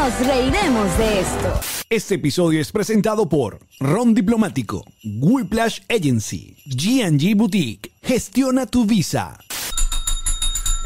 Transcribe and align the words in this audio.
Nos 0.00 0.26
reiremos 0.26 0.96
de 0.96 1.20
esto. 1.20 1.60
Este 1.90 2.14
episodio 2.14 2.58
es 2.58 2.72
presentado 2.72 3.28
por 3.28 3.58
Ron 3.80 4.14
Diplomático, 4.14 4.82
Whiplash 5.04 5.80
Agency, 5.90 6.56
G&G 6.64 7.36
Boutique, 7.36 7.92
Gestiona 8.02 8.64
tu 8.64 8.86
Visa. 8.86 9.38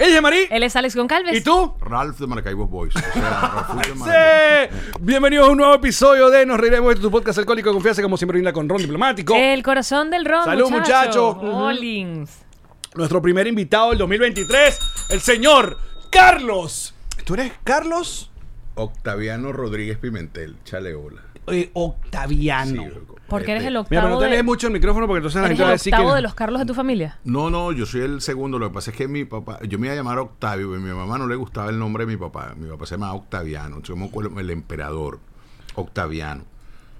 Ella 0.00 0.16
es 0.16 0.20
Marí. 0.20 0.48
Él 0.50 0.64
es 0.64 0.74
Alex 0.74 0.96
Goncalves. 0.96 1.36
¿Y 1.36 1.42
tú? 1.42 1.76
Ralph 1.80 2.18
de 2.18 2.26
Maracaibo 2.26 2.66
Boys. 2.66 2.96
O 2.96 2.98
sea, 2.98 3.12
Raful 3.54 3.82
de 3.82 3.94
Maracaibo. 3.94 4.74
Sí. 4.82 4.92
Bienvenidos 5.00 5.48
a 5.48 5.52
un 5.52 5.58
nuevo 5.58 5.74
episodio 5.74 6.28
de 6.28 6.44
Nos 6.44 6.58
Reiremos 6.58 6.96
de 6.96 7.00
tu 7.00 7.08
podcast 7.08 7.38
alcohólico 7.38 7.68
de 7.68 7.74
confianza, 7.74 8.02
como 8.02 8.16
siempre 8.16 8.38
brinda 8.38 8.52
con 8.52 8.68
Ron 8.68 8.78
Diplomático. 8.78 9.36
El 9.36 9.62
corazón 9.62 10.10
del 10.10 10.24
ron. 10.24 10.44
Salud, 10.44 10.70
muchacho. 10.70 11.28
Hollins. 11.28 12.32
Nuestro 12.96 13.22
primer 13.22 13.46
invitado 13.46 13.90
del 13.90 13.98
2023, 13.98 14.78
el 15.10 15.20
señor 15.20 15.78
Carlos. 16.10 16.96
¿Tú 17.24 17.34
eres 17.34 17.52
Carlos? 17.62 18.32
Octaviano 18.74 19.52
Rodríguez 19.52 19.98
Pimentel, 19.98 20.56
Chaleola. 20.64 21.22
Eh, 21.46 21.70
Octaviano. 21.74 22.82
Sí. 22.84 22.90
Porque 23.28 23.52
eres 23.52 23.62
Este, 23.64 23.68
el 23.68 23.72
Mira, 23.74 23.80
octavo. 23.80 23.88
pero 24.02 24.08
no 24.14 24.18
te 24.18 24.24
de- 24.24 24.30
lees 24.30 24.44
mucho 24.44 24.66
el 24.66 24.72
micrófono 24.72 25.06
porque 25.06 25.18
entonces 25.18 25.40
la 25.42 25.48
gente 25.48 25.62
va 25.62 25.68
a 25.70 25.72
el 25.72 25.78
decir 25.78 25.94
octavo 25.94 26.10
que... 26.10 26.16
de 26.16 26.22
los 26.22 26.34
Carlos 26.34 26.60
de 26.60 26.66
tu 26.66 26.74
familia. 26.74 27.18
No, 27.24 27.50
no, 27.50 27.72
yo 27.72 27.86
soy 27.86 28.02
el 28.02 28.20
segundo. 28.20 28.58
Lo 28.58 28.68
que 28.68 28.74
pasa 28.74 28.90
es 28.90 28.96
que 28.96 29.08
mi 29.08 29.24
papá, 29.24 29.58
yo 29.66 29.78
me 29.78 29.86
iba 29.86 29.94
a 29.94 29.96
llamar 29.96 30.18
Octavio, 30.18 30.68
pero 30.70 30.80
a 30.82 30.84
mi 30.84 30.92
mamá 30.92 31.18
no 31.18 31.26
le 31.26 31.34
gustaba 31.36 31.70
el 31.70 31.78
nombre 31.78 32.06
de 32.06 32.12
mi 32.12 32.16
papá. 32.18 32.54
Mi 32.56 32.68
papá 32.68 32.86
se 32.86 32.94
llama 32.94 33.12
Octaviano, 33.14 33.76
entonces 33.76 33.88
yo 33.90 33.96
me 33.96 34.06
acuerdo 34.06 34.38
el 34.40 34.50
emperador, 34.50 35.18
Octaviano. 35.74 36.44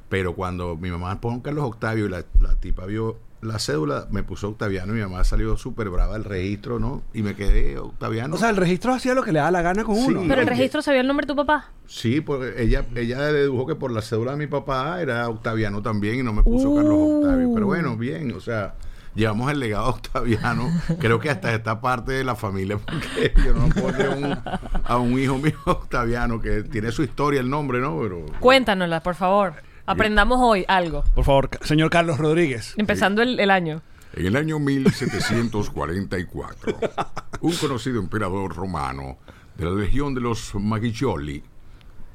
Pero 0.08 0.34
cuando 0.34 0.76
mi 0.76 0.90
mamá 0.90 1.20
pone 1.20 1.40
Carlos 1.42 1.64
Octavio 1.64 2.06
y 2.06 2.08
la, 2.08 2.24
la 2.40 2.54
tipa 2.56 2.86
vio 2.86 3.16
la 3.44 3.58
cédula, 3.58 4.06
me 4.10 4.22
puso 4.22 4.48
Octaviano 4.48 4.92
y 4.92 4.96
mi 4.96 5.02
mamá 5.02 5.22
salió 5.24 5.56
súper 5.56 5.90
brava 5.90 6.14
del 6.14 6.24
registro, 6.24 6.78
¿no? 6.78 7.02
Y 7.12 7.22
me 7.22 7.34
quedé 7.36 7.78
Octaviano. 7.78 8.34
O 8.34 8.38
sea, 8.38 8.50
el 8.50 8.56
registro 8.56 8.92
hacía 8.94 9.14
lo 9.14 9.22
que 9.22 9.32
le 9.32 9.38
da 9.40 9.50
la 9.50 9.62
gana 9.62 9.84
con 9.84 9.96
Sí. 9.96 10.04
uno. 10.08 10.22
Pero 10.28 10.40
el 10.40 10.46
registro 10.46 10.82
sabía 10.82 11.00
el 11.02 11.06
nombre 11.06 11.26
de 11.26 11.32
tu 11.32 11.36
papá. 11.36 11.70
Sí, 11.86 12.20
porque 12.20 12.54
ella, 12.62 12.84
ella 12.96 13.20
dedujo 13.20 13.66
que 13.66 13.74
por 13.74 13.90
la 13.90 14.02
cédula 14.02 14.32
de 14.32 14.38
mi 14.38 14.46
papá 14.46 15.00
era 15.00 15.28
Octaviano 15.28 15.82
también 15.82 16.18
y 16.20 16.22
no 16.22 16.32
me 16.32 16.42
puso 16.42 16.74
Carlos 16.74 16.94
Octavio. 16.98 17.50
Pero 17.54 17.66
bueno, 17.66 17.96
bien, 17.96 18.32
o 18.32 18.40
sea, 18.40 18.74
llevamos 19.14 19.50
el 19.52 19.60
legado 19.60 19.88
octaviano. 19.90 20.68
Creo 20.98 21.20
que 21.20 21.30
hasta 21.30 21.54
esta 21.54 21.80
parte 21.80 22.12
de 22.12 22.24
la 22.24 22.34
familia, 22.34 22.78
porque 22.78 23.32
yo 23.44 23.52
no 23.54 23.68
puedo 23.68 23.92
tener 23.92 24.08
un- 24.10 24.38
a 24.84 24.96
un 24.96 25.18
hijo 25.18 25.38
mío 25.38 25.54
octaviano 25.66 26.40
que 26.40 26.62
tiene 26.64 26.90
su 26.90 27.02
historia, 27.02 27.40
el 27.40 27.48
nombre, 27.50 27.78
¿no? 27.80 27.98
Pero 28.00 28.26
Cuéntanosla, 28.40 29.02
por 29.02 29.14
favor. 29.14 29.54
Aprendamos 29.86 30.38
hoy 30.40 30.64
algo. 30.68 31.04
Por 31.14 31.24
favor, 31.24 31.50
señor 31.62 31.90
Carlos 31.90 32.18
Rodríguez. 32.18 32.74
Empezando 32.76 33.22
el, 33.22 33.38
el 33.38 33.50
año. 33.50 33.82
en 34.14 34.26
el 34.26 34.36
año 34.36 34.58
1744, 34.58 36.78
un 37.40 37.56
conocido 37.56 38.00
emperador 38.00 38.54
romano 38.54 39.18
de 39.56 39.64
la 39.66 39.70
legión 39.72 40.14
de 40.14 40.20
los 40.20 40.54
Maggioli. 40.54 41.42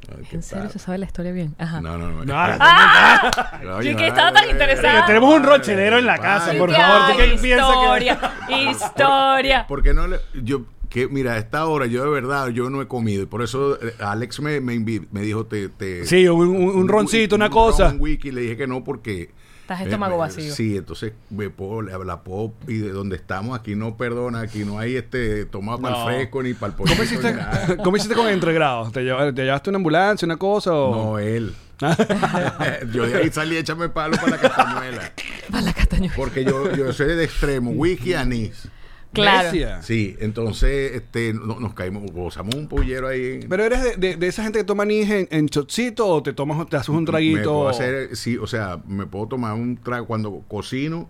Ay, 0.10 0.26
¿qué 0.30 0.38
En 0.38 0.44
serio 0.44 0.64
tal? 0.64 0.72
se 0.72 0.80
sabe 0.80 0.98
la 0.98 1.06
historia 1.06 1.32
bien. 1.32 1.56
Ajá. 1.60 1.82
No, 1.82 1.98
no, 1.98 2.10
no. 2.10 2.22
Que 2.22 3.94
no, 3.94 4.00
estaba 4.00 4.34
tan 4.34 4.58
no, 4.58 5.06
Tenemos 5.06 5.36
un 5.36 5.44
rochelero 5.44 6.00
en 6.00 6.06
la 6.06 6.18
casa, 6.18 6.54
por 6.58 6.72
favor. 6.74 7.12
¿Tú 7.12 7.18
qué 7.18 7.38
piensas 7.40 7.70
que- 7.70 8.08
historia, 8.08 8.20
historia. 8.72 9.66
Porque 9.68 9.94
no 9.94 10.08
le, 10.08 10.20
yo 10.42 10.64
que 10.90 11.08
mira 11.08 11.34
a 11.34 11.38
esta 11.38 11.66
hora 11.68 11.86
yo 11.86 12.04
de 12.04 12.10
verdad 12.10 12.48
yo 12.50 12.70
no 12.70 12.82
he 12.82 12.88
comido 12.88 13.22
y 13.24 13.26
por 13.28 13.42
eso 13.44 13.78
eh, 13.82 13.94
Alex 14.00 14.40
me, 14.42 14.60
me, 14.60 14.74
invi- 14.76 15.08
me 15.12 15.22
dijo 15.22 15.46
te, 15.46 15.70
te 15.70 16.06
Sí, 16.06 16.28
un, 16.28 16.48
un- 16.48 16.76
un 16.76 16.88
roncito, 16.88 17.36
una 17.36 17.46
un 17.46 17.52
cosa. 17.52 17.90
ron 17.92 17.98
wiki 18.02 18.32
le 18.32 18.42
dije 18.42 18.58
que 18.58 18.68
no 18.68 18.84
porque 18.84 19.30
Estás 19.62 19.82
estómago 19.82 20.14
eh, 20.14 20.18
me- 20.18 20.20
vacío. 20.22 20.54
Sí, 20.56 20.78
entonces 20.78 21.14
me 21.30 21.52
puedo 21.52 21.84
la, 21.84 22.00
la 22.00 22.22
puedo 22.24 22.54
y 22.68 22.78
de 22.80 22.90
donde 22.90 23.16
estamos 23.18 23.58
aquí 23.60 23.76
no 23.76 23.98
perdona, 23.98 24.40
aquí 24.42 24.66
no 24.66 24.80
hay 24.80 24.96
este 24.96 25.46
tomado 25.46 25.80
para 25.80 25.96
No. 25.96 26.10
el 26.10 26.16
fresco 26.16 26.42
ni 26.42 26.54
para 26.56 26.74
el 26.74 26.78
¿Cómo 26.78 27.04
hiciste, 27.04 27.36
¿Cómo 27.84 27.96
hiciste 27.98 28.16
con 28.16 28.26
el 28.28 28.34
entregrado? 28.34 28.90
¿Te, 28.90 29.02
lleva- 29.04 29.32
te 29.32 29.44
llevaste 29.44 29.70
una 29.70 29.78
ambulancia, 29.78 30.26
una 30.26 30.38
cosa 30.38 30.74
o...? 30.74 30.96
No, 30.96 31.20
él. 31.20 31.54
yo 32.94 33.06
de 33.08 33.18
ahí 33.18 33.30
salí 33.32 33.58
échame 33.58 33.90
palo 33.90 34.18
para 34.18 34.32
la 34.32 34.38
castañuela. 34.38 35.12
Para 35.52 35.62
la 35.64 35.74
castañuela. 35.74 36.16
Porque 36.16 36.44
yo, 36.44 36.76
yo 36.76 36.92
soy 36.94 37.16
de 37.16 37.24
extremo, 37.24 37.72
wiki 37.72 38.14
anís. 38.16 38.68
Claro. 39.12 39.50
Sí, 39.82 40.16
entonces 40.20 40.94
este, 40.96 41.34
no- 41.34 41.60
nos 41.60 41.74
caímos, 41.74 42.12
gozamos 42.12 42.54
un 42.56 42.68
pollero 42.68 43.08
ahí. 43.08 43.40
¿Pero 43.50 43.64
eres 43.64 43.84
de, 43.84 43.96
de- 43.98 44.16
de 44.18 44.28
esa 44.28 44.44
gente 44.44 44.60
que 44.60 44.64
toma 44.66 44.84
anís 44.84 45.10
en, 45.10 45.28
en 45.32 45.48
shotcito 45.48 46.08
o 46.08 46.22
te 46.22 46.34
tomas, 46.34 46.68
te 46.70 46.78
haces 46.78 46.90
un 46.90 47.00
Me 47.02 47.06
traguito? 47.06 47.42
puedo 47.54 47.70
hacer, 47.70 48.16
sí, 48.16 48.38
o 48.38 48.46
sea, 48.48 48.80
me 48.88 49.06
puedo 49.08 49.28
tomar 49.28 49.54
un 49.56 49.78
trago 49.78 50.06
cuando 50.06 50.44
cocino, 50.48 51.10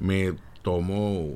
me 0.00 0.34
tomo 0.62 1.34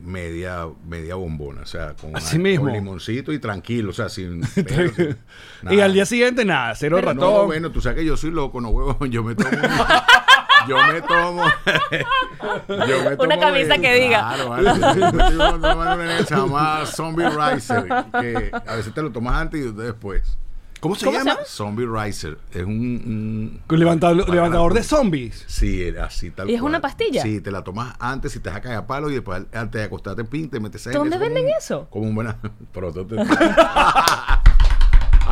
media 0.00 0.66
media 0.88 1.16
bombona, 1.16 1.62
o 1.62 1.66
sea, 1.66 1.94
con, 2.00 2.16
Así 2.16 2.38
mismo. 2.38 2.68
limoncito 2.70 3.32
y 3.32 3.38
tranquilo, 3.40 3.90
o 3.90 3.92
sea, 3.92 4.08
sin, 4.08 4.42
y 5.70 5.80
al 5.80 5.92
día 5.92 6.06
siguiente 6.06 6.44
nada, 6.44 6.74
cero 6.76 7.00
No, 7.02 7.06
ratón. 7.12 7.46
bueno, 7.46 7.70
tú 7.70 7.80
sabes 7.80 7.98
que 7.98 8.04
yo 8.04 8.16
soy 8.16 8.30
loco, 8.30 8.60
no 8.60 8.68
huevo, 8.70 9.04
yo 9.10 9.22
me 9.24 9.34
tomo 9.34 9.50
yo 10.68 10.76
me 10.92 11.02
tomo 11.02 11.44
yo 12.68 12.76
me 13.04 13.08
Una 13.08 13.16
tomo 13.16 13.40
camisa 13.40 13.74
de- 13.74 13.80
que 13.80 13.94
diga. 13.94 14.18
Claro, 14.34 14.48
vale, 14.50 16.24
se 16.24 16.34
llama 16.34 16.86
Zombie 16.86 17.28
Riser, 17.28 17.84
que 18.20 18.50
a 18.66 18.74
veces 18.76 18.94
te 18.94 19.02
lo 19.02 19.10
tomas 19.10 19.34
antes 19.40 19.64
y 19.66 19.72
después. 19.72 20.38
¿Cómo 20.80 20.94
se 20.94 21.04
¿Cómo 21.04 21.18
se 21.18 21.24
llama? 21.26 21.40
Zombie 21.44 21.84
Riser 21.86 22.38
es 22.52 22.62
un, 22.64 23.60
un- 23.68 23.78
levantador, 23.78 24.72
de 24.72 24.82
zombies. 24.82 25.44
Sí, 25.46 25.92
así 26.02 26.30
tal 26.30 26.48
¿Y 26.48 26.54
es 26.54 26.60
cual. 26.62 26.70
una 26.70 26.80
pastilla? 26.80 27.20
Sí, 27.22 27.42
te 27.42 27.50
la 27.50 27.62
tomas 27.62 27.94
antes 27.98 28.34
y 28.36 28.40
te 28.40 28.50
caer 28.62 28.76
a 28.78 28.86
palo 28.86 29.10
y 29.10 29.14
después 29.14 29.42
antes 29.52 29.78
de 29.78 29.84
acostarte 29.84 30.24
pin, 30.24 30.48
te 30.48 30.58
metes 30.58 30.86
en 30.86 30.94
¿Dónde 30.94 31.18
venden 31.18 31.44
eso? 31.50 31.86
Como 31.90 32.06
un 32.06 32.14
buena... 32.14 32.38
Pronto 32.72 33.04
te- 33.06 33.16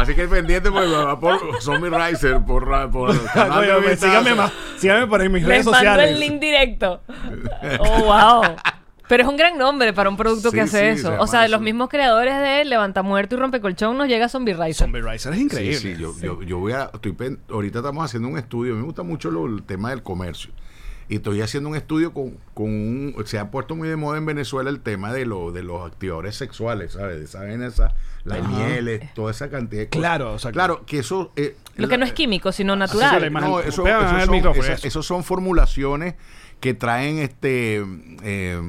Así 0.01 0.15
que 0.15 0.29
pendiente 0.29 0.71
porque 0.71 0.89
va 0.89 1.19
por 1.19 1.61
Zombie 1.61 1.91
Riser, 1.91 2.41
por, 2.45 2.67
ra- 2.67 2.89
por 2.89 3.11
Oye, 3.59 3.97
síganme, 3.97 4.35
más, 4.35 4.53
síganme 4.77 5.07
por 5.09 5.21
ahí 5.21 5.27
en 5.27 5.33
mis 5.33 5.43
Les 5.43 5.49
redes 5.49 5.67
mando 5.67 5.79
sociales. 5.79 6.11
el 6.11 6.21
link 6.21 6.41
directo. 6.41 7.01
Oh, 7.81 8.03
wow. 8.05 8.43
Pero 9.09 9.23
es 9.23 9.29
un 9.29 9.37
gran 9.39 9.57
nombre 9.57 9.93
para 9.95 10.11
un 10.11 10.17
producto 10.19 10.53
que 10.53 10.61
hace 10.61 10.95
sí, 10.95 11.01
eso. 11.01 11.09
se 11.13 11.19
O 11.19 11.27
sea, 11.27 11.41
de 11.41 11.49
los 11.49 11.61
mismos 11.63 11.89
creadores 11.89 12.39
de 12.41 12.65
Levanta 12.67 13.03
Muerto 13.03 13.37
y 13.37 13.39
Rompecolchón 13.39 13.97
nos 13.97 14.07
llega 14.07 14.29
Zombie 14.29 14.53
Riser. 14.55 14.75
Zombie 14.87 15.01
Riser 15.01 15.33
es 15.33 15.41
increíble. 15.41 15.79
sí, 15.79 15.97
yo, 15.99 16.13
yo, 16.21 16.43
yo 16.43 16.59
voy 16.59 16.73
a, 16.75 16.91
estoy 16.93 17.13
pen- 17.13 17.41
ahorita 17.51 17.79
estamos 17.79 18.05
haciendo 18.05 18.29
un 18.29 18.37
estudio, 18.39 18.75
me 18.77 18.83
gusta 18.83 19.03
mucho 19.03 19.31
lo- 19.31 19.47
el 19.47 19.63
tema 19.63 19.91
del 19.91 20.03
comercio. 20.03 20.51
Y 21.11 21.17
estoy 21.17 21.41
haciendo 21.41 21.71
un 21.71 21.77
estudio 21.77 22.13
con, 22.13 22.37
con 22.53 22.67
un, 22.67 23.15
se 23.25 23.39
ha 23.39 23.51
puesto 23.51 23.75
muy 23.75 23.89
de 23.89 23.97
moda 23.97 24.19
en 24.19 24.27
Venezuela 24.27 24.69
el 24.69 24.81
tema 24.81 25.13
de, 25.13 25.25
lo, 25.25 25.53
de 25.53 25.63
los 25.63 25.87
activadores 25.91 26.37
sexuales, 26.37 26.93
¿sabes? 26.93 27.31
¿Saben 27.31 27.63
esa? 27.63 27.95
Las 28.25 28.47
mieles, 28.47 29.15
toda 29.15 29.31
esa 29.31 29.49
cantidad 29.49 29.81
de 29.83 29.89
cosas. 29.89 30.01
Claro, 30.01 30.33
o 30.35 30.39
sea, 30.39 30.53
claro, 30.53 30.85
que 30.85 30.99
eso... 30.99 31.33
eh, 31.37 31.57
Lo 31.77 31.89
que 31.89 31.97
no 31.97 32.05
es 32.05 32.11
la- 32.11 32.15
químico, 32.15 32.53
sino 32.53 32.77
natural. 32.77 33.33
no, 33.33 33.61
eso, 33.61 33.87
eso 33.87 33.97
al 33.97 34.27
son, 34.27 34.31
micrófono, 34.35 34.63
esa- 34.65 34.75
eso. 34.75 34.87
esos 34.87 35.07
son 35.07 35.25
formulaciones 35.25 36.15
que 36.61 36.75
traen 36.75 37.19
este 37.21 37.83
eh, 38.23 38.61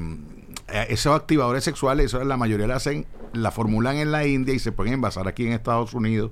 esos 0.88 1.14
activadores 1.14 1.64
sexuales, 1.64 2.06
eso 2.06 2.22
la 2.24 2.36
mayoría 2.38 2.66
la 2.66 2.76
hacen, 2.76 3.04
la 3.34 3.50
formulan 3.50 3.96
en 3.96 4.12
la 4.12 4.26
India 4.26 4.54
y 4.54 4.58
se 4.60 4.72
pueden 4.72 4.94
envasar 4.94 5.28
aquí 5.28 5.44
en 5.46 5.52
Estados 5.52 5.92
Unidos. 5.92 6.30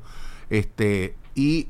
Este, 0.48 1.16
y 1.34 1.68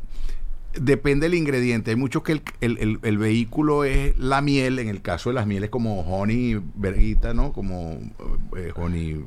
depende 0.81 1.27
del 1.29 1.35
ingrediente. 1.35 1.91
Hay 1.91 1.97
muchos 1.97 2.23
que 2.23 2.33
el, 2.33 2.43
el- 2.61 2.79
el- 2.79 2.99
el 3.03 3.19
vehículo 3.19 3.85
es 3.85 4.17
la 4.19 4.41
miel, 4.41 4.79
en 4.79 4.89
el 4.89 5.03
caso 5.03 5.31
de 5.31 5.35
las 5.35 5.47
mieles 5.47 5.71
como 5.71 6.01
honey, 6.03 6.61
verguita, 6.75 7.35
¿no? 7.35 7.53
Como 7.53 7.99
eh, 8.57 8.73
honey. 8.77 9.25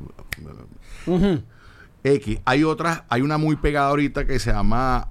X. 2.04 2.38
Hay 2.44 2.64
otras, 2.64 3.02
hay 3.08 3.22
una 3.22 3.38
muy 3.38 3.56
pegada 3.56 3.88
ahorita 3.88 4.26
que 4.26 4.38
se 4.38 4.50
llama 4.52 5.08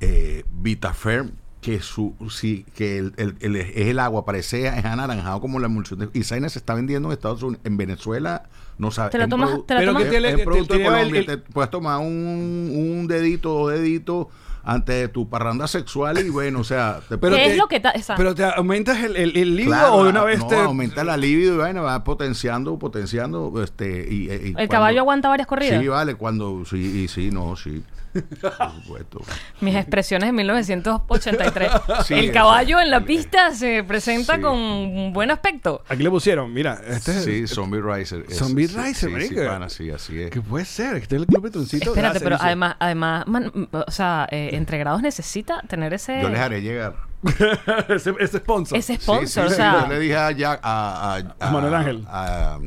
eh, 0.00 0.44
Vitaferm, 0.60 1.32
que 1.60 1.80
su 1.80 2.14
sí, 2.30 2.64
que 2.74 2.98
el, 2.98 3.12
el- 3.16 3.36
el- 3.40 3.56
es 3.56 3.88
el 3.88 3.98
agua, 3.98 4.24
parece 4.24 4.66
es 4.68 4.84
anaranjado 4.84 5.40
como 5.40 5.58
la 5.58 5.66
emulsión 5.66 5.98
de 6.00 6.08
Isaina 6.18 6.48
se 6.48 6.58
está 6.58 6.74
vendiendo 6.74 7.08
en 7.08 7.12
Estados 7.12 7.42
Unidos, 7.42 7.60
en 7.64 7.76
Venezuela, 7.76 8.44
no 8.78 8.90
sabe. 8.90 9.10
Te 9.10 9.18
la 9.18 9.26
tomas- 9.28 9.66
te 9.66 9.74
la 9.74 9.80
Pero 9.80 9.92
tomas- 9.92 10.04
que 10.04 10.10
tiene- 10.10 10.28
te- 10.36 11.18
el- 11.18 11.26
te 11.26 11.38
puedes 11.38 11.70
tomar 11.70 11.98
un, 12.00 12.72
un 12.72 13.06
dedito, 13.08 13.50
dos 13.52 13.72
deditos 13.72 14.28
antes 14.68 14.96
de 14.96 15.08
tu 15.08 15.28
parranda 15.28 15.66
sexual 15.68 16.18
y 16.18 16.28
bueno, 16.28 16.58
o 16.60 16.64
sea, 16.64 17.00
te 17.08 17.16
Pero 17.18 17.36
¿Qué 17.36 17.42
te- 17.44 17.50
es 17.52 17.56
lo 17.56 17.68
que. 17.68 17.80
Pero 18.16 18.34
te 18.34 18.44
aumentas 18.44 19.02
el, 19.02 19.14
el, 19.16 19.36
el 19.36 19.64
Claro, 19.64 19.94
o 19.94 20.04
de 20.04 20.10
una 20.10 20.24
vez 20.24 20.40
no, 20.40 20.48
te. 20.48 20.56
aumenta 20.56 21.04
la 21.04 21.16
libido 21.16 21.54
y 21.54 21.58
vaina, 21.58 21.80
va 21.82 22.02
potenciando, 22.02 22.78
potenciando, 22.78 23.62
este, 23.62 24.06
y, 24.10 24.24
y 24.24 24.28
¿El 24.30 24.52
cuando- 24.54 24.68
caballo 24.70 25.00
aguanta 25.00 25.28
varias 25.28 25.46
corridas? 25.46 25.80
Sí, 25.80 25.88
vale, 25.88 26.16
cuando, 26.16 26.64
sí, 26.64 27.02
y 27.04 27.08
sí, 27.08 27.30
no, 27.30 27.54
sí, 27.56 27.82
supuesto. 28.82 29.20
Mis 29.60 29.74
expresiones 29.74 30.28
de 30.28 30.32
1983. 30.32 31.70
Sí, 32.06 32.14
el 32.14 32.32
caballo 32.32 32.80
en 32.80 32.90
la 32.90 33.00
pista 33.04 33.54
se 33.54 33.82
presenta 33.84 34.36
Sí. 34.36 34.40
con 34.42 34.54
un 34.58 35.12
buen 35.12 35.30
aspecto. 35.30 35.82
Aquí 35.88 36.02
le 36.02 36.10
pusieron, 36.10 36.52
mira, 36.52 36.80
este 36.88 37.12
es. 37.12 37.24
Sí, 37.24 37.46
Zombie 37.46 37.80
Riser. 37.80 38.24
es- 38.28 38.36
Zombie 38.38 38.68
sí, 38.68 38.76
Riser, 38.76 38.94
sí, 38.94 39.08
marica. 39.08 39.68
Sí, 39.68 39.90
así 39.90 40.20
es. 40.20 40.30
¿Qué 40.30 40.40
puede 40.40 40.64
ser? 40.64 40.96
Este 40.96 41.16
es 41.16 41.22
el 41.22 41.26
club. 41.26 41.46
Espérate, 41.46 42.20
pero 42.20 42.36
dice. 42.36 42.46
además, 42.46 42.76
además, 42.78 43.26
man- 43.26 43.68
o 43.72 43.90
sea, 43.90 44.26
eh, 44.30 44.50
entre 44.52 44.78
grados 44.78 45.02
necesita 45.02 45.60
tener 45.68 45.92
ese, 45.94 46.20
Yo 46.20 46.28
les 46.28 46.40
haré 46.40 46.60
llegar. 46.62 46.94
ese, 47.88 48.14
ese 48.20 48.38
sponsor. 48.38 48.78
ese 48.78 48.96
sponsor. 48.96 49.48
sí, 49.48 49.52
o 49.52 49.56
sea, 49.56 49.82
yo 49.82 49.94
le 49.94 49.98
dije 49.98 50.16
a 50.16 50.30
Jack, 50.30 50.60
a, 50.62 51.14
a, 51.16 51.46
A 51.46 51.50
Manuel 51.50 51.74
Ángel. 51.74 52.04
a- 52.08 52.58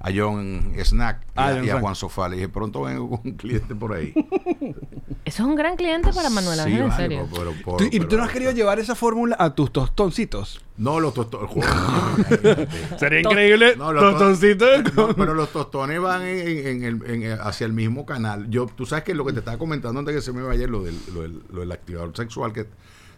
a 0.00 0.10
John 0.14 0.72
Snack 0.84 1.22
y, 1.22 1.26
Ah, 1.34 1.48
a, 1.48 1.52
John 1.54 1.64
y 1.64 1.68
a 1.68 1.72
Snack. 1.72 1.80
Juan 1.82 1.94
Sofá. 1.96 2.28
Le 2.28 2.36
dije, 2.36 2.48
pronto 2.48 2.82
vengo 2.82 3.10
con 3.10 3.20
un 3.24 3.32
cliente 3.36 3.74
por 3.74 3.94
ahí. 3.94 4.12
Eso 5.24 5.42
es 5.42 5.48
un 5.48 5.56
gran 5.56 5.76
cliente 5.76 6.10
para 6.12 6.30
Manuel 6.30 6.56
Sí, 6.56 6.62
Ángel, 6.62 6.80
en 6.82 6.88
vale, 6.88 7.02
serio. 7.02 7.28
pero- 7.32 7.52
pero- 7.64 7.76
Tú- 7.78 7.84
¿Y 7.84 7.90
pero- 7.98 8.08
tú 8.08 8.16
no 8.16 8.22
has 8.24 8.30
querido 8.30 8.52
llevar 8.52 8.78
esa 8.78 8.94
fórmula 8.94 9.36
a 9.38 9.54
tus 9.54 9.72
tostoncitos? 9.72 10.60
No, 10.78 11.00
los 11.00 11.12
tostones. 11.14 11.50
Sería 12.98 13.20
increíble. 13.20 13.74
No, 13.76 13.92
los 13.92 14.02
to- 14.02 14.10
tostoncitos. 14.12 14.94
No, 14.94 15.14
pero 15.14 15.34
los 15.34 15.52
tostones 15.52 16.00
van 16.00 16.22
en- 16.22 16.48
en- 16.48 16.66
en 16.66 16.82
el- 16.84 17.10
en- 17.24 17.40
hacia 17.40 17.66
el 17.66 17.72
mismo 17.72 18.06
canal. 18.06 18.48
Yo, 18.48 18.66
tú 18.66 18.86
sabes 18.86 19.04
que 19.04 19.14
lo 19.14 19.24
que 19.24 19.32
te 19.32 19.40
estaba 19.40 19.58
comentando 19.58 19.98
antes 19.98 20.14
de 20.14 20.20
que 20.20 20.24
se 20.24 20.32
me 20.32 20.42
vaya 20.42 20.66
lo 20.66 20.82
del, 20.82 20.96
lo 21.12 21.22
del, 21.22 21.42
lo 21.52 21.60
del 21.60 21.72
activador 21.72 22.12
sexual, 22.16 22.52
que 22.52 22.66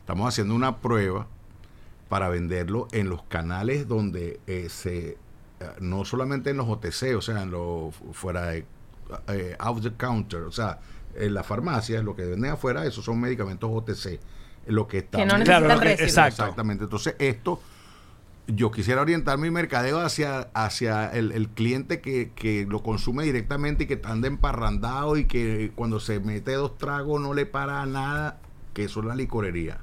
estamos 0.00 0.26
haciendo 0.26 0.54
una 0.54 0.78
prueba 0.78 1.26
para 2.08 2.28
venderlo 2.28 2.88
en 2.92 3.08
los 3.08 3.22
canales 3.24 3.86
donde 3.86 4.40
eh, 4.48 4.66
se, 4.68 5.16
no 5.80 6.04
solamente 6.04 6.50
en 6.50 6.56
los 6.56 6.68
OTC, 6.68 7.14
o 7.16 7.20
sea, 7.20 7.42
en 7.42 7.50
los 7.50 7.94
fuera 8.12 8.46
de, 8.46 8.64
eh, 9.28 9.56
out 9.58 9.82
the 9.82 9.92
counter, 9.94 10.42
o 10.42 10.52
sea, 10.52 10.78
en 11.14 11.34
las 11.34 11.44
farmacias, 11.46 12.02
lo 12.04 12.14
que 12.14 12.24
venden 12.24 12.52
afuera, 12.52 12.86
esos 12.86 13.04
son 13.04 13.20
medicamentos 13.20 13.68
OTC. 13.72 14.20
Lo 14.66 14.86
que 14.86 14.98
está 14.98 15.18
Que 15.18 15.24
no 15.26 15.34
Claro, 15.42 15.66
necesitan 15.66 15.68
lo 15.68 15.80
que- 15.80 15.88
recibo. 15.88 16.06
exacto. 16.06 16.42
Exactamente. 16.42 16.84
Entonces, 16.84 17.14
esto, 17.18 17.60
yo 18.46 18.70
quisiera 18.70 19.00
orientar 19.00 19.38
mi 19.38 19.50
mercadeo 19.50 20.00
hacia, 20.00 20.48
hacia 20.54 21.06
el, 21.10 21.32
el 21.32 21.48
cliente 21.48 22.00
que, 22.00 22.30
que 22.34 22.66
lo 22.68 22.82
consume 22.82 23.24
directamente 23.24 23.84
y 23.84 23.86
que 23.86 24.00
anda 24.04 24.28
emparrandado 24.28 25.16
y 25.16 25.24
que 25.26 25.72
cuando 25.74 25.98
se 25.98 26.20
mete 26.20 26.52
dos 26.52 26.78
tragos 26.78 27.20
no 27.20 27.34
le 27.34 27.46
para 27.46 27.84
nada, 27.86 28.38
que 28.74 28.84
eso 28.84 29.00
es 29.00 29.06
la 29.06 29.14
licorería. 29.16 29.78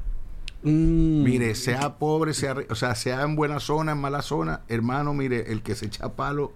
Mm. 0.64 1.24
Mire, 1.24 1.56
sea 1.56 1.98
pobre, 1.98 2.34
sea, 2.34 2.56
o 2.70 2.76
sea, 2.76 2.96
sea 2.96 3.22
en 3.22 3.36
buena 3.36 3.60
zona, 3.60 3.92
en 3.94 4.00
mala 4.00 4.22
zona, 4.22 4.62
hermano, 4.68 5.14
mire, 5.14 5.52
el 5.52 5.62
que 5.62 5.76
se 5.76 5.86
echa 5.86 6.10
palo, 6.10 6.52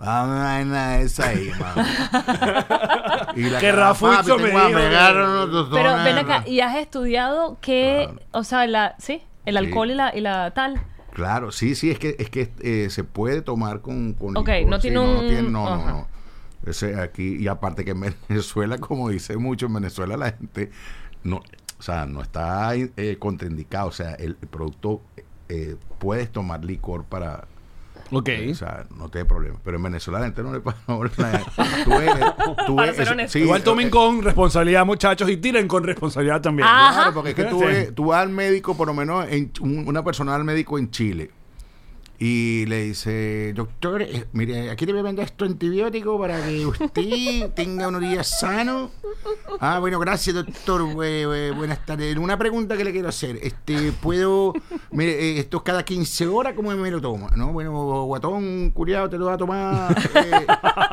ah, 0.00 0.58
esa 1.00 1.28
ahí. 1.28 1.50
Y 3.36 3.48
la 3.48 3.60
Que 3.60 3.72
"Papi, 3.72 4.30
me 4.42 4.48
tengo 4.48 4.58
hambre, 4.58 4.82
dijo". 4.82 4.96
agarra 4.96 5.28
unos 5.44 5.68
Pero 5.70 5.90
tostones". 5.90 6.04
ven 6.04 6.18
acá, 6.18 6.44
¿y 6.46 6.60
has 6.60 6.76
estudiado 6.76 7.58
qué, 7.60 8.08
Claro. 8.10 8.20
o 8.32 8.44
sea, 8.44 8.66
la, 8.66 8.94
sí, 8.98 9.22
el 9.46 9.54
Sí. 9.54 9.58
alcohol 9.58 9.90
y 9.90 9.94
la, 9.94 10.16
y 10.16 10.20
la 10.20 10.50
tal? 10.52 10.80
Claro, 11.14 11.50
sí, 11.52 11.74
sí, 11.74 11.90
es 11.90 11.98
que 11.98 12.16
es 12.18 12.30
que 12.30 12.50
eh, 12.60 12.88
se 12.90 13.04
puede 13.04 13.42
tomar 13.42 13.80
con, 13.82 14.14
con 14.14 14.36
Ok, 14.36 14.48
licor, 14.48 14.70
no 14.70 14.76
sí, 14.76 14.82
tiene 14.82 14.96
no, 14.96 15.02
un- 15.20 15.28
tiene- 15.28 15.42
no, 15.42 15.76
no, 15.76 15.86
no. 15.86 16.08
Ese 16.66 17.00
aquí, 17.00 17.36
y 17.36 17.48
aparte 17.48 17.84
que 17.84 17.90
en 17.92 18.00
Venezuela, 18.28 18.78
como 18.78 19.08
dice 19.08 19.36
mucho, 19.36 19.66
en 19.66 19.74
Venezuela 19.74 20.16
la 20.16 20.32
gente 20.32 20.70
no, 21.24 21.40
o 21.82 21.84
sea, 21.84 22.06
no 22.06 22.22
está 22.22 22.76
eh, 22.76 23.16
contraindicado, 23.18 23.88
o 23.88 23.92
sea, 23.92 24.12
el, 24.14 24.36
producto 24.36 25.00
eh, 25.48 25.74
puedes 25.98 26.30
tomar 26.30 26.64
licor 26.64 27.02
para 27.02 27.48
Ok. 28.12 28.28
o 28.52 28.54
sea, 28.54 28.84
no 28.96 29.08
tiene 29.08 29.24
problema. 29.24 29.58
Pero 29.64 29.78
en 29.78 29.82
Venezuela 29.82 30.20
la 30.20 30.26
gente 30.26 30.44
no 30.44 30.52
le 30.52 30.60
pasa. 30.60 30.78
Tú 30.86 31.90
ves, 31.90 32.56
tú 32.66 32.76
honesto. 32.78 33.28
sí, 33.32 33.40
Igual 33.40 33.64
tomen 33.64 33.88
eh, 33.88 33.90
con 33.90 34.22
responsabilidad, 34.22 34.86
muchachos, 34.86 35.28
y 35.28 35.38
tiren 35.38 35.66
con 35.66 35.82
responsabilidad 35.82 36.40
también. 36.40 36.68
Claro, 36.68 37.14
porque 37.14 37.30
es 37.30 37.34
que 37.36 37.44
tú, 37.46 37.58
Sí. 37.58 37.64
ves- 37.66 37.94
tú 37.96 38.04
vas 38.06 38.22
al 38.22 38.28
médico, 38.28 38.76
por 38.76 38.86
lo 38.86 38.94
menos 38.94 39.26
en, 39.28 39.50
un- 39.60 39.88
una 39.88 40.04
persona 40.04 40.36
al 40.36 40.44
médico 40.44 40.78
en 40.78 40.88
Chile, 40.92 41.30
y 42.24 42.66
le 42.66 42.84
dice, 42.84 43.52
doctor, 43.52 44.00
eh, 44.02 44.26
mire, 44.32 44.70
aquí 44.70 44.86
le 44.86 44.92
voy 44.92 45.00
a 45.00 45.02
vender 45.02 45.24
esto 45.24 45.44
antibiótico 45.44 46.16
para 46.20 46.40
que 46.46 46.64
usted 46.64 47.50
tenga 47.56 47.88
unos 47.88 48.00
días 48.00 48.38
sanos. 48.38 48.90
Ah, 49.58 49.80
bueno, 49.80 49.98
gracias, 49.98 50.36
doctor. 50.36 50.82
Bu- 50.82 50.94
bu- 51.26 51.56
buenas 51.56 51.84
tardes. 51.84 52.16
Una 52.16 52.38
pregunta 52.38 52.76
que 52.76 52.84
le 52.84 52.92
quiero 52.92 53.08
hacer. 53.08 53.40
Este, 53.42 53.90
¿puedo, 53.90 54.52
mire, 54.92 55.10
eh, 55.32 55.38
esto 55.40 55.56
es 55.56 55.62
cada 55.64 55.84
15 55.84 56.28
horas, 56.28 56.52
¿cómo 56.54 56.70
me 56.70 56.90
lo 56.92 57.00
toma? 57.00 57.28
No, 57.34 57.52
bueno, 57.52 58.04
guatón, 58.04 58.70
curiado, 58.70 59.08
te 59.10 59.18
lo 59.18 59.26
va 59.26 59.34
a 59.34 59.38
tomar. 59.38 59.92
eh, 60.14 60.46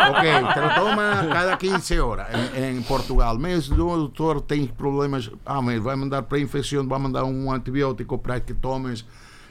ok, 0.09 0.53
te 0.55 0.61
lo 0.61 0.75
toma 0.75 1.27
cada 1.31 1.59
15 1.59 1.99
horas. 1.99 2.27
En, 2.55 2.63
en 2.63 2.83
Portugal, 2.83 3.37
me 3.37 3.53
dice, 3.55 3.75
"No, 3.75 3.95
doctor, 3.97 4.41
tienes 4.47 4.71
problemas. 4.71 5.29
Ah, 5.45 5.61
me 5.61 5.77
va 5.77 5.93
a 5.93 5.95
mandar 5.95 6.27
preinfección, 6.27 6.89
va 6.91 6.95
a 6.95 6.99
mandar 6.99 7.23
un 7.23 7.53
antibiótico 7.53 8.19
para 8.19 8.43
que 8.43 8.55
tomes 8.55 9.05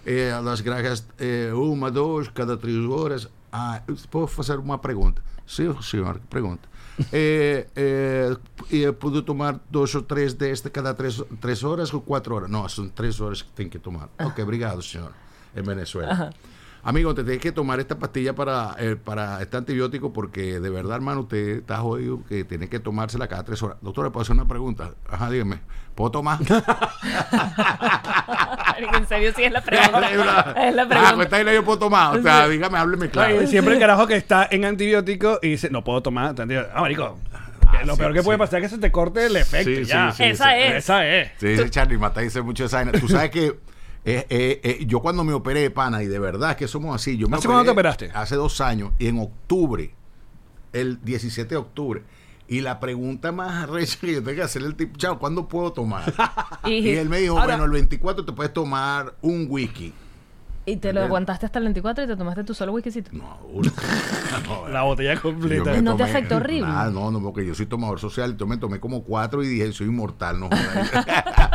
eh, 0.04 0.32
las 0.42 0.60
grajas 0.60 1.04
eh, 1.18 1.52
uma, 1.54 1.90
dos, 1.90 2.28
cada 2.28 2.56
três 2.56 2.76
horas. 2.88 3.28
Ah, 3.52 3.82
posso 4.10 4.34
fazer 4.34 4.58
uma 4.58 4.78
pergunta? 4.78 5.22
Sim, 5.46 5.74
senhor, 5.82 6.20
pergunta. 6.28 6.68
Eh, 7.12 7.66
puedo 8.98 9.22
tomar 9.22 9.60
dos 9.70 9.94
ou 9.94 10.02
três 10.02 10.34
deste 10.34 10.68
cada 10.68 10.92
três, 10.94 11.22
três 11.40 11.62
horas 11.62 11.92
ou 11.94 12.00
quatro 12.00 12.34
horas? 12.34 12.50
Não, 12.50 12.68
são 12.68 12.88
três 12.88 13.20
horas 13.20 13.42
que 13.42 13.50
tem 13.50 13.68
que 13.68 13.78
tomar. 13.78 14.08
Ok, 14.18 14.42
obrigado, 14.42 14.82
senhor. 14.82 15.12
En 15.56 15.62
Venezuela. 15.62 16.30
Amigo, 16.82 17.14
te 17.14 17.22
tienes 17.24 17.40
que 17.42 17.52
tomar 17.52 17.80
esta 17.80 17.98
pastilla 17.98 18.34
para, 18.34 18.74
eh, 18.78 18.96
para 18.96 19.40
este 19.42 19.56
antibiótico 19.56 20.12
porque 20.12 20.60
de 20.60 20.70
verdad, 20.70 20.96
hermano, 20.96 21.20
usted 21.22 21.58
está 21.58 21.78
jodido 21.78 22.24
que 22.24 22.44
tiene 22.44 22.68
que 22.68 22.78
tomársela 22.80 23.28
cada 23.28 23.44
tres 23.44 23.62
horas. 23.62 23.78
Doctor, 23.82 24.04
¿le 24.06 24.10
puedo 24.10 24.22
hacer 24.22 24.34
una 24.34 24.46
pregunta? 24.48 24.92
Ajá, 25.10 25.30
dígame. 25.30 25.58
¿Puedo 25.94 26.10
tomar? 26.12 26.38
en 26.40 26.46
serio, 29.08 29.32
sí 29.36 29.44
es 29.44 29.52
la 29.52 29.60
pregunta. 29.62 30.08
es 30.08 30.16
la 30.74 30.82
Ah, 30.82 30.86
pues 30.86 30.88
pregunta. 30.88 31.22
está 31.24 31.36
ahí, 31.36 31.44
yo 31.54 31.64
puedo 31.64 31.78
tomar. 31.78 32.18
O 32.18 32.22
sea, 32.22 32.48
dígame, 32.48 32.78
hábleme 32.78 33.10
claro. 33.10 33.38
Ay, 33.40 33.46
Siempre 33.46 33.74
el 33.74 33.80
carajo 33.80 34.06
que 34.06 34.16
está 34.16 34.48
en 34.50 34.64
antibiótico 34.64 35.38
y 35.42 35.50
dice, 35.50 35.68
no 35.70 35.84
puedo 35.84 36.02
tomar. 36.02 36.34
Ah, 36.38 36.80
marico. 36.80 37.18
que 37.78 37.84
lo 37.84 37.94
sí, 37.94 37.98
peor 37.98 38.14
que 38.14 38.22
puede 38.22 38.38
pasar 38.38 38.60
es 38.62 38.70
que 38.70 38.76
se 38.76 38.80
te 38.80 38.90
corte 38.92 39.26
el 39.26 39.36
efecto. 39.36 39.68
Sí, 39.70 39.84
ya. 39.84 40.10
sí, 40.12 40.22
sí, 40.22 40.30
Esa 40.30 40.44
sí. 40.50 40.56
es. 40.58 40.74
Esa 40.76 41.06
es. 41.06 41.30
Sí, 41.38 41.46
dice 41.48 41.68
Charlie 41.70 41.98
Mata 41.98 42.20
dice 42.20 42.40
mucho 42.42 42.64
esa. 42.64 42.90
Tú 42.92 43.08
sabes 43.08 43.30
que 43.30 43.58
eh, 44.04 44.26
eh, 44.30 44.60
eh, 44.62 44.84
yo 44.86 45.00
cuando 45.00 45.24
me 45.24 45.32
operé 45.32 45.60
de 45.60 45.70
pana, 45.70 46.02
y 46.02 46.06
de 46.06 46.18
verdad 46.18 46.56
que 46.56 46.66
somos 46.68 46.94
así. 46.94 47.16
Yo 47.16 47.28
me 47.28 47.36
¿Hace 47.36 47.46
cuándo 47.48 47.64
te 47.64 47.70
operaste? 47.70 48.10
Hace 48.14 48.36
dos 48.36 48.60
años, 48.60 48.92
y 48.98 49.06
en 49.08 49.18
octubre, 49.18 49.94
el 50.72 51.02
17 51.04 51.48
de 51.50 51.56
octubre. 51.56 52.02
Y 52.50 52.62
la 52.62 52.80
pregunta 52.80 53.30
más 53.30 53.64
arrecha 53.64 53.98
que 54.00 54.12
yo 54.14 54.22
tengo 54.24 54.36
que 54.36 54.42
hacerle 54.42 54.68
al 54.68 54.74
tipo, 54.76 54.96
chao, 54.96 55.18
¿cuándo 55.18 55.46
puedo 55.48 55.72
tomar? 55.72 56.12
Y, 56.64 56.74
y 56.78 56.96
él 56.96 57.08
me 57.08 57.18
dijo, 57.18 57.34
Ahora- 57.38 57.56
bueno, 57.56 57.64
el 57.64 57.70
24 57.72 58.24
te 58.24 58.32
puedes 58.32 58.52
tomar 58.54 59.14
un 59.20 59.46
whisky. 59.50 59.92
y 60.66 60.76
te 60.76 60.92
lo 60.92 61.02
aguantaste 61.02 61.44
hasta 61.46 61.58
el 61.58 61.66
24 61.66 62.04
y 62.04 62.06
te 62.06 62.16
tomaste 62.16 62.44
tu 62.44 62.52
solo 62.54 62.72
whiskycito. 62.72 63.10
No, 63.12 63.38
La 64.70 64.82
botella 64.82 65.18
completa. 65.20 65.80
¿No 65.82 65.96
te 65.96 66.02
afectó 66.04 66.36
horrible? 66.36 66.70
Ah, 66.70 66.90
no, 66.92 67.10
no, 67.10 67.20
porque 67.22 67.46
yo 67.46 67.54
soy 67.54 67.66
tomador 67.66 68.00
social. 68.00 68.36
Yo 68.36 68.46
me 68.46 68.56
tomé 68.56 68.80
como 68.80 69.02
cuatro 69.02 69.42
y 69.42 69.48
dije, 69.48 69.70
soy 69.72 69.86
inmortal, 69.88 70.40
no 70.40 70.48
jodas. 70.48 70.90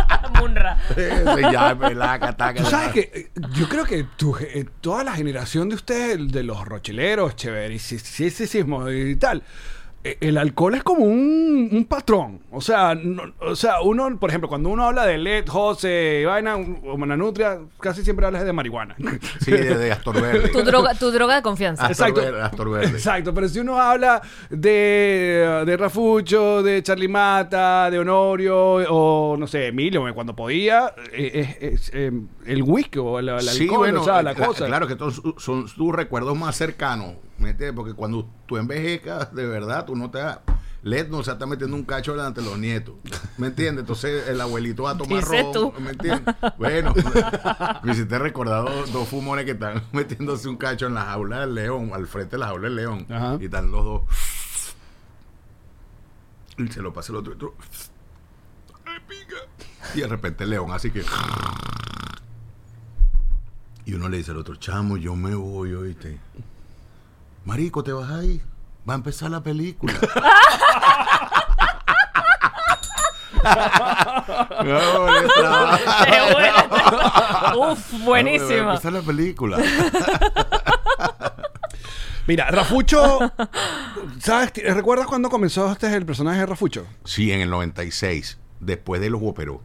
Munra. 0.44 0.78
ya, 1.52 2.20
cataca. 2.20 2.64
Tú 2.64 2.70
sabes 2.70 2.92
que 2.94 3.12
eh, 3.14 3.32
yo 3.54 3.70
creo 3.70 3.86
que 3.86 4.06
tu, 4.18 4.36
eh, 4.38 4.66
toda 4.82 5.04
la 5.04 5.14
generación 5.14 5.70
de 5.70 5.76
ustedes, 5.76 6.32
de 6.32 6.44
los 6.44 6.66
rocheleros, 6.66 7.36
chéverismo 7.36 8.90
y 8.92 9.16
tal, 9.16 9.40
eh, 9.40 9.44
el 10.04 10.38
alcohol 10.38 10.76
es 10.76 10.84
como 10.84 11.06
un, 11.06 11.70
un 11.72 11.86
patrón. 11.86 12.42
O 12.52 12.60
sea, 12.62 12.94
no- 12.96 13.34
o 13.40 13.56
sea, 13.56 13.82
uno, 13.82 14.18
por 14.20 14.30
ejemplo, 14.30 14.50
cuando 14.50 14.70
uno 14.70 14.84
habla 14.86 15.06
de 15.06 15.18
LED, 15.18 15.48
José, 15.48 16.24
vaina 16.26 16.56
o 16.58 16.98
Mananutria, 16.98 17.60
casi 17.80 18.04
siempre 18.04 18.26
hablas 18.26 18.44
de 18.46 18.52
marihuana. 18.54 18.96
Sí, 19.40 19.52
de, 19.52 19.76
de 19.78 19.92
Astor 19.92 20.22
Verde. 20.22 20.50
Tu 20.50 20.62
droga, 20.64 20.94
tu 20.96 21.12
droga 21.12 21.36
de 21.36 21.42
confianza. 21.42 21.86
Astor 21.88 22.10
Exacto. 22.10 22.22
Verde, 22.22 22.42
Astor 22.42 22.70
Verde. 22.70 22.88
Exacto, 22.98 23.34
pero 23.34 23.48
si 23.48 23.60
uno 23.60 23.80
habla 23.80 24.22
de, 24.50 25.64
de 25.66 25.78
Rafucho, 25.78 26.62
de 26.64 26.82
Charlie 26.84 27.08
Mata, 27.08 27.90
de 27.90 28.00
Honorio, 28.00 28.58
o 28.90 29.38
no 29.38 29.48
sé, 29.48 29.68
Emilio, 29.68 30.04
cuando 30.14 30.36
podía, 30.36 30.94
eh, 31.14 31.56
es, 31.62 31.74
es, 31.74 31.92
eh, 31.94 32.12
el 32.46 32.64
whisky 32.64 33.00
o 33.00 33.20
el, 33.20 33.30
el 33.30 33.40
Sí, 33.42 33.64
alcohol, 33.64 33.78
bueno, 33.80 34.02
o 34.02 34.04
sea, 34.04 34.22
la 34.24 34.36
cla- 34.36 34.46
cosa. 34.48 34.66
claro 34.66 34.88
que 34.88 34.96
todos 34.96 35.16
son, 35.16 35.36
son 35.38 35.66
tus 35.76 35.96
recuerdos 35.96 36.38
más 36.38 36.56
cercanos, 36.56 37.14
¿me 37.38 37.52
entiendes? 37.52 37.76
Porque 37.76 37.94
cuando 37.94 38.30
tú 38.46 38.58
envejecas, 38.58 39.34
de 39.34 39.46
verdad, 39.46 39.86
tú 39.86 39.96
no 39.96 40.10
te 40.10 40.20
das... 40.20 40.40
LED 40.84 41.08
no 41.08 41.24
se 41.24 41.32
está 41.32 41.46
metiendo 41.46 41.78
un 41.78 41.86
cacho 41.86 42.12
delante 42.12 42.42
de 42.42 42.48
los 42.48 42.60
nietos, 42.60 42.96
¿me 43.38 43.48
entiendes? 43.48 43.84
Entonces 43.84 44.28
el 44.28 44.42
abuelito 44.42 44.84
va 44.84 44.92
a 44.92 44.98
tomar 44.98 45.24
tú. 45.54 45.74
¿me 45.80 45.92
entiendes? 45.92 46.36
Bueno, 46.58 46.94
me 47.84 47.94
hiciste 47.94 48.20
recordar 48.20 48.66
dos, 48.66 48.92
dos 48.92 49.08
fumones 49.08 49.46
que 49.46 49.52
están 49.52 49.82
metiéndose 49.94 50.50
un 50.50 50.58
cacho 50.58 50.88
en 50.88 50.96
la 50.96 51.06
jaula 51.06 51.40
del 51.42 51.56
león, 51.56 51.92
al 51.94 52.06
frente 52.06 52.32
de 52.32 52.40
la 52.40 52.48
jaula 52.48 52.68
del 52.68 52.76
león, 52.76 53.08
Ajá. 53.10 53.38
y 53.40 53.46
están 53.46 53.72
los 53.72 53.86
dos... 53.86 54.02
Y 56.58 56.68
se 56.68 56.82
lo 56.82 56.94
pasa 56.94 57.14
el 57.14 57.18
otro, 57.18 57.32
y 57.32 57.36
otro... 57.36 57.56
Y 59.96 60.02
de 60.02 60.08
repente 60.08 60.44
el 60.44 60.50
león, 60.50 60.72
así 60.72 60.92
que... 60.92 61.04
Y 63.86 63.94
uno 63.94 64.10
le 64.10 64.18
dice 64.18 64.32
al 64.32 64.38
otro, 64.38 64.56
chamo, 64.58 64.98
yo 64.98 65.16
me 65.16 65.34
voy, 65.34 65.74
oíste. 65.74 66.20
Marico, 67.46 67.84
¿te 67.84 67.92
vas 67.92 68.10
ahí? 68.12 68.42
Va 68.88 68.94
a 68.94 68.98
empezar 68.98 69.30
la 69.32 69.42
película. 69.42 69.94
No, 74.64 75.02
buena. 76.34 76.66
Uf, 77.56 77.94
Va 77.94 77.98
a 78.02 78.06
buenísima. 78.06 78.72
empezar 78.72 78.94
la 78.94 79.02
película. 79.02 79.58
Mira, 82.28 82.50
Rafucho, 82.50 83.20
¿sabes? 84.20 84.54
¿Te- 84.54 84.74
¿Recuerdas 84.74 85.08
cuando 85.08 85.30
comenzó 85.30 85.70
este 85.72 85.94
el 85.94 86.06
personaje 86.06 86.40
de 86.40 86.46
Rafucho? 86.46 86.86
Sí, 87.04 87.34
en 87.34 87.42
el 87.42 87.50
96, 87.50 88.40
después 88.62 89.02
de 89.02 89.10
los 89.10 89.22
Whoperó. 89.22 89.62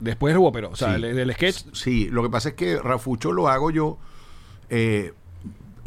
Después 0.00 0.32
del 0.32 0.38
Whopper, 0.38 0.64
o 0.66 0.76
sea, 0.76 0.88
Sí. 0.96 1.04
el- 1.04 1.14
del 1.16 1.34
sketch. 1.34 1.64
Sí, 1.74 2.08
lo 2.10 2.22
que 2.22 2.30
pasa 2.30 2.50
es 2.50 2.54
que 2.54 2.78
Rafucho 2.78 3.32
lo 3.32 3.48
hago 3.48 3.70
yo. 3.70 3.98
eh, 4.70 5.12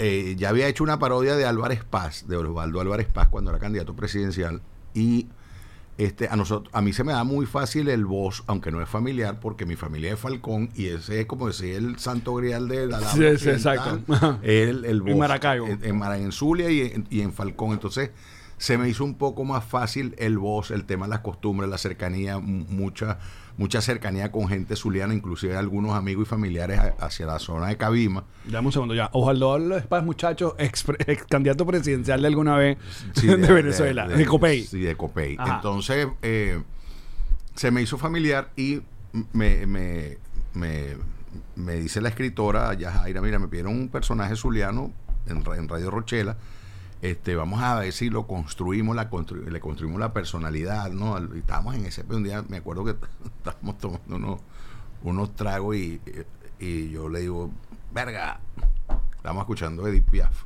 eh, 0.01 0.35
ya 0.37 0.49
había 0.49 0.67
hecho 0.67 0.83
una 0.83 0.97
parodia 0.99 1.35
de 1.35 1.45
Álvarez 1.45 1.83
Paz, 1.83 2.25
de 2.27 2.35
Osvaldo 2.37 2.81
Álvarez 2.81 3.07
Paz, 3.07 3.27
cuando 3.29 3.51
era 3.51 3.59
candidato 3.59 3.95
presidencial. 3.95 4.61
Y 4.93 5.27
este, 5.97 6.27
a, 6.29 6.35
nosotros, 6.35 6.73
a 6.73 6.81
mí 6.81 6.93
se 6.93 7.03
me 7.03 7.11
da 7.13 7.23
muy 7.23 7.45
fácil 7.45 7.87
el 7.89 8.05
voz, 8.05 8.43
aunque 8.47 8.71
no 8.71 8.81
es 8.81 8.89
familiar, 8.89 9.39
porque 9.39 9.65
mi 9.65 9.75
familia 9.75 10.13
es 10.13 10.19
Falcón 10.19 10.69
y 10.75 10.87
ese 10.87 11.21
es 11.21 11.25
como 11.27 11.47
decir 11.47 11.75
el 11.75 11.99
santo 11.99 12.33
grial 12.33 12.67
de 12.67 12.87
la 12.87 12.99
Sí, 13.01 13.37
sí, 13.37 13.49
exacto. 13.49 13.99
El, 14.41 14.85
el 14.85 15.03
En 15.07 15.17
Maracaibo. 15.19 15.67
En, 15.67 15.79
en, 15.83 15.97
Mara- 15.97 16.17
en 16.17 16.31
Zulia 16.31 16.71
y 16.71 16.81
en, 16.81 17.07
y 17.11 17.21
en 17.21 17.31
Falcón. 17.33 17.71
Entonces, 17.73 18.09
se 18.57 18.77
me 18.77 18.89
hizo 18.89 19.03
un 19.03 19.15
poco 19.15 19.43
más 19.43 19.63
fácil 19.63 20.15
el 20.17 20.37
voz, 20.39 20.71
el 20.71 20.85
tema 20.85 21.05
de 21.05 21.11
las 21.11 21.19
costumbres, 21.19 21.69
la 21.69 21.77
cercanía, 21.77 22.35
m- 22.35 22.65
mucha 23.61 23.79
cercanía 23.79 24.31
con 24.31 24.47
gente 24.47 24.75
zuliana, 24.75 25.13
inclusive 25.13 25.55
algunos 25.55 25.93
amigos 25.93 26.25
y 26.25 26.29
familiares 26.29 26.79
a- 26.79 26.95
hacia 27.05 27.27
la 27.27 27.37
zona 27.37 27.67
de 27.67 27.77
Cabima. 27.77 28.23
Dame 28.45 28.65
un 28.67 28.73
segundo 28.73 28.95
ya. 28.95 29.09
Osvaldo 29.13 29.53
Álvarez 29.53 29.85
Paz, 29.85 30.03
muchacho, 30.03 30.55
ex, 30.57 30.83
ex 31.05 31.23
candidato 31.25 31.63
presidencial 31.65 32.21
de 32.21 32.27
alguna 32.27 32.57
vez 32.57 32.77
Sí, 33.13 33.27
de, 33.27 33.35
Venezuela, 33.53 34.07
de, 34.07 34.25
Copey. 34.25 34.63
Sí, 34.63 34.79
de 34.79 34.97
Copey. 34.97 35.35
Ajá. 35.37 35.57
Entonces, 35.57 36.07
eh, 36.23 36.59
se 37.55 37.69
me 37.69 37.83
hizo 37.83 37.97
familiar 37.99 38.49
y 38.55 38.81
me, 39.33 39.67
me, 39.67 40.17
me, 40.55 40.97
me 41.55 41.75
dice 41.75 42.01
la 42.01 42.09
escritora, 42.09 42.73
Yajaira, 42.73 43.21
mira, 43.21 43.37
me 43.37 43.47
pidieron 43.47 43.75
un 43.77 43.89
personaje 43.89 44.35
zuliano 44.35 44.91
en 45.27 45.43
Radio 45.69 45.91
Rochela. 45.91 46.35
Este, 47.01 47.35
vamos 47.35 47.61
a 47.63 47.75
ver 47.79 47.91
si 47.93 48.09
lo 48.09 48.27
construimos, 48.27 48.95
la 48.95 49.09
constru- 49.09 49.43
le 49.47 49.59
construimos 49.59 49.99
la 49.99 50.13
personalidad, 50.13 50.91
¿no? 50.91 51.17
Estábamos 51.35 51.75
en 51.75 51.85
ese, 51.85 52.03
un 52.09 52.23
día 52.23 52.43
me 52.47 52.57
acuerdo 52.57 52.85
que 52.85 52.91
estábamos 53.37 53.77
tomando 53.79 54.15
unos, 54.15 54.39
unos 55.03 55.35
tragos 55.35 55.75
y, 55.75 55.99
y 56.59 56.91
yo 56.91 57.09
le 57.09 57.21
digo, 57.21 57.49
verga, 57.91 58.39
estamos 59.15 59.41
escuchando 59.41 59.87
Edith 59.87 60.05
Piaf. 60.09 60.43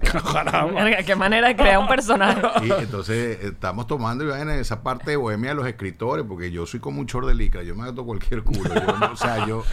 Qué 1.04 1.16
manera 1.16 1.48
de 1.48 1.56
crear 1.56 1.78
un 1.78 1.88
personaje. 1.88 2.40
Y 2.64 2.70
entonces 2.70 3.42
estamos 3.42 3.88
tomando 3.88 4.24
y 4.24 4.40
en 4.40 4.48
esa 4.50 4.84
parte 4.84 5.10
de 5.10 5.16
bohemia 5.16 5.50
de 5.50 5.56
los 5.56 5.66
escritores, 5.66 6.24
porque 6.24 6.52
yo 6.52 6.64
soy 6.66 6.78
como 6.78 7.00
un 7.00 7.06
chor 7.08 7.26
de 7.26 7.34
licra, 7.34 7.64
yo 7.64 7.74
me 7.74 7.84
gasto 7.86 8.04
cualquier 8.04 8.44
culo. 8.44 8.72
yo 8.72 8.96
no- 8.98 9.12
o 9.12 9.16
sea, 9.16 9.44
yo. 9.48 9.64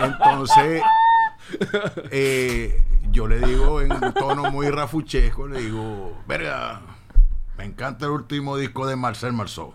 Entonces, 0.00 0.82
eh, 2.10 2.82
yo 3.10 3.26
le 3.28 3.40
digo 3.40 3.80
en 3.80 3.92
un 3.92 4.12
tono 4.14 4.50
muy 4.50 4.68
rafuchesco, 4.70 5.46
le 5.48 5.60
digo, 5.62 6.16
verga, 6.26 6.80
me 7.58 7.64
encanta 7.64 8.06
el 8.06 8.12
último 8.12 8.56
disco 8.56 8.86
de 8.86 8.96
Marcel 8.96 9.32
Marceau. 9.32 9.72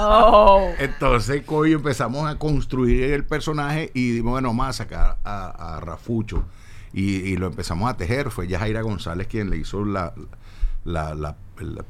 Oh. 0.00 0.70
Entonces, 0.78 1.42
coño, 1.44 1.76
empezamos 1.76 2.28
a 2.28 2.36
construir 2.38 3.12
el 3.12 3.24
personaje 3.24 3.90
y 3.94 4.10
dijimos, 4.10 4.32
bueno, 4.32 4.48
vamos 4.48 4.66
a 4.68 4.72
sacar 4.72 5.18
a, 5.24 5.76
a 5.76 5.80
Rafucho. 5.80 6.44
Y, 6.92 7.16
y 7.16 7.36
lo 7.36 7.46
empezamos 7.48 7.90
a 7.90 7.96
tejer. 7.96 8.30
Fue 8.30 8.48
Yajaira 8.48 8.80
González 8.82 9.26
quien 9.26 9.50
le 9.50 9.58
hizo 9.58 9.84
la, 9.84 10.14
la, 10.84 11.14
la, 11.14 11.36
la- 11.60 11.84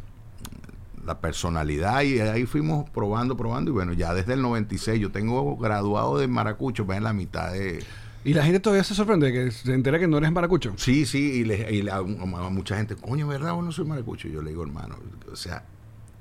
la 1.05 1.21
personalidad 1.21 2.03
y 2.03 2.19
ahí 2.19 2.47
fuimos 2.47 2.91
probando, 2.91 3.37
probando. 3.37 3.71
Y 3.71 3.75
bueno, 3.75 3.93
ya 3.93 4.13
desde 4.13 4.33
el 4.33 4.43
96 4.43 4.99
yo 5.01 5.13
tengo 5.13 5.57
graduado 5.57 6.19
de 6.19 6.27
Maracucho, 6.27 6.85
pues 6.85 6.99
en 6.99 7.05
la 7.05 7.13
mitad 7.13 7.53
de... 7.53 7.85
Y 8.25 8.35
la 8.35 8.43
gente 8.45 8.59
todavía 8.61 8.83
se 8.83 8.95
sorprende 8.95 9.33
que 9.33 9.51
se 9.53 9.73
entera 9.73 9.99
que 10.01 10.09
no 10.09 10.19
eres 10.19 10.33
maracucho. 10.33 10.75
Sí, 10.77 11.07
sí, 11.07 11.19
y, 11.41 11.45
le, 11.45 11.73
y 11.73 11.83
le- 11.83 11.91
a, 11.93 11.99
a 11.99 12.03
mucha 12.03 12.77
gente, 12.77 12.97
coño, 12.97 13.29
¿verdad? 13.29 13.55
Vos 13.55 13.65
no 13.65 13.71
soy 13.73 13.85
maracucho. 13.85 14.27
Yo 14.29 14.43
le 14.43 14.51
digo, 14.51 14.65
hermano, 14.65 14.97
o 15.31 15.37
sea, 15.37 15.65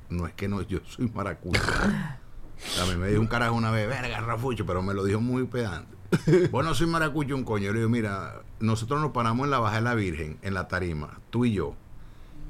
no 0.09 0.27
es 0.27 0.33
que 0.33 0.47
no, 0.47 0.61
yo 0.61 0.79
soy 0.85 1.09
maracucho. 1.13 1.59
A 2.81 2.85
mí 2.85 2.95
me 2.95 3.07
dijo 3.07 3.21
un 3.21 3.27
carajo 3.27 3.55
una 3.55 3.71
vez, 3.71 3.87
verga, 3.89 4.21
Rafucho, 4.21 4.65
pero 4.65 4.81
me 4.83 4.93
lo 4.93 5.03
dijo 5.03 5.19
muy 5.19 5.45
pedante. 5.45 5.95
Vos 6.51 6.63
no 6.63 6.73
soy 6.75 6.87
maracucho, 6.87 7.35
un 7.35 7.43
coño. 7.43 7.65
Yo 7.65 7.73
le 7.73 7.79
digo, 7.79 7.89
mira, 7.89 8.41
nosotros 8.59 9.01
nos 9.01 9.11
paramos 9.11 9.45
en 9.45 9.51
la 9.51 9.59
Baja 9.59 9.77
de 9.77 9.81
la 9.81 9.95
Virgen, 9.95 10.37
en 10.43 10.53
la 10.53 10.67
tarima, 10.67 11.19
tú 11.31 11.45
y 11.45 11.53
yo. 11.53 11.75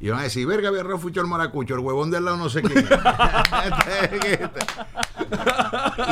Y 0.02 0.10
van 0.10 0.20
a 0.20 0.24
decir, 0.24 0.46
verga, 0.46 0.70
había 0.70 0.84
Rafucho 0.84 1.22
el 1.22 1.28
maracucho, 1.28 1.74
el 1.74 1.80
huevón 1.80 2.12
del 2.12 2.26
lado 2.26 2.38
no 2.38 2.50
sé 2.50 2.62
quién. 2.62 2.86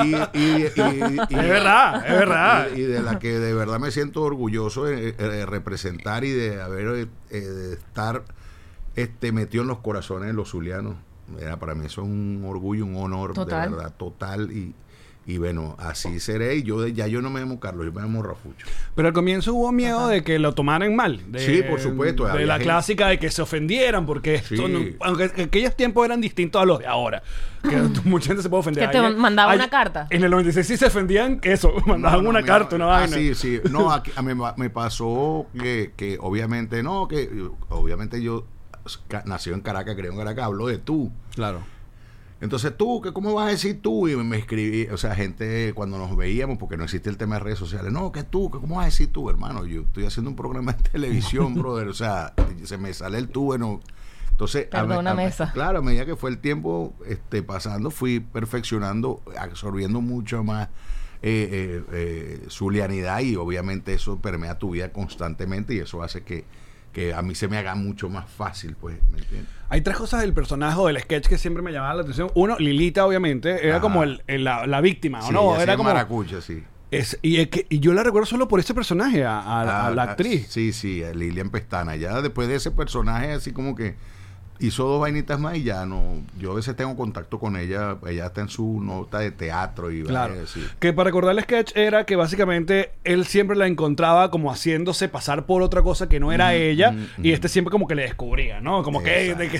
y, 0.03 0.15
y- 0.15 0.17
y- 0.37 1.17
y- 1.29 1.35
Es 1.35 1.49
verdad, 1.49 2.05
es 2.05 2.11
verdad. 2.19 2.67
y, 2.75 2.79
y 2.79 2.83
de 2.83 3.01
la 3.01 3.19
que 3.19 3.39
de 3.39 3.53
verdad 3.53 3.79
me 3.79 3.91
siento 3.91 4.21
orgulloso 4.21 4.85
de, 4.85 5.11
de 5.11 5.45
representar 5.45 6.23
y 6.23 6.31
de 6.31 6.61
haber 6.61 6.87
eh, 6.95 7.07
eh, 7.29 7.39
de 7.41 7.73
estar 7.73 8.23
este 8.95 9.31
metido 9.31 9.63
en 9.63 9.67
los 9.69 9.79
corazones 9.79 10.27
de 10.27 10.33
los 10.33 10.49
zulianos. 10.51 10.95
Era, 11.39 11.57
para 11.57 11.73
mí 11.75 11.85
eso 11.85 12.01
es 12.01 12.07
un 12.07 12.43
orgullo, 12.47 12.85
un 12.85 12.95
honor, 12.97 13.33
Total. 13.33 13.69
de 13.69 13.75
verdad, 13.75 13.93
total. 13.97 14.51
Y, 14.51 14.73
y 15.25 15.37
bueno, 15.37 15.75
así 15.79 16.19
seré. 16.19 16.55
Y 16.57 16.63
yo 16.63 16.81
de- 16.81 16.93
ya 16.93 17.07
yo 17.07 17.21
no 17.21 17.29
me 17.29 17.39
llamo 17.39 17.59
Carlos, 17.59 17.85
yo 17.85 17.91
me 17.93 18.01
llamo 18.01 18.21
Rafucho. 18.23 18.65
Pero 18.95 19.07
al 19.07 19.13
comienzo 19.13 19.53
hubo 19.53 19.71
miedo 19.71 20.07
de 20.07 20.23
que 20.23 20.37
lo 20.39 20.53
tomaran 20.53 20.95
mal. 20.95 21.21
De, 21.31 21.39
Sí, 21.39 21.63
por 21.69 21.79
supuesto, 21.79 22.25
De 22.25 22.45
la 22.45 22.53
gente- 22.55 22.65
clásica 22.65 23.07
de 23.07 23.19
que 23.19 23.31
se 23.31 23.41
ofendieran, 23.41 24.05
porque 24.05 24.35
esto 24.35 24.67
Sí. 24.67 24.71
no- 24.71 25.05
aunque 25.05 25.23
aquellos 25.43 25.75
tiempos 25.75 26.05
eran 26.05 26.19
distintos 26.21 26.61
a 26.61 26.65
los 26.65 26.79
de 26.79 26.87
ahora. 26.87 27.23
Que 27.61 27.69
mucha 28.03 28.27
gente 28.27 28.43
se 28.43 28.49
puede 28.49 28.59
ofender. 28.61 28.85
Que 28.85 28.91
te 28.91 28.97
Ayer- 28.97 29.15
ayer- 29.17 29.55
una 29.55 29.69
carta. 29.69 30.07
En 30.09 30.23
el 30.23 30.31
96 30.31 30.67
sí 30.67 30.77
se 30.77 30.87
ofendían 30.87 31.39
que 31.39 31.53
eso, 31.53 31.71
mandaban 31.85 32.17
No, 32.19 32.23
no, 32.23 32.29
una 32.29 32.41
mira, 32.41 32.53
carta, 32.59 32.75
una 32.75 32.85
ah, 32.85 32.99
vaina. 33.01 33.15
sí, 33.15 33.33
sí. 33.35 33.61
No, 33.71 33.91
aquí, 33.93 34.11
a 34.15 34.21
mí 34.21 34.33
me, 34.35 34.43
me 34.57 34.69
pasó 34.69 35.47
que, 35.57 35.93
que 35.95 36.17
obviamente, 36.19 36.83
no, 36.83 37.07
que 37.07 37.29
obviamente 37.69 38.21
yo 38.21 38.45
nací 39.25 39.49
en 39.51 39.61
Caracas, 39.61 39.95
creo 39.95 40.11
en 40.11 40.17
Caracas, 40.17 40.43
hablo 40.45 40.67
de 40.67 40.77
tú. 40.77 41.11
Claro. 41.35 41.63
Entonces 42.43 42.75
tú, 42.75 42.99
que 43.01 43.13
¿cómo 43.13 43.33
vas 43.33 43.47
a 43.47 43.51
decir 43.51 43.81
tú? 43.81 44.09
Y 44.09 44.17
me 44.17 44.37
escribí, 44.37 44.87
o 44.87 44.97
sea, 44.97 45.15
gente 45.15 45.71
cuando 45.73 45.97
nos 45.97 46.17
veíamos, 46.17 46.57
porque 46.57 46.75
no 46.75 46.83
existe 46.83 47.09
el 47.09 47.15
tema 47.15 47.35
de 47.35 47.39
redes 47.39 47.57
sociales, 47.57 47.89
no, 47.93 48.11
que 48.11 48.23
tú, 48.23 48.51
que 48.51 48.59
¿cómo 48.59 48.75
vas 48.75 48.83
a 48.83 48.85
decir 48.87 49.13
tú, 49.13 49.29
hermano? 49.29 49.65
Yo 49.65 49.83
estoy 49.83 50.03
haciendo 50.05 50.29
un 50.29 50.35
programa 50.35 50.73
de 50.73 50.83
televisión, 50.91 51.53
brother, 51.57 51.87
o 51.87 51.93
sea, 51.93 52.33
se 52.65 52.77
me 52.77 52.93
sale 52.93 53.17
el 53.17 53.29
tú, 53.29 53.45
bueno. 53.45 53.79
Entonces, 54.31 54.67
a 54.73 54.81
a- 55.11 55.15
claro, 55.53 55.79
a 55.79 55.81
medida 55.81 56.05
que 56.05 56.17
fue 56.17 56.31
el 56.31 56.39
tiempo 56.39 56.93
este, 57.07 57.43
pasando, 57.43 57.91
fui 57.91 58.19
perfeccionando, 58.19 59.21
absorbiendo 59.37 60.01
mucho 60.01 60.43
más 60.43 60.67
eh, 61.21 61.47
eh, 61.49 61.83
eh, 61.93 62.45
zulianidad 62.49 63.21
y 63.21 63.37
obviamente 63.37 63.93
eso 63.93 64.19
permea 64.19 64.59
tu 64.59 64.71
vida 64.71 64.91
constantemente 64.91 65.75
y 65.75 65.79
eso 65.79 66.03
hace 66.03 66.23
que, 66.23 66.43
que 66.93 67.13
a 67.13 67.21
mí 67.21 67.35
se 67.35 67.47
me 67.47 67.57
haga 67.57 67.75
mucho 67.75 68.07
más 68.07 68.29
fácil, 68.29 68.75
pues, 68.79 68.97
¿me 69.11 69.17
entiendes? 69.17 69.49
Hay 69.69 69.81
tres 69.81 69.97
cosas 69.97 70.21
del 70.21 70.33
personaje 70.33 70.77
o 70.79 70.87
del 70.87 70.99
sketch 70.99 71.27
que 71.27 71.37
siempre 71.37 71.63
me 71.63 71.71
llamaban 71.71 71.97
la 71.97 72.03
atención. 72.03 72.29
Uno, 72.35 72.55
Lilita, 72.59 73.05
obviamente, 73.05 73.67
era 73.67 73.81
como 73.81 74.03
el, 74.03 74.23
el- 74.27 74.43
la, 74.43 74.67
la 74.67 74.79
víctima, 74.81 75.19
¿o 75.19 75.27
Sí, 75.27 75.33
no? 75.33 75.59
Era 75.59 75.75
como. 75.75 75.89
maracucha, 75.89 76.39
sí. 76.41 76.63
Es, 76.91 77.17
y, 77.23 77.37
es 77.37 77.47
que- 77.47 77.65
y 77.69 77.79
yo 77.79 77.93
la 77.93 78.03
recuerdo 78.03 78.27
solo 78.27 78.47
por 78.47 78.59
ese 78.59 78.75
personaje, 78.75 79.25
a, 79.25 79.39
a- 79.39 79.87
a 79.87 79.91
la 79.91 80.03
Ah, 80.03 80.05
actriz. 80.11 80.45
Sí, 80.49 80.71
sí, 80.73 81.03
a 81.03 81.11
Lilian 81.11 81.49
Pestana. 81.49 81.95
Ya 81.95 82.21
después 82.21 82.47
de 82.47 82.55
ese 82.55 82.69
personaje, 82.69 83.31
así 83.33 83.51
como 83.51 83.75
que 83.75 83.95
hizo 84.59 84.85
dos 84.85 85.01
vainitas 85.01 85.39
más 85.39 85.57
y 85.57 85.63
ya 85.63 85.85
no. 85.85 86.21
Yo 86.39 86.51
a 86.51 86.55
veces 86.55 86.75
tengo 86.75 86.95
contacto 86.95 87.39
con 87.39 87.57
ella. 87.57 87.97
Ella 88.07 88.27
está 88.27 88.41
en 88.41 88.49
su 88.49 88.81
nota 88.81 89.19
de 89.19 89.31
teatro 89.31 89.91
y 89.91 90.03
Claro. 90.03 90.35
Que 90.79 90.93
para 90.93 91.05
recordar 91.05 91.35
el 91.35 91.43
sketch 91.43 91.75
era 91.75 92.05
que 92.05 92.15
básicamente 92.15 92.91
él 93.03 93.25
siempre 93.25 93.55
la 93.55 93.67
encontraba 93.67 94.29
como 94.29 94.51
haciéndose 94.51 95.09
pasar 95.09 95.45
por 95.45 95.61
otra 95.61 95.81
cosa 95.81 96.07
que 96.07 96.19
no 96.19 96.31
era 96.31 96.43
Mm, 96.53 96.55
ella 96.55 96.91
mm, 96.91 97.07
y 97.19 97.29
mm. 97.29 97.33
este 97.33 97.47
siempre 97.49 97.71
como 97.71 97.87
que 97.87 97.95
le 97.95 98.03
descubría, 98.03 98.61
¿no? 98.61 98.83
Como 98.83 99.01
que, 99.01 99.35
de 99.35 99.49
que 99.49 99.59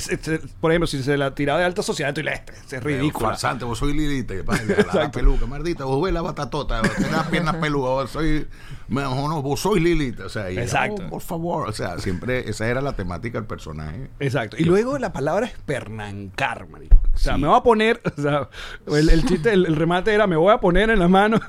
por 0.60 0.72
ejemplo, 0.72 0.88
si 0.88 1.02
se 1.04 1.18
la 1.18 1.34
tiraba 1.36 1.60
de 1.60 1.66
alta 1.66 1.84
sociedad, 1.84 2.14
tú 2.14 2.22
le 2.22 2.34
este, 2.34 2.78
es 2.78 2.84
ridículo. 2.84 3.30
Farsante, 3.30 3.66
vos 3.66 3.78
soy 3.78 3.94
Lilita. 3.94 4.34
La, 4.94 5.12
peluca, 5.12 5.46
maldita. 5.46 5.86
Vos 5.86 6.04
ves 6.04 6.14
la 6.14 6.22
batatota. 6.22 6.82
Vos 6.82 6.96
tenés 6.96 7.12
las 7.12 7.28
piernas 7.28 7.56
peludas. 7.56 7.92
Vos 7.92 8.12
soy. 8.12 8.48
Mejor 8.94 9.30
no, 9.30 9.42
vos 9.42 9.60
soy 9.60 9.80
Lilita. 9.80 10.26
O 10.26 10.30
sea, 10.30 10.52
y 10.52 10.58
Exacto. 10.58 11.04
"Oh, 11.06 11.10
por 11.10 11.22
favor. 11.22 11.68
O 11.68 11.72
sea, 11.74 11.98
siempre 12.00 12.50
esa 12.50 12.68
era 12.68 12.82
la 12.82 12.94
temática 12.94 13.38
del 13.40 13.48
personaje. 13.48 14.10
Exacto. 14.20 14.56
Y 14.60 14.64
luego 14.66 14.98
la 15.00 15.12
palabra 15.12 15.48
es 15.48 15.54
pernancar, 15.66 16.68
marico. 16.70 16.96
O 17.14 17.18
sea, 17.18 17.36
Sí. 17.36 17.42
me 17.42 17.48
voy 17.48 17.58
a 17.58 17.62
poner, 17.64 18.02
o 18.18 18.22
sea, 18.22 18.50
el, 18.88 19.10
el 19.10 19.26
chiste, 19.26 19.54
el, 19.54 19.66
el 19.66 19.76
remate 19.76 20.14
era, 20.14 20.28
me 20.28 20.36
voy 20.36 20.52
a 20.54 20.60
poner 20.60 20.90
en 20.90 21.00
la 21.00 21.08
mano. 21.08 21.40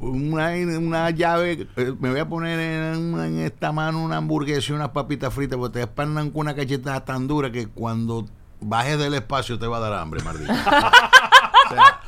una, 0.00 0.50
una 0.78 1.10
llave, 1.10 1.66
eh, 1.76 1.94
me 2.00 2.10
voy 2.10 2.20
a 2.20 2.28
poner 2.28 2.58
en, 2.58 3.18
en 3.20 3.38
esta 3.40 3.72
mano 3.72 4.02
una 4.02 4.16
hamburguesa 4.18 4.72
y 4.72 4.76
unas 4.76 4.90
papitas 4.90 5.32
fritas, 5.32 5.58
porque 5.58 5.74
te 5.74 5.80
espernan 5.82 6.30
con 6.30 6.40
una 6.42 6.54
cachetada 6.54 7.04
tan 7.04 7.26
dura 7.28 7.50
que 7.50 7.66
cuando 7.68 8.26
bajes 8.60 8.98
del 8.98 9.14
espacio 9.14 9.58
te 9.58 9.66
va 9.66 9.76
a 9.78 9.80
dar 9.80 9.92
hambre, 9.94 10.22
maldito. 10.24 10.52
Sea, 11.68 12.00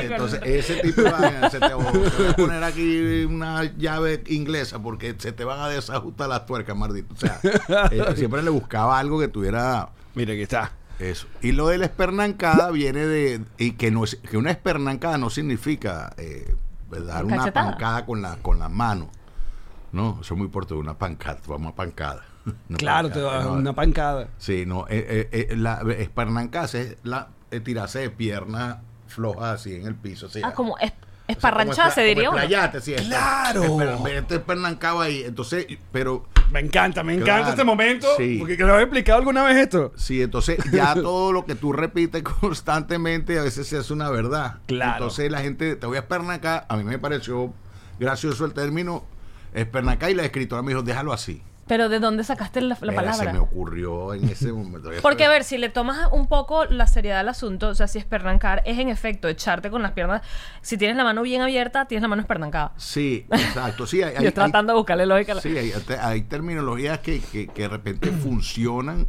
entonces, 0.00 0.40
ese 0.44 0.76
tipo 0.76 1.02
de 1.02 1.10
vaina, 1.10 1.50
se 1.50 1.60
te, 1.60 1.68
te 1.68 1.74
voy 1.74 1.86
a 2.28 2.36
poner 2.36 2.64
aquí 2.64 3.24
una 3.28 3.64
llave 3.76 4.22
inglesa 4.28 4.78
porque 4.82 5.14
se 5.18 5.32
te 5.32 5.44
van 5.44 5.60
a 5.60 5.68
desajustar 5.68 6.28
las 6.28 6.46
tuercas, 6.46 6.76
maldito. 6.76 7.14
O 7.14 7.16
sea, 7.16 7.38
eh, 7.90 8.04
siempre 8.16 8.42
le 8.42 8.50
buscaba 8.50 8.98
algo 8.98 9.18
que 9.20 9.28
tuviera 9.28 9.88
Mira, 10.14 10.32
aquí 10.32 10.42
está. 10.42 10.72
eso. 10.98 11.26
Y 11.40 11.52
lo 11.52 11.68
de 11.68 11.78
la 11.78 11.86
espernancada 11.86 12.70
viene 12.70 13.06
de. 13.06 13.40
Y 13.58 13.72
que, 13.72 13.90
no 13.90 14.04
es, 14.04 14.16
que 14.16 14.36
una 14.36 14.50
espernancada 14.50 15.16
no 15.18 15.30
significa 15.30 16.12
eh, 16.18 16.54
dar 16.90 17.24
una 17.24 17.38
Cachetada. 17.38 17.70
pancada 17.70 18.06
con 18.06 18.20
la, 18.22 18.36
con 18.36 18.58
las 18.58 18.70
manos. 18.70 19.08
No, 19.92 20.18
eso 20.22 20.34
es 20.34 20.38
muy 20.38 20.48
portugués, 20.48 20.82
una 20.82 20.94
pancada. 20.98 21.38
Vamos 21.46 21.72
a 21.72 21.76
pancada. 21.76 22.24
Una 22.68 22.76
Claro, 22.78 23.08
te 23.08 23.20
pancada, 23.20 23.38
da 23.38 23.44
no. 23.44 23.52
una 23.52 23.72
pancada. 23.72 24.28
Sí, 24.38 24.64
no. 24.66 24.86
eh, 24.88 25.28
eh, 25.32 25.46
eh, 25.50 25.56
la 25.56 25.80
espernancada 25.98 26.64
es 26.66 26.96
la 27.04 27.28
tirarse 27.60 27.98
de 28.00 28.10
pierna 28.10 28.82
floja 29.06 29.52
así 29.52 29.74
en 29.74 29.86
el 29.86 29.94
piso. 29.94 30.26
así, 30.26 30.40
Ah, 30.44 30.52
como 30.54 30.76
es- 30.78 30.92
Esparranchada 31.28 31.90
se 31.92 32.02
diría 32.02 32.28
uno. 32.30 32.38
Playate, 32.38 32.80
sí. 32.80 32.94
este- 32.94 33.06
¡Claro! 33.06 33.78
Este 34.08 34.38
pernancado 34.40 35.00
ahí. 35.00 35.22
Entonces, 35.24 35.66
pero 35.92 36.26
Me 36.50 36.60
encanta, 36.60 37.02
me 37.02 37.14
encanta 37.14 37.50
este 37.50 37.64
momento. 37.64 38.06
Sí. 38.18 38.36
Porque 38.38 38.56
que 38.56 38.64
lo 38.64 38.78
he 38.78 38.82
explicado 38.82 39.18
alguna 39.20 39.42
vez 39.44 39.56
esto. 39.56 39.92
Sí, 39.96 40.20
entonces 40.20 40.58
ya 40.72 40.92
todo 40.94 41.32
lo 41.32 41.46
que 41.46 41.54
tú 41.54 41.72
repites 41.72 42.22
constantemente 42.40 43.38
a 43.38 43.42
veces 43.44 43.66
se 43.68 43.78
hace 43.78 43.92
una 43.92 44.10
verdad. 44.10 44.58
Claro. 44.66 44.92
Entonces 44.94 45.30
la 45.30 45.40
gente, 45.40 45.76
te 45.76 45.86
voy 45.86 45.96
a 45.96 46.00
espernacar, 46.00 46.66
a 46.68 46.76
mí 46.76 46.84
me 46.84 46.98
pareció 46.98 47.54
gracioso 47.98 48.44
el 48.44 48.52
término 48.52 49.04
espernacar 49.54 50.10
y 50.10 50.14
la 50.14 50.24
escritora 50.24 50.60
me 50.62 50.70
dijo, 50.72 50.82
déjalo 50.82 51.12
así. 51.12 51.42
Pero 51.72 51.88
¿de 51.88 52.00
dónde 52.00 52.22
sacaste 52.22 52.60
la, 52.60 52.76
la 52.82 52.90
Mira, 52.92 52.92
Se 53.14 53.18
palabra? 53.20 53.32
me 53.32 53.38
ocurrió 53.38 54.12
en 54.12 54.28
ese 54.28 54.52
momento. 54.52 54.90
Porque, 55.00 55.24
a 55.24 55.30
ver, 55.30 55.42
si 55.42 55.56
le 55.56 55.70
tomas 55.70 56.06
un 56.12 56.26
poco 56.26 56.66
la 56.66 56.86
seriedad 56.86 57.16
del 57.16 57.30
asunto, 57.30 57.68
o 57.68 57.74
sea, 57.74 57.88
si 57.88 57.98
esperrancar 57.98 58.62
es 58.66 58.78
en 58.78 58.90
efecto 58.90 59.26
echarte 59.26 59.70
con 59.70 59.80
las 59.80 59.92
piernas. 59.92 60.20
Si 60.60 60.76
tienes 60.76 60.98
la 60.98 61.04
mano 61.04 61.22
bien 61.22 61.40
abierta, 61.40 61.86
tienes 61.86 62.02
la 62.02 62.08
mano 62.08 62.20
espernancada. 62.20 62.72
Sí, 62.76 63.24
exacto. 63.30 63.86
Sí, 63.86 64.02
hay, 64.02 64.12
Yo 64.20 64.20
hay- 64.20 64.32
tratando 64.32 64.74
de 64.74 64.76
buscarle 64.76 65.06
lógica. 65.06 65.32
a 65.32 65.34
la- 65.36 65.40
Sí, 65.40 65.56
hay, 65.56 65.72
hay 65.98 66.20
terminologías 66.24 66.98
que, 66.98 67.20
que- 67.20 67.46
que 67.48 67.62
de 67.62 67.68
repente 67.68 68.10
funcionan 68.10 69.06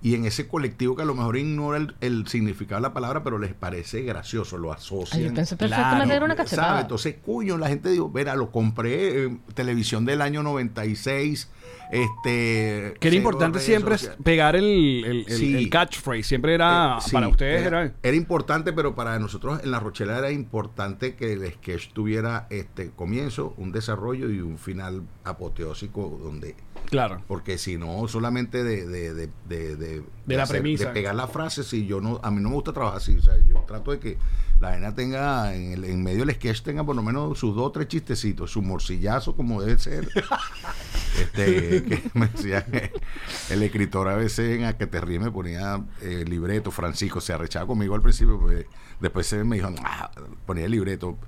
y 0.00 0.14
en 0.14 0.26
ese 0.26 0.46
colectivo 0.46 0.94
que 0.94 1.02
a 1.02 1.06
lo 1.06 1.14
mejor 1.16 1.36
ignora 1.38 1.78
el, 1.78 1.96
el 2.00 2.28
significado 2.28 2.80
de 2.80 2.88
la 2.88 2.94
palabra, 2.94 3.24
pero 3.24 3.38
les 3.40 3.52
parece 3.54 4.02
gracioso, 4.02 4.58
lo 4.58 4.70
Ay, 4.70 4.76
asocian. 4.78 5.22
yo 5.22 5.34
pensé 5.34 5.56
perfectamente 5.56 6.06
Claro, 6.06 6.24
una 6.26 6.34
¿Sabe? 6.36 6.44
cachetada. 6.44 6.80
Entonces, 6.82 7.16
cuño, 7.24 7.58
la 7.58 7.66
gente 7.68 7.88
dijo, 7.90 8.08
verá, 8.12 8.36
lo 8.36 8.52
compré 8.52 9.24
en 9.24 9.38
televisión 9.54 10.04
del 10.04 10.20
año 10.22 10.44
96. 10.44 11.48
Este, 11.90 12.94
Que 13.00 13.08
era 13.08 13.16
importante 13.16 13.58
siempre 13.60 13.96
sociales. 13.98 14.22
pegar 14.24 14.56
el, 14.56 14.64
el, 15.04 15.24
el- 15.28 15.36
Sí. 15.36 15.54
el 15.56 15.70
catchphrase. 15.70 16.22
Siempre 16.24 16.54
era, 16.54 16.96
Eh, 16.98 17.00
sí, 17.02 17.12
para 17.12 17.28
ustedes 17.28 17.66
era, 17.66 17.82
era... 17.82 17.94
era 18.02 18.16
importante, 18.16 18.72
pero 18.72 18.94
para 18.94 19.18
nosotros 19.18 19.60
en 19.62 19.70
la 19.70 19.80
Rochela 19.80 20.18
era 20.18 20.30
importante 20.30 21.14
que 21.14 21.32
el 21.32 21.46
sketch 21.52 21.92
tuviera 21.92 22.46
este 22.50 22.90
comienzo, 22.90 23.54
un 23.56 23.72
desarrollo 23.72 24.30
y 24.30 24.40
un 24.40 24.58
final 24.58 25.02
apoteósico 25.24 26.18
donde 26.22 26.56
Claro. 26.88 27.22
porque 27.28 27.58
si 27.58 27.76
no 27.76 28.08
solamente 28.08 28.62
de 28.64 28.86
de, 28.86 29.14
de, 29.14 29.28
de, 29.48 29.76
de- 29.76 30.02
de 30.26 30.36
la 30.36 30.46
premisa. 30.46 30.86
de 30.88 30.90
pegar 30.94 31.14
la 31.14 31.26
frase 31.28 31.62
si 31.64 31.86
yo 31.86 32.00
no 32.00 32.20
a 32.22 32.30
mí 32.30 32.40
no 32.40 32.48
me 32.50 32.54
gusta 32.56 32.72
trabajar 32.72 32.98
así 32.98 33.16
o 33.16 33.22
sea 33.22 33.34
yo 33.46 33.60
trato 33.66 33.90
de 33.92 33.98
que 34.00 34.18
la 34.60 34.70
vaina 34.70 34.94
tenga 34.94 35.54
en, 35.54 35.72
el, 35.72 35.84
en 35.84 36.02
medio 36.02 36.24
del 36.24 36.34
sketch 36.34 36.62
tenga 36.62 36.82
por 36.84 36.96
lo 36.96 37.02
menos 37.02 37.38
sus 37.38 37.54
dos 37.54 37.66
o 37.66 37.70
tres 37.72 37.88
chistecitos 37.88 38.50
su 38.50 38.62
morcillazo 38.62 39.36
como 39.36 39.60
debe 39.62 39.78
ser 39.78 40.08
este 41.20 41.82
que 41.84 42.02
me 42.14 42.26
decía 42.28 42.64
que 42.64 42.92
el 43.50 43.62
escritor 43.62 44.08
a 44.08 44.16
veces 44.16 44.58
en 44.58 44.64
a 44.64 44.76
que 44.76 44.86
te 44.86 45.00
ríes 45.00 45.20
me 45.20 45.30
ponía 45.30 45.82
eh, 46.02 46.24
libreto 46.26 46.70
Francisco 46.70 47.20
se 47.20 47.32
arrechaba 47.32 47.66
conmigo 47.66 47.94
al 47.94 48.02
principio 48.02 48.38
pues, 48.40 48.66
después 49.00 49.26
se 49.26 49.44
me 49.44 49.56
dijo 49.56 49.70
"Ah", 49.84 50.10
ponía 50.46 50.64
el 50.66 50.70
libreto 50.72 51.18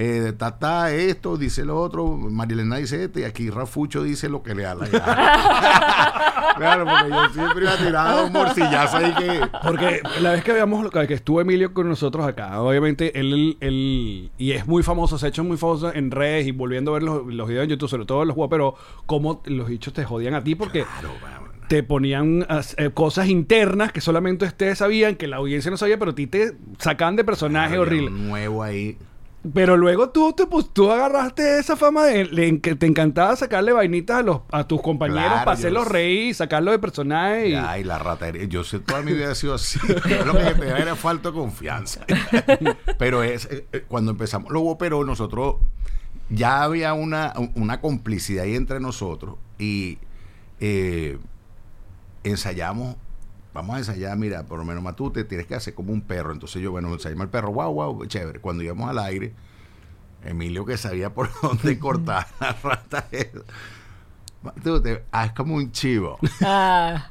eh, 0.00 0.32
Tata 0.38 0.92
esto, 0.92 1.36
dice 1.36 1.64
lo 1.64 1.78
otro, 1.80 2.06
Marilena 2.06 2.76
dice 2.76 3.04
este, 3.04 3.20
y 3.20 3.24
aquí 3.24 3.50
Rafucho 3.50 4.04
dice 4.04 4.28
lo 4.28 4.44
que 4.44 4.54
le 4.54 4.62
da 4.62 4.76
la 4.76 4.86
gana. 4.86 6.54
claro, 6.56 6.84
porque 6.86 7.10
yo 7.10 7.28
siempre 7.34 7.64
iba 7.64 7.72
a 7.72 7.76
tirar 7.76 8.24
un 8.24 8.32
morcillazo 8.32 8.96
ahí 8.98 9.12
que. 9.14 9.40
Porque 9.62 10.00
la 10.20 10.30
vez 10.32 10.44
que 10.44 10.52
habíamos, 10.52 10.88
que 10.90 11.14
estuvo 11.14 11.40
Emilio 11.40 11.74
con 11.74 11.88
nosotros 11.88 12.24
acá, 12.26 12.60
obviamente 12.62 13.18
él, 13.18 13.56
él 13.60 14.30
y 14.38 14.52
es 14.52 14.66
muy 14.68 14.82
famoso, 14.84 15.18
se 15.18 15.26
ha 15.26 15.28
hecho 15.30 15.42
muy 15.42 15.56
famoso 15.56 15.92
en 15.92 16.10
redes 16.12 16.46
y 16.46 16.52
volviendo 16.52 16.92
a 16.92 16.94
ver 16.94 17.02
los, 17.02 17.26
los 17.26 17.48
videos 17.48 17.64
en 17.64 17.70
YouTube, 17.70 17.88
sobre 17.90 18.04
todo 18.06 18.24
los 18.24 18.34
juegos, 18.34 18.50
pero 18.50 18.74
cómo 19.06 19.42
los 19.46 19.68
bichos 19.68 19.92
te 19.92 20.04
jodían 20.04 20.34
a 20.34 20.44
ti 20.44 20.54
porque 20.54 20.84
Claro, 20.84 21.10
bueno. 21.20 21.52
te 21.68 21.82
ponían 21.82 22.46
eh, 22.76 22.90
cosas 22.94 23.28
internas 23.28 23.90
que 23.92 24.00
solamente 24.00 24.44
ustedes 24.44 24.78
sabían, 24.78 25.16
que 25.16 25.26
la 25.26 25.38
audiencia 25.38 25.70
no 25.72 25.76
sabía, 25.76 25.98
pero 25.98 26.12
a 26.12 26.14
ti 26.14 26.28
te 26.28 26.52
sacan 26.78 27.16
de 27.16 27.24
personaje 27.24 27.70
Había 27.74 27.80
horrible. 27.80 28.10
un 28.10 28.28
Nuevo 28.28 28.62
ahí. 28.62 28.96
Pero 29.54 29.76
luego 29.76 30.10
tú, 30.10 30.32
te, 30.32 30.46
pus- 30.46 30.72
tú 30.72 30.90
agarraste 30.90 31.58
esa 31.58 31.76
fama 31.76 32.04
de, 32.06 32.60
que 32.60 32.74
te 32.74 32.86
encantaba 32.86 33.34
sacarle 33.36 33.72
vainitas 33.72 34.18
a, 34.18 34.22
los, 34.22 34.40
a 34.50 34.66
tus 34.66 34.80
compañeros 34.82 35.22
Claro, 35.24 35.44
para 35.44 35.52
hacerlos 35.52 35.84
sé. 35.84 35.92
reír, 35.92 36.34
sacarlos 36.34 36.72
de 36.72 36.78
personaje. 36.78 37.48
Y, 37.50 37.54
Ay, 37.54 37.84
la 37.84 37.98
ratería. 37.98 38.44
Yo 38.44 38.64
sé, 38.64 38.80
toda 38.80 39.02
mi 39.02 39.12
vida 39.12 39.30
ha 39.30 39.34
sido 39.34 39.54
así. 39.54 39.78
Yo 40.08 40.24
lo 40.24 40.32
que 40.34 40.54
tenía 40.54 40.76
era 40.78 40.96
falta 40.96 41.30
de 41.30 41.34
confianza. 41.36 42.04
Pero 42.98 43.22
es 43.22 43.46
eh, 43.46 43.66
eh, 43.72 43.84
cuando 43.88 44.10
empezamos 44.10 44.50
luego 44.50 44.76
pero 44.78 45.04
nosotros 45.04 45.56
ya 46.30 46.62
había 46.62 46.92
una, 46.94 47.32
una 47.54 47.80
complicidad 47.80 48.44
ahí 48.44 48.54
entre 48.54 48.80
nosotros 48.80 49.36
y 49.58 49.98
eh, 50.60 51.18
ensayamos. 52.24 52.96
Vamos 53.54 53.76
a 53.76 53.78
ensayar, 53.78 54.16
mira, 54.16 54.44
por 54.44 54.58
lo 54.58 54.64
menos 54.64 54.82
Matute, 54.82 55.24
tienes 55.24 55.46
que 55.46 55.54
hacer 55.54 55.74
como 55.74 55.92
un 55.92 56.02
perro. 56.02 56.32
Entonces 56.32 56.60
yo, 56.62 56.70
bueno, 56.70 56.92
ensayamos 56.92 57.24
el 57.24 57.30
perro, 57.30 57.50
guau, 57.50 57.72
guau, 57.72 58.06
chévere. 58.06 58.40
Cuando 58.40 58.62
íbamos 58.62 58.88
al 58.88 58.98
aire, 58.98 59.34
Emilio 60.24 60.64
que 60.64 60.76
sabía 60.76 61.10
por 61.14 61.30
dónde 61.42 61.78
cortar 61.80 62.26
la 62.40 62.52
rata. 62.52 63.06
esa. 63.12 63.40
Matute, 64.42 65.04
haz 65.10 65.32
como 65.32 65.54
un 65.56 65.72
chivo. 65.72 66.18
Ah, 66.42 67.08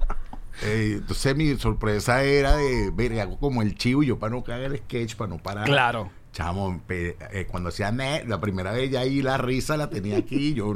Eh, 0.64 0.94
entonces 1.00 1.36
mi 1.36 1.56
sorpresa 1.58 2.24
era 2.24 2.56
de 2.56 2.90
ver, 2.92 3.20
hago 3.20 3.38
como 3.38 3.62
el 3.62 3.76
chivo 3.76 4.02
y 4.02 4.08
yo 4.08 4.18
para 4.18 4.32
no 4.36 4.44
caer 4.44 4.72
el 4.72 4.78
sketch, 4.80 5.16
para 5.16 5.30
no 5.30 5.38
parar. 5.38 5.66
Claro. 5.66 6.10
Chamo, 6.38 6.82
eh, 6.88 7.48
cuando 7.50 7.70
hacía 7.70 7.92
ne- 7.92 8.24
la 8.26 8.40
primera 8.40 8.72
vez 8.72 8.92
ya 8.92 9.00
ahí 9.00 9.24
la 9.24 9.40
risa 9.40 9.76
la 9.76 9.90
tenía 9.90 10.20
aquí, 10.20 10.54
yo, 10.54 10.72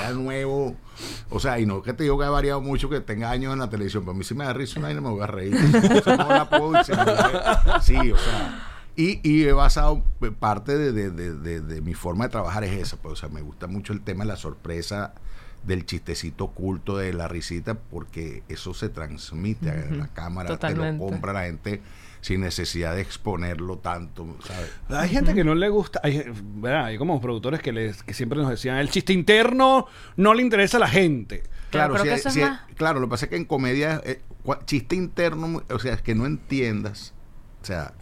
era 0.00 0.10
nuevo. 0.10 0.74
O 1.30 1.38
sea, 1.38 1.60
y 1.60 1.66
no 1.66 1.82
que 1.82 1.92
te 1.92 2.02
digo 2.02 2.18
que 2.18 2.24
ha 2.24 2.30
variado 2.30 2.60
mucho, 2.60 2.90
que 2.90 3.00
tenga 3.00 3.30
años 3.30 3.52
en 3.52 3.60
la 3.60 3.70
televisión, 3.70 4.02
pero 4.02 4.10
a 4.10 4.18
mí 4.18 4.24
si 4.24 4.34
me 4.34 4.44
da 4.44 4.52
risa 4.52 4.80
una 4.80 4.90
y 4.90 4.94
me 4.96 5.10
voy 5.10 5.22
a 5.22 5.28
reír. 5.28 5.54
No 5.54 6.02
Sí, 7.80 7.94
o 8.10 8.16
sea. 8.18 8.70
Y, 8.96 9.20
y 9.22 9.44
he 9.44 9.52
basado, 9.52 10.02
eh, 10.20 10.32
parte 10.32 10.76
de- 10.76 10.90
de- 11.10 11.34
de- 11.34 11.60
de 11.60 11.80
mi 11.80 11.94
forma 11.94 12.24
de 12.24 12.30
trabajar 12.30 12.64
es 12.64 12.72
esa, 12.72 12.96
pues, 12.96 13.12
o 13.12 13.16
sea, 13.16 13.28
me 13.28 13.40
gusta 13.40 13.68
mucho 13.68 13.92
el 13.92 14.00
tema 14.02 14.24
de 14.24 14.28
la 14.30 14.36
sorpresa, 14.36 15.14
del 15.66 15.86
chistecito 15.86 16.44
oculto, 16.44 16.96
de 16.98 17.12
la 17.12 17.28
risita, 17.28 17.74
porque 17.74 18.42
eso 18.48 18.74
se 18.74 18.88
transmite 18.88 19.70
a 19.70 19.74
la 19.94 20.08
cámara, 20.08 20.48
te 20.50 20.54
Totalmente. 20.54 21.04
lo 21.04 21.10
compra 21.10 21.32
la 21.32 21.44
gente 21.44 21.80
sin 22.20 22.40
necesidad 22.40 22.94
de 22.94 23.02
exponerlo 23.02 23.78
tanto, 23.78 24.36
¿sabes? 24.46 24.70
Hay 24.88 25.10
gente 25.10 25.34
que 25.34 25.44
no 25.44 25.54
le 25.54 25.68
gusta, 25.68 26.00
hay, 26.02 26.24
¿verdad? 26.56 26.86
hay 26.86 26.96
como 26.98 27.20
productores 27.20 27.60
que, 27.60 27.70
les, 27.72 28.02
que 28.02 28.14
siempre 28.14 28.38
nos 28.38 28.48
decían, 28.48 28.78
el 28.78 28.88
chiste 28.90 29.12
interno 29.12 29.86
no 30.16 30.32
le 30.34 30.42
interesa 30.42 30.78
a 30.78 30.80
la 30.80 30.88
gente. 30.88 31.42
Claro, 31.70 31.94
Claro, 31.94 32.04
si 32.04 32.10
hay- 32.28 32.32
si 32.32 32.40
hay- 32.42 32.94
lo 32.94 33.00
que 33.02 33.06
pasa 33.08 33.26
es 33.26 33.30
que 33.30 33.36
en 33.36 33.44
comedia, 33.44 34.00
eh, 34.04 34.22
chiste 34.64 34.96
interno, 34.96 35.62
o 35.68 35.78
sea, 35.78 35.94
es 35.94 36.02
que 36.02 36.14
no 36.14 36.24
entiendas. 36.24 37.12
O 37.62 37.66
sea, 37.66 37.92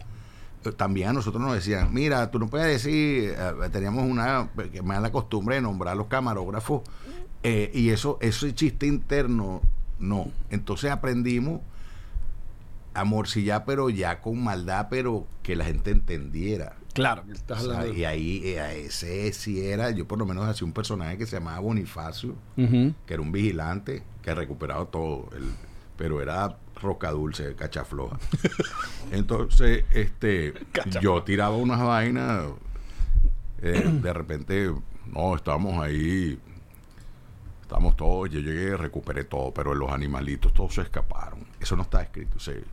también 0.77 1.09
a 1.09 1.13
nosotros 1.13 1.41
nos 1.43 1.53
decían, 1.53 1.93
mira, 1.93 2.31
tú 2.31 2.39
no 2.39 2.47
puedes 2.47 2.67
decir, 2.67 3.33
eh, 3.37 3.69
teníamos 3.71 4.05
una 4.09 4.49
que 4.71 4.81
mala 4.81 5.11
costumbre 5.11 5.55
de 5.55 5.61
nombrar 5.61 5.93
a 5.93 5.95
los 5.95 6.07
camarógrafos, 6.07 6.81
eh, 7.43 7.71
y 7.73 7.89
eso, 7.89 8.17
eso 8.21 8.47
es 8.47 8.55
chiste 8.55 8.87
interno, 8.87 9.61
no. 9.99 10.31
Entonces 10.49 10.91
aprendimos 10.91 11.61
a 12.93 13.03
morcillar, 13.05 13.65
pero 13.65 13.89
ya 13.89 14.21
con 14.21 14.43
maldad, 14.43 14.87
pero 14.89 15.25
que 15.41 15.55
la 15.55 15.65
gente 15.65 15.91
entendiera. 15.91 16.75
Claro, 16.93 17.23
O 17.49 17.73
sea, 17.73 17.87
y 17.97 18.05
ahí, 18.05 18.41
eh, 18.45 18.59
a 18.59 18.73
ese 18.73 19.33
sí 19.33 19.65
era, 19.65 19.89
yo 19.89 20.07
por 20.07 20.19
lo 20.19 20.27
menos 20.27 20.45
hacía 20.47 20.65
un 20.67 20.73
personaje 20.73 21.17
que 21.17 21.25
se 21.25 21.37
llamaba 21.37 21.59
Bonifacio, 21.59 22.35
que 23.07 23.13
era 23.15 23.21
un 23.23 23.31
vigilante 23.31 24.03
que 24.21 24.35
recuperaba 24.35 24.85
todo, 24.85 25.27
el- 25.35 25.51
pero 25.97 26.21
era 26.21 26.55
roca 26.81 27.09
dulce, 27.11 27.55
cachafloja. 27.55 28.19
Entonces, 29.11 29.85
este, 29.91 30.53
yo 31.01 31.23
tiraba 31.23 31.55
unas 31.55 31.81
vainas, 31.81 32.45
eh, 33.61 33.89
de 34.01 34.13
repente, 34.13 34.71
no, 35.11 35.35
estábamos 35.35 35.81
ahí, 35.83 36.37
estábamos 37.73 37.95
todos, 37.95 38.29
yo 38.29 38.39
llegué, 38.39 38.77
recuperé 38.77 39.23
todo, 39.23 39.51
pero 39.51 39.73
los 39.73 39.91
animalitos 39.91 40.53
todos 40.53 40.75
se 40.75 40.81
escaparon. 40.83 41.39
Eso 41.59 41.75
no 41.75 41.81
está 41.81 42.03
escrito, 42.03 42.37
se, 42.39 42.63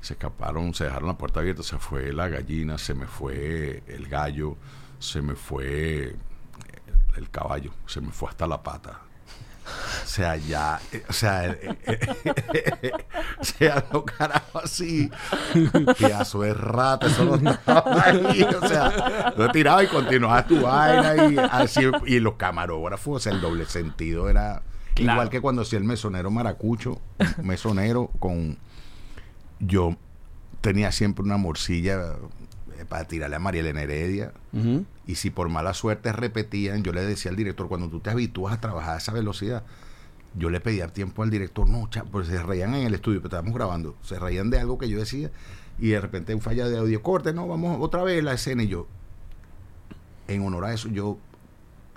se 0.00 0.14
escaparon, 0.14 0.74
se 0.74 0.84
dejaron 0.84 1.06
la 1.06 1.16
puerta 1.16 1.38
abierta, 1.38 1.62
se 1.62 1.78
fue 1.78 2.12
la 2.12 2.28
gallina, 2.28 2.78
se 2.78 2.94
me 2.94 3.06
fue 3.06 3.84
el 3.86 4.08
gallo, 4.08 4.56
se 4.98 5.22
me 5.22 5.36
fue 5.36 6.16
el 7.16 7.30
caballo, 7.30 7.70
se 7.86 8.00
me 8.00 8.10
fue 8.10 8.28
hasta 8.30 8.48
la 8.48 8.60
pata. 8.60 9.02
O 10.04 10.06
sea, 10.06 10.36
ya, 10.36 10.80
eh, 10.92 11.04
o 11.08 11.12
sea, 11.12 11.46
eh, 11.46 11.76
eh, 11.84 12.90
o 13.40 13.44
sea, 13.44 13.84
lo 13.92 14.04
carajo 14.04 14.58
así, 14.58 15.10
pedazo 15.98 16.42
de 16.42 16.54
rata, 16.54 17.06
eso 17.06 17.36
no 17.40 17.50
estaba 17.50 18.02
ahí, 18.04 18.42
o 18.42 18.66
sea, 18.68 19.32
lo 19.36 19.50
tiraba 19.50 19.84
y 19.84 19.86
continuaba 19.88 20.46
tu 20.46 20.60
vaina 20.62 21.14
y 21.30 21.36
así, 21.38 21.80
y 22.06 22.20
los 22.20 22.34
camarógrafos, 22.34 23.16
o 23.16 23.20
sea, 23.20 23.32
el 23.32 23.40
doble 23.40 23.66
sentido 23.66 24.28
era 24.28 24.62
Claro. 24.94 25.12
igual 25.12 25.30
que 25.30 25.40
cuando 25.40 25.62
hacía 25.62 25.78
el 25.78 25.84
mesonero 25.84 26.30
maracucho, 26.30 27.00
mesonero 27.42 28.10
con, 28.18 28.58
yo 29.60 29.96
tenía 30.60 30.90
siempre 30.90 31.22
una 31.24 31.36
morcilla 31.36 32.16
para 32.86 33.06
tirarle 33.06 33.36
a 33.36 33.38
María 33.38 33.60
Elena 33.60 33.82
Heredia. 33.82 34.32
Y 35.06 35.14
si 35.14 35.30
por 35.30 35.48
mala 35.48 35.74
suerte 35.74 36.12
repetían, 36.12 36.82
yo 36.82 36.92
le 36.92 37.04
decía 37.04 37.30
al 37.30 37.36
director, 37.36 37.68
cuando 37.68 37.88
tú 37.88 38.00
te 38.00 38.10
habitúas 38.10 38.54
a 38.54 38.60
trabajar 38.60 38.94
a 38.94 38.98
esa 38.98 39.12
velocidad, 39.12 39.64
yo 40.34 40.50
le 40.50 40.60
pedía 40.60 40.88
tiempo 40.88 41.22
al 41.22 41.30
director, 41.30 41.68
no, 41.68 41.88
cha, 41.90 42.04
pues 42.04 42.28
se 42.28 42.42
reían 42.42 42.74
en 42.74 42.86
el 42.86 42.94
estudio, 42.94 43.20
pero 43.20 43.28
estábamos 43.28 43.54
grabando, 43.54 43.96
se 44.02 44.18
reían 44.18 44.50
de 44.50 44.60
algo 44.60 44.78
que 44.78 44.88
yo 44.88 44.98
decía, 44.98 45.30
y 45.78 45.88
de 45.88 46.00
repente 46.00 46.34
un 46.34 46.40
falla 46.40 46.68
de 46.68 46.78
audio 46.78 47.02
corte, 47.02 47.32
no, 47.32 47.48
vamos 47.48 47.78
otra 47.80 48.02
vez 48.02 48.22
la 48.22 48.34
escena, 48.34 48.62
y 48.62 48.68
yo, 48.68 48.86
en 50.28 50.44
honor 50.44 50.66
a 50.66 50.74
eso, 50.74 50.88
yo, 50.88 51.18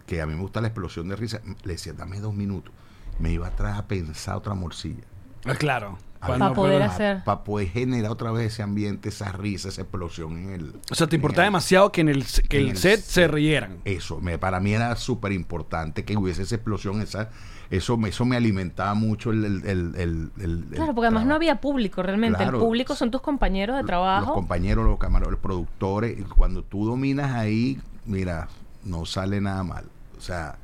que 0.08 0.22
a 0.22 0.26
mí 0.26 0.34
me 0.34 0.42
gusta 0.42 0.62
la 0.62 0.68
explosión 0.70 1.10
de 1.10 1.16
risa, 1.16 1.42
le 1.64 1.74
decía, 1.74 1.94
dame 1.94 2.20
dos 2.20 2.34
minutos. 2.34 2.74
Me 3.20 3.32
iba 3.32 3.48
atrás 3.48 3.78
a 3.78 3.88
pensar 3.88 4.38
otra 4.38 4.54
morcilla. 4.54 5.04
Ah, 5.46 5.56
Claro. 5.56 5.98
A 6.22 6.28
Cuando- 6.28 6.50
Pa' 6.50 6.54
poder 6.54 6.84
hacer. 6.84 7.24
Para 7.24 7.44
poder 7.44 7.68
generar 7.70 8.12
otra 8.12 8.32
vez 8.32 8.54
ese 8.54 8.62
ambiente, 8.62 9.10
esa 9.10 9.32
risa, 9.32 9.70
esa 9.70 9.82
explosión 9.82 10.38
en 10.38 10.50
el. 10.52 10.76
O 10.92 10.96
sea, 10.96 11.08
te 11.08 11.16
importaba 11.16 11.46
el- 11.46 11.48
demasiado 11.48 11.92
que 11.92 12.02
en 12.02 12.10
el, 12.10 12.24
que 12.48 12.58
en 12.60 12.64
el 12.66 12.70
el 12.72 12.78
set 12.78 13.00
set. 13.02 13.06
se 13.10 13.28
rieran. 13.28 13.78
Eso, 13.86 14.20
me, 14.22 14.38
para 14.38 14.60
mí 14.60 14.72
era 14.74 14.96
súper 14.96 15.32
importante 15.32 16.06
que 16.06 16.16
hubiese 16.16 16.44
esa 16.44 16.56
explosión, 16.56 17.02
esa, 17.02 17.30
eso, 17.72 17.98
me, 17.98 18.10
eso 18.10 18.24
me 18.26 18.36
alimentaba 18.36 18.94
mucho 18.94 19.32
el... 19.32 19.44
el, 19.46 19.56
el, 19.66 19.96
el- 19.96 20.32
el- 20.40 20.66
Claro, 20.72 20.90
el 20.90 20.96
porque 20.96 21.08
además 21.08 21.26
no 21.26 21.34
había 21.34 21.60
público 21.60 22.04
realmente. 22.04 22.38
Claro. 22.38 22.58
El 22.60 22.64
público 22.64 22.94
son 22.96 23.10
tus 23.10 23.22
compañeros 23.22 23.76
de 23.78 23.82
Los 23.82 23.88
trabajo. 23.88 24.34
compañeros, 24.36 24.86
los 24.86 25.00
camareros, 25.00 25.32
los 25.32 25.42
productores, 25.42 26.20
y 26.20 26.22
cuando 26.24 26.64
tú 26.64 26.86
dominas 26.86 27.32
ahí, 27.32 27.80
mira, 28.06 28.48
no 28.84 29.06
sale 29.08 29.42
nada 29.42 29.64
mal. 29.64 29.86
O 30.18 30.22
sea, 30.22 30.58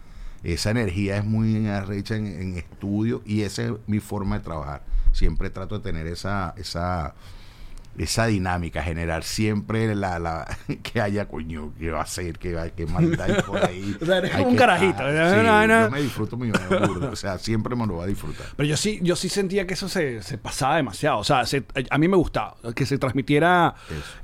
esa 0.43 0.69
energía 0.69 1.17
es 1.17 1.25
muy 1.25 1.65
arrecha 1.67 2.15
en, 2.15 2.27
en 2.27 2.57
estudio 2.57 3.23
y 3.25 3.41
esa 3.41 3.63
es 3.63 3.71
mi 3.87 3.99
forma 3.99 4.37
de 4.37 4.43
trabajar. 4.43 4.83
Siempre 5.17 5.49
trato 5.49 5.80
de 5.80 5.84
tener 5.84 6.06
esa, 6.06 6.53
esa, 6.58 7.15
esa 7.97 8.27
dinámica, 8.27 8.84
generar 8.84 9.23
siempre 9.23 9.95
la, 9.95 10.19
la 10.19 10.45
que 10.84 11.01
haya 11.01 11.27
coño, 11.27 11.73
que 11.80 11.89
va 11.89 12.01
a 12.01 12.06
ser, 12.06 12.38
que 12.38 12.53
va, 12.53 12.69
que 12.69 12.86
maldad 12.86 13.32
hay 13.32 13.41
por 13.41 13.65
ahí. 13.65 13.97
O 14.01 14.06
sea, 14.06 14.17
eres 14.19 14.36
un 14.36 14.51
que 14.51 14.56
carajito. 14.58 15.01
No, 15.01 15.65
no. 15.67 15.86
Yo 15.86 15.89
me 15.91 16.01
disfruto 16.03 16.38
mi 16.38 16.51
burda, 16.51 17.10
o 17.10 17.15
sea, 17.15 17.39
siempre 17.39 17.75
me 17.75 17.88
lo 17.88 17.95
voy 17.95 18.03
a 18.03 18.08
disfrutar. 18.08 18.45
Pero 18.56 18.69
yo 18.69 18.77
sí, 18.77 18.99
yo 19.01 19.15
sí 19.15 19.27
sentía 19.30 19.65
que 19.65 19.73
eso 19.73 19.89
se, 19.89 20.21
se 20.21 20.38
pasaba 20.38 20.75
demasiado. 20.75 21.17
O 21.17 21.23
sea, 21.23 21.47
se- 21.47 21.65
a 21.89 21.97
mí 21.97 22.08
me 22.08 22.17
gustaba 22.17 22.56
que 22.75 22.86
se 22.86 22.99
transmitiera 22.99 23.73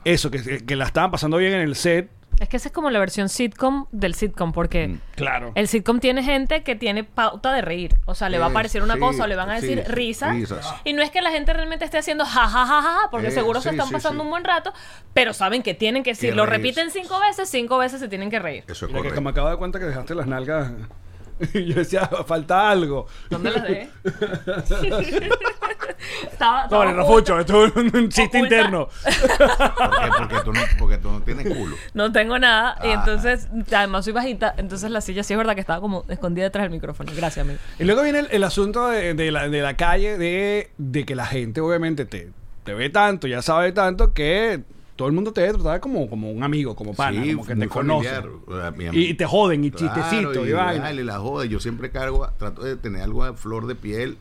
eso, 0.04 0.30
que, 0.30 0.64
que 0.64 0.76
la 0.76 0.86
estaban 0.86 1.10
pasando 1.10 1.38
bien 1.38 1.54
en 1.54 1.62
el 1.62 1.76
set. 1.76 2.12
Es 2.40 2.50
que 2.50 2.58
esa 2.58 2.68
es 2.70 2.74
como 2.74 2.90
la 2.90 3.00
versión 3.00 3.30
sitcom 3.30 3.86
del 3.92 4.16
sitcom, 4.16 4.52
porque 4.52 4.88
Mm. 4.90 5.00
Claro. 5.16 5.52
el 5.56 5.68
sitcom 5.68 6.00
tiene 6.00 6.24
gente 6.24 6.64
que 6.64 6.76
tiene 6.76 7.04
pauta 7.04 7.54
de 7.54 7.62
reír. 7.62 7.96
O 8.06 8.16
sea, 8.16 8.30
le 8.30 8.38
va 8.40 8.48
a 8.48 8.50
Sí, 8.50 8.54
parecer 8.56 8.84
una 8.84 8.96
sí, 8.96 9.00
cosa 9.00 9.24
o 9.24 9.28
le 9.28 9.36
van 9.36 9.50
a 9.50 9.56
decir 9.56 9.84
sí, 9.86 9.92
risas. 9.92 10.34
risas. 10.36 10.76
Y 10.84 10.94
no 10.94 11.02
es 11.02 11.12
que 11.12 11.22
la 11.22 11.32
gente 11.32 11.54
realmente 11.54 11.86
esté 11.86 11.98
haciendo 12.00 12.26
ja, 12.26 12.48
ja, 12.48 12.66
ja, 12.66 12.82
ja, 12.82 12.98
porque 13.12 13.28
Eh, 13.28 13.32
seguro 13.32 13.62
se 13.62 13.70
están 13.70 13.88
sí, 13.88 13.94
pasando 13.94 14.22
sí. 14.22 14.26
un 14.26 14.30
buen 14.32 14.44
rato, 14.44 14.74
pero 15.14 15.34
saben 15.34 15.64
que 15.64 15.74
tienen 15.74 16.04
que, 16.04 16.16
si 16.16 16.28
Que 16.28 16.36
lo 16.36 16.46
repiten 16.46 16.92
cinco 16.92 17.20
veces, 17.20 17.50
cinco 17.50 17.78
veces 17.78 18.00
se 18.00 18.08
tienen 18.10 18.30
que 18.30 18.40
reír. 18.40 18.64
Eso 18.68 18.86
es 18.86 18.92
Mira 18.92 18.94
que 19.04 19.10
correcto. 19.10 19.22
me 19.22 19.30
acabo 19.30 19.48
de 19.48 19.52
dar 19.52 19.60
cuenta 19.60 19.80
que 19.80 19.86
dejaste 19.86 20.16
las 20.16 20.28
nalgas. 20.28 20.72
Y 21.54 21.66
yo 21.66 21.76
decía, 21.76 22.06
falta 22.28 22.70
algo. 22.70 23.08
¿Dónde 23.30 23.52
las 23.52 23.64
dejé? 23.64 23.90
estaba, 26.32 26.64
estaba 26.64 26.86
no, 26.92 27.04
oculta. 27.04 27.34
Fucho, 27.34 27.40
esto 27.40 27.66
es 27.66 27.76
un 27.76 28.10
chiste 28.10 28.38
Oculta. 28.38 28.38
interno. 28.56 28.88
¿Por 28.88 29.90
qué? 30.00 30.10
Porque 30.18 30.36
tú 30.44 30.54
no, 30.54 30.62
porque 30.80 30.98
tú 30.98 31.12
no 31.12 31.22
tienes 31.22 31.48
culo. 31.48 31.76
No 31.94 32.12
tengo 32.12 32.38
nada. 32.40 32.78
Y 32.84 32.88
Ah. 32.88 32.94
entonces, 32.94 33.48
además 33.76 34.06
soy 34.06 34.14
bajita. 34.14 34.54
Entonces 34.58 34.90
la 34.92 35.02
silla 35.02 35.24
sí 35.24 35.34
es 35.34 35.38
verdad 35.38 35.56
que 35.56 35.62
estaba 35.62 35.80
como 35.82 36.06
escondida 36.10 36.46
detrás 36.46 36.64
del 36.64 36.72
micrófono. 36.72 37.12
Gracias, 37.16 37.46
amigo. 37.46 37.60
Y 37.80 37.84
luego 37.84 38.04
viene 38.04 38.20
el, 38.20 38.28
el 38.32 38.44
asunto 38.44 38.88
de, 38.88 39.14
de 39.14 39.32
la, 39.32 39.50
de 39.50 39.62
la 39.62 39.76
calle, 39.76 40.18
de, 40.18 40.70
de 40.78 41.06
que 41.06 41.16
la 41.16 41.26
gente 41.26 41.62
obviamente 41.62 42.06
te, 42.06 42.32
te 42.64 42.74
ve 42.74 42.90
tanto, 42.90 43.28
ya 43.28 43.42
sabe 43.42 43.72
tanto, 43.72 44.14
que 44.14 44.62
todo 44.96 45.08
el 45.08 45.14
mundo 45.16 45.34
te 45.34 45.52
tratar 45.52 45.80
como, 45.80 46.08
como 46.08 46.32
un 46.32 46.44
amigo, 46.44 46.76
como 46.76 46.94
pana, 46.94 47.24
Sí, 47.24 47.34
como 47.34 47.48
que 47.48 47.56
te 47.56 47.68
conoce. 47.68 48.10
familiar. 48.10 48.68
Am- 48.68 48.96
Y, 48.96 49.06
y 49.10 49.14
te 49.16 49.26
joden, 49.26 49.64
y 49.64 49.72
Claro, 49.72 49.94
chistecitos, 49.96 50.38
y, 50.48 50.50
y, 51.00 51.04
la 51.04 51.18
joda. 51.20 51.46
Yo 51.46 51.60
siempre 51.60 51.90
cargo, 51.90 52.30
trato 52.38 52.62
de 52.64 52.76
tener 52.76 53.02
algo 53.02 53.24
a 53.24 53.34
flor 53.34 53.66
de 53.68 53.74
piel, 53.76 54.18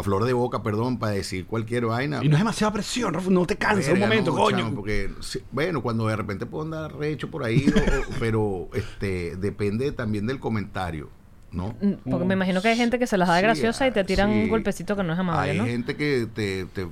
a 0.00 0.02
flor 0.02 0.24
de 0.24 0.32
boca, 0.32 0.62
perdón, 0.62 0.98
para 0.98 1.12
decir 1.12 1.46
cualquier 1.46 1.86
vaina. 1.86 2.20
Y 2.22 2.28
no 2.28 2.34
es 2.36 2.40
demasiada 2.40 2.72
presión, 2.72 3.16
no 3.28 3.46
te 3.46 3.56
cansa 3.56 3.92
un 3.92 4.00
momento, 4.00 4.30
no, 4.32 4.36
coño. 4.36 4.58
chamo, 4.58 4.74
porque, 4.76 5.10
sí, 5.20 5.40
bueno, 5.52 5.82
cuando 5.82 6.06
de 6.08 6.16
repente 6.16 6.46
puedo 6.46 6.64
andar 6.64 6.94
recho 6.96 7.30
por 7.30 7.44
ahí, 7.44 7.66
o- 7.68 8.14
pero 8.18 8.68
este 8.74 9.36
depende 9.36 9.92
también 9.92 10.26
del 10.26 10.40
comentario, 10.40 11.08
¿no? 11.52 11.74
Mm, 11.80 12.10
Porque 12.10 12.24
me 12.26 12.34
imagino 12.34 12.60
que 12.62 12.68
hay 12.68 12.76
gente 12.76 12.98
que 12.98 13.06
se 13.06 13.16
las 13.16 13.28
da 13.28 13.34
de 13.34 13.40
Sí, 13.40 13.46
graciosa 13.46 13.86
y 13.86 13.90
te 13.92 14.04
tiran 14.04 14.30
sí. 14.30 14.36
un 14.42 14.48
golpecito 14.48 14.96
que 14.96 15.02
no 15.04 15.12
es 15.12 15.18
amable, 15.18 15.52
Hay 15.52 15.58
¿no? 15.58 15.64
gente 15.66 15.96
que 15.96 16.26
te, 16.34 16.64
te, 16.66 16.88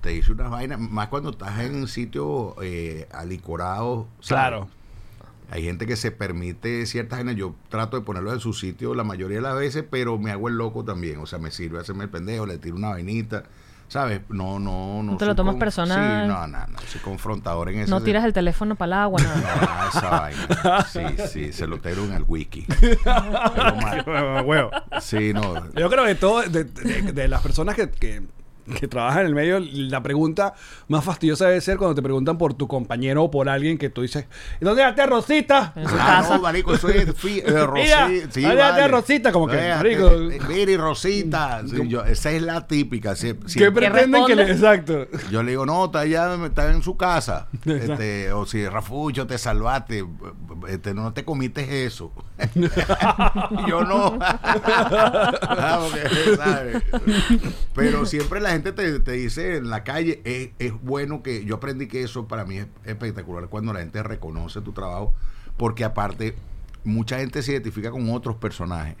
te 0.00 0.08
dice 0.10 0.32
unas 0.32 0.50
vainas, 0.50 0.78
más 0.78 1.08
cuando 1.08 1.30
estás 1.30 1.58
en 1.60 1.86
sitios 1.88 2.54
eh, 2.62 3.08
alicorados. 3.12 4.06
¿sabes? 4.20 4.28
Claro. 4.28 4.68
Hay 5.50 5.62
gente 5.64 5.86
que 5.86 5.96
se 5.96 6.10
permite 6.10 6.84
ciertas 6.86 7.18
vainas. 7.18 7.36
Yo 7.36 7.54
trato 7.70 7.98
de 7.98 8.04
ponerlo 8.04 8.32
en 8.32 8.40
su 8.40 8.52
sitio 8.52 8.94
la 8.94 9.04
mayoría 9.04 9.38
de 9.38 9.42
las 9.42 9.56
veces, 9.56 9.84
pero 9.90 10.18
me 10.18 10.30
hago 10.30 10.48
el 10.48 10.56
loco 10.56 10.84
también. 10.84 11.18
O 11.20 11.26
sea, 11.26 11.38
me 11.38 11.50
sirve 11.50 11.78
hacerme 11.80 12.04
el 12.04 12.10
pendejo, 12.10 12.44
le 12.46 12.58
tiro 12.58 12.76
una 12.76 12.90
vainita. 12.90 13.44
¿Sabes? 13.88 14.20
No, 14.28 14.58
no, 14.58 15.02
no. 15.02 15.12
No 15.12 15.16
te 15.16 15.24
lo 15.24 15.34
tomas 15.34 15.54
con- 15.54 15.60
personal. 15.60 16.26
Sí, 16.26 16.28
no, 16.28 16.46
no, 16.46 16.66
no. 16.66 16.78
Soy 16.86 17.00
confrontador 17.00 17.70
en 17.70 17.78
eso. 17.78 17.90
No 17.98 18.02
tiras 18.04 18.22
el 18.26 18.34
teléfono 18.34 18.74
para 18.74 18.86
el 18.88 18.92
agua, 18.92 19.22
nada. 19.22 19.42
Ah, 19.62 19.88
esa 19.90 20.10
vaina. 20.10 20.84
Sí, 20.84 21.26
sí, 21.46 21.52
se 21.54 21.66
lo 21.66 21.80
tiro 21.80 22.04
en 22.04 22.12
el 22.12 22.24
wiki. 22.28 22.66
Pero 23.04 23.76
mal. 23.76 24.44
Huevo. 24.44 24.70
Sí, 25.00 25.32
no. 25.32 25.72
Yo 25.72 25.88
creo 25.88 26.04
que 26.04 26.14
todo, 26.16 26.42
de, 26.42 26.64
de- 26.64 27.12
de 27.12 27.28
las 27.28 27.40
personas 27.40 27.74
que, 27.76 27.88
que, 27.88 28.22
que 28.80 28.88
trabajan 28.88 29.20
en 29.22 29.26
el 29.28 29.34
medio, 29.34 29.60
la 29.60 30.02
pregunta 30.02 30.54
más 30.88 31.04
fastidiosa 31.04 31.46
debe 31.46 31.60
ser 31.60 31.76
cuando 31.78 31.94
te 31.94 32.02
preguntan 32.02 32.36
por 32.38 32.54
tu 32.54 32.68
compañero 32.68 33.24
o 33.24 33.30
por 33.30 33.48
alguien 33.48 33.78
que 33.78 33.90
tú 33.90 34.02
dices, 34.02 34.26
¿y 34.60 34.64
dónde 34.64 34.86
está 34.88 35.06
Rosita? 35.06 35.72
En 35.76 35.88
su 35.88 35.94
Ah, 35.94 36.06
casa. 36.06 36.36
no, 36.36 36.42
marico, 36.42 36.76
soy 36.76 37.04
de, 37.04 37.12
fi- 37.12 37.40
de 37.40 37.50
Mira, 37.52 37.66
Rosita. 38.06 38.08
Sí, 38.30 38.44
a 38.44 38.54
vale. 38.54 38.88
Rosita, 38.88 39.32
como 39.32 39.46
que, 39.46 39.56
Eh, 39.58 39.74
marico. 39.74 40.08
eh, 40.10 40.36
eh, 40.36 40.40
Mira, 40.48 40.70
y 40.72 40.76
Rosita. 40.76 41.62
Sí, 41.68 41.88
yo- 41.88 42.04
esa 42.04 42.30
es 42.30 42.42
la 42.42 42.66
típica. 42.66 43.14
sí- 43.16 43.34
¿Qué 43.34 43.48
siempre- 43.48 43.90
pretenden 43.90 44.26
que 44.26 44.34
le... 44.36 44.50
Exacto. 44.50 45.06
yo 45.30 45.42
le 45.42 45.50
digo, 45.52 45.66
no, 45.66 45.86
está 45.86 46.00
allá, 46.00 46.34
está 46.44 46.70
en 46.70 46.82
su 46.82 46.96
casa. 46.96 47.48
Este, 47.64 48.32
o 48.32 48.44
si 48.46 48.66
Rafucho, 48.66 49.26
te 49.26 49.38
salvaste, 49.38 50.04
este, 50.68 50.94
no 50.94 51.12
te 51.12 51.24
comiste 51.24 51.84
eso. 51.86 52.12
yo 53.68 53.82
no. 53.84 54.18
Ah, 55.50 55.80
porque. 55.82 56.80
Pero 57.74 58.06
siempre 58.06 58.40
la 58.40 58.50
gente 58.50 58.57
te, 58.62 59.00
te 59.00 59.12
dice 59.12 59.56
en 59.56 59.70
la 59.70 59.84
calle, 59.84 60.20
es, 60.24 60.50
es 60.58 60.72
bueno 60.82 61.22
que 61.22 61.44
yo 61.44 61.56
aprendí 61.56 61.88
que 61.88 62.02
eso 62.02 62.26
para 62.28 62.44
mí 62.44 62.58
es 62.58 62.66
espectacular 62.84 63.48
cuando 63.48 63.72
la 63.72 63.80
gente 63.80 64.02
reconoce 64.02 64.60
tu 64.60 64.72
trabajo, 64.72 65.14
porque 65.56 65.84
aparte 65.84 66.34
mucha 66.84 67.18
gente 67.18 67.42
se 67.42 67.52
identifica 67.52 67.90
con 67.90 68.10
otros 68.10 68.36
personajes. 68.36 68.96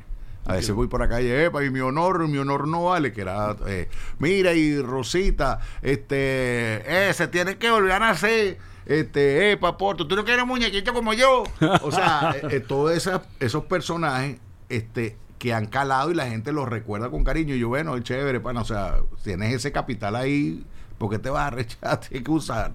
A 0.46 0.54
veces 0.54 0.74
voy 0.74 0.86
por 0.86 1.00
la 1.00 1.08
calle, 1.08 1.44
epa, 1.44 1.62
y 1.62 1.68
mi 1.68 1.80
honor, 1.80 2.26
mi 2.26 2.38
honor 2.38 2.66
no 2.66 2.84
vale, 2.84 3.12
que 3.12 3.20
era, 3.20 3.54
eh, 3.66 3.90
mira, 4.18 4.54
y 4.54 4.80
Rosita, 4.80 5.60
este, 5.82 7.08
eh, 7.08 7.12
se 7.12 7.28
tiene 7.28 7.58
que 7.58 7.70
volver 7.70 8.02
a 8.02 8.10
hacer, 8.10 8.56
este, 8.86 9.52
epa, 9.52 9.76
Porto, 9.76 10.06
tú 10.06 10.16
no 10.16 10.24
quieres 10.24 10.46
muñequito 10.46 10.94
como 10.94 11.12
yo. 11.12 11.44
O 11.82 11.92
sea, 11.92 12.34
eh, 12.42 12.48
eh, 12.52 12.60
todos 12.60 13.06
esos 13.40 13.64
personajes, 13.64 14.38
este, 14.70 15.18
que 15.38 15.54
han 15.54 15.66
calado 15.66 16.10
y 16.10 16.14
la 16.14 16.28
gente 16.28 16.52
los 16.52 16.68
recuerda 16.68 17.10
con 17.10 17.24
cariño. 17.24 17.54
Y 17.54 17.58
yo, 17.58 17.68
bueno, 17.68 17.96
es 17.96 18.04
chévere, 18.04 18.40
pana, 18.40 18.60
o 18.60 18.64
sea, 18.64 19.00
tienes 19.22 19.54
ese 19.54 19.72
capital 19.72 20.16
ahí, 20.16 20.64
¿por 20.98 21.10
qué 21.10 21.18
te 21.18 21.30
vas 21.30 21.46
a 21.46 21.50
rechazar? 21.50 22.00
Tienes 22.08 22.24
que 22.24 22.30
usar. 22.30 22.74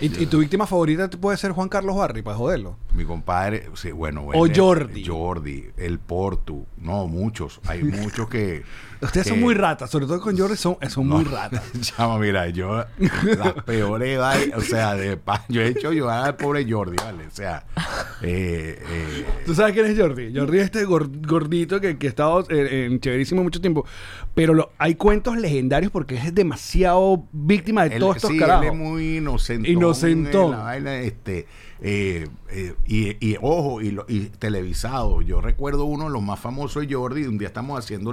¿Y, 0.00 0.22
y 0.22 0.26
tu 0.26 0.38
víctima 0.38 0.66
favorita 0.66 1.08
puede 1.08 1.36
ser 1.36 1.52
Juan 1.52 1.68
Carlos 1.68 1.96
Barry, 1.96 2.22
para 2.22 2.36
joderlo. 2.36 2.76
Mi 2.94 3.04
compadre, 3.04 3.70
sí, 3.74 3.92
bueno, 3.92 4.26
O 4.34 4.46
Jordi. 4.52 5.04
Jordi, 5.04 5.70
el 5.76 5.98
Portu, 5.98 6.66
no, 6.76 7.06
muchos, 7.06 7.60
hay 7.66 7.82
muchos 7.84 8.28
que... 8.28 8.64
Ustedes 9.02 9.26
son 9.26 9.40
muy 9.40 9.54
ratas, 9.54 9.90
sobre 9.90 10.06
todo 10.06 10.20
con 10.20 10.38
Jordi 10.38 10.56
son, 10.56 10.76
son 10.88 11.08
muy 11.08 11.24
ratas. 11.30 11.62
Chama, 11.80 12.18
mira, 12.18 12.48
yo 12.48 12.84
las 12.98 13.52
peores 13.66 14.18
o 14.56 14.60
sea, 14.60 14.94
de 14.94 15.16
pa- 15.16 15.44
yo 15.48 15.60
he 15.60 15.68
hecho 15.68 15.92
llorar 15.92 16.24
al 16.24 16.36
pobre 16.36 16.64
Jordi, 16.70 16.96
¿vale? 16.96 17.26
O 17.26 17.30
sea, 17.30 17.64
eh, 18.22 18.80
eh, 18.88 19.26
¿Tú 19.44 19.54
sabes 19.54 19.72
quién 19.74 19.86
es 19.86 19.98
Jordi? 19.98 20.32
Jordi 20.34 20.58
es 20.58 20.64
este 20.64 20.86
gor- 20.86 21.10
gordito 21.26 21.80
que, 21.80 21.98
que 21.98 22.06
ha 22.06 22.10
estado 22.10 22.44
en, 22.50 22.92
en 22.92 23.00
Chéverísimo 23.00 23.42
mucho 23.42 23.60
tiempo. 23.60 23.84
Pero 24.34 24.54
lo- 24.54 24.72
hay 24.78 24.94
cuentos 24.94 25.36
legendarios 25.36 25.90
porque 25.92 26.14
es 26.16 26.34
demasiado 26.34 27.26
víctima 27.32 27.88
de 27.88 27.94
él, 27.96 28.00
todos 28.00 28.16
estos 28.16 28.30
sí, 28.30 28.38
carajos. 28.38 28.66
él 28.66 28.72
es 28.72 28.78
muy 28.78 29.16
inocentón. 29.18 29.72
Inocentón. 29.72 30.44
en 30.44 30.50
la 30.52 30.56
vaina, 30.64 30.96
este, 31.00 31.46
eh, 31.80 32.28
eh, 32.50 32.74
y, 32.86 33.16
y, 33.32 33.36
ojo, 33.42 33.80
y, 33.80 33.90
lo- 33.90 34.06
y 34.08 34.26
televisado. 34.26 35.22
Yo 35.22 35.40
recuerdo 35.40 35.84
uno 35.84 36.04
de 36.04 36.10
los 36.10 36.22
más 36.22 36.38
famosos 36.38 36.86
de 36.86 36.94
Jordi, 36.94 37.24
un 37.24 37.36
día 37.38 37.48
estamos 37.48 37.78
haciendo 37.78 38.12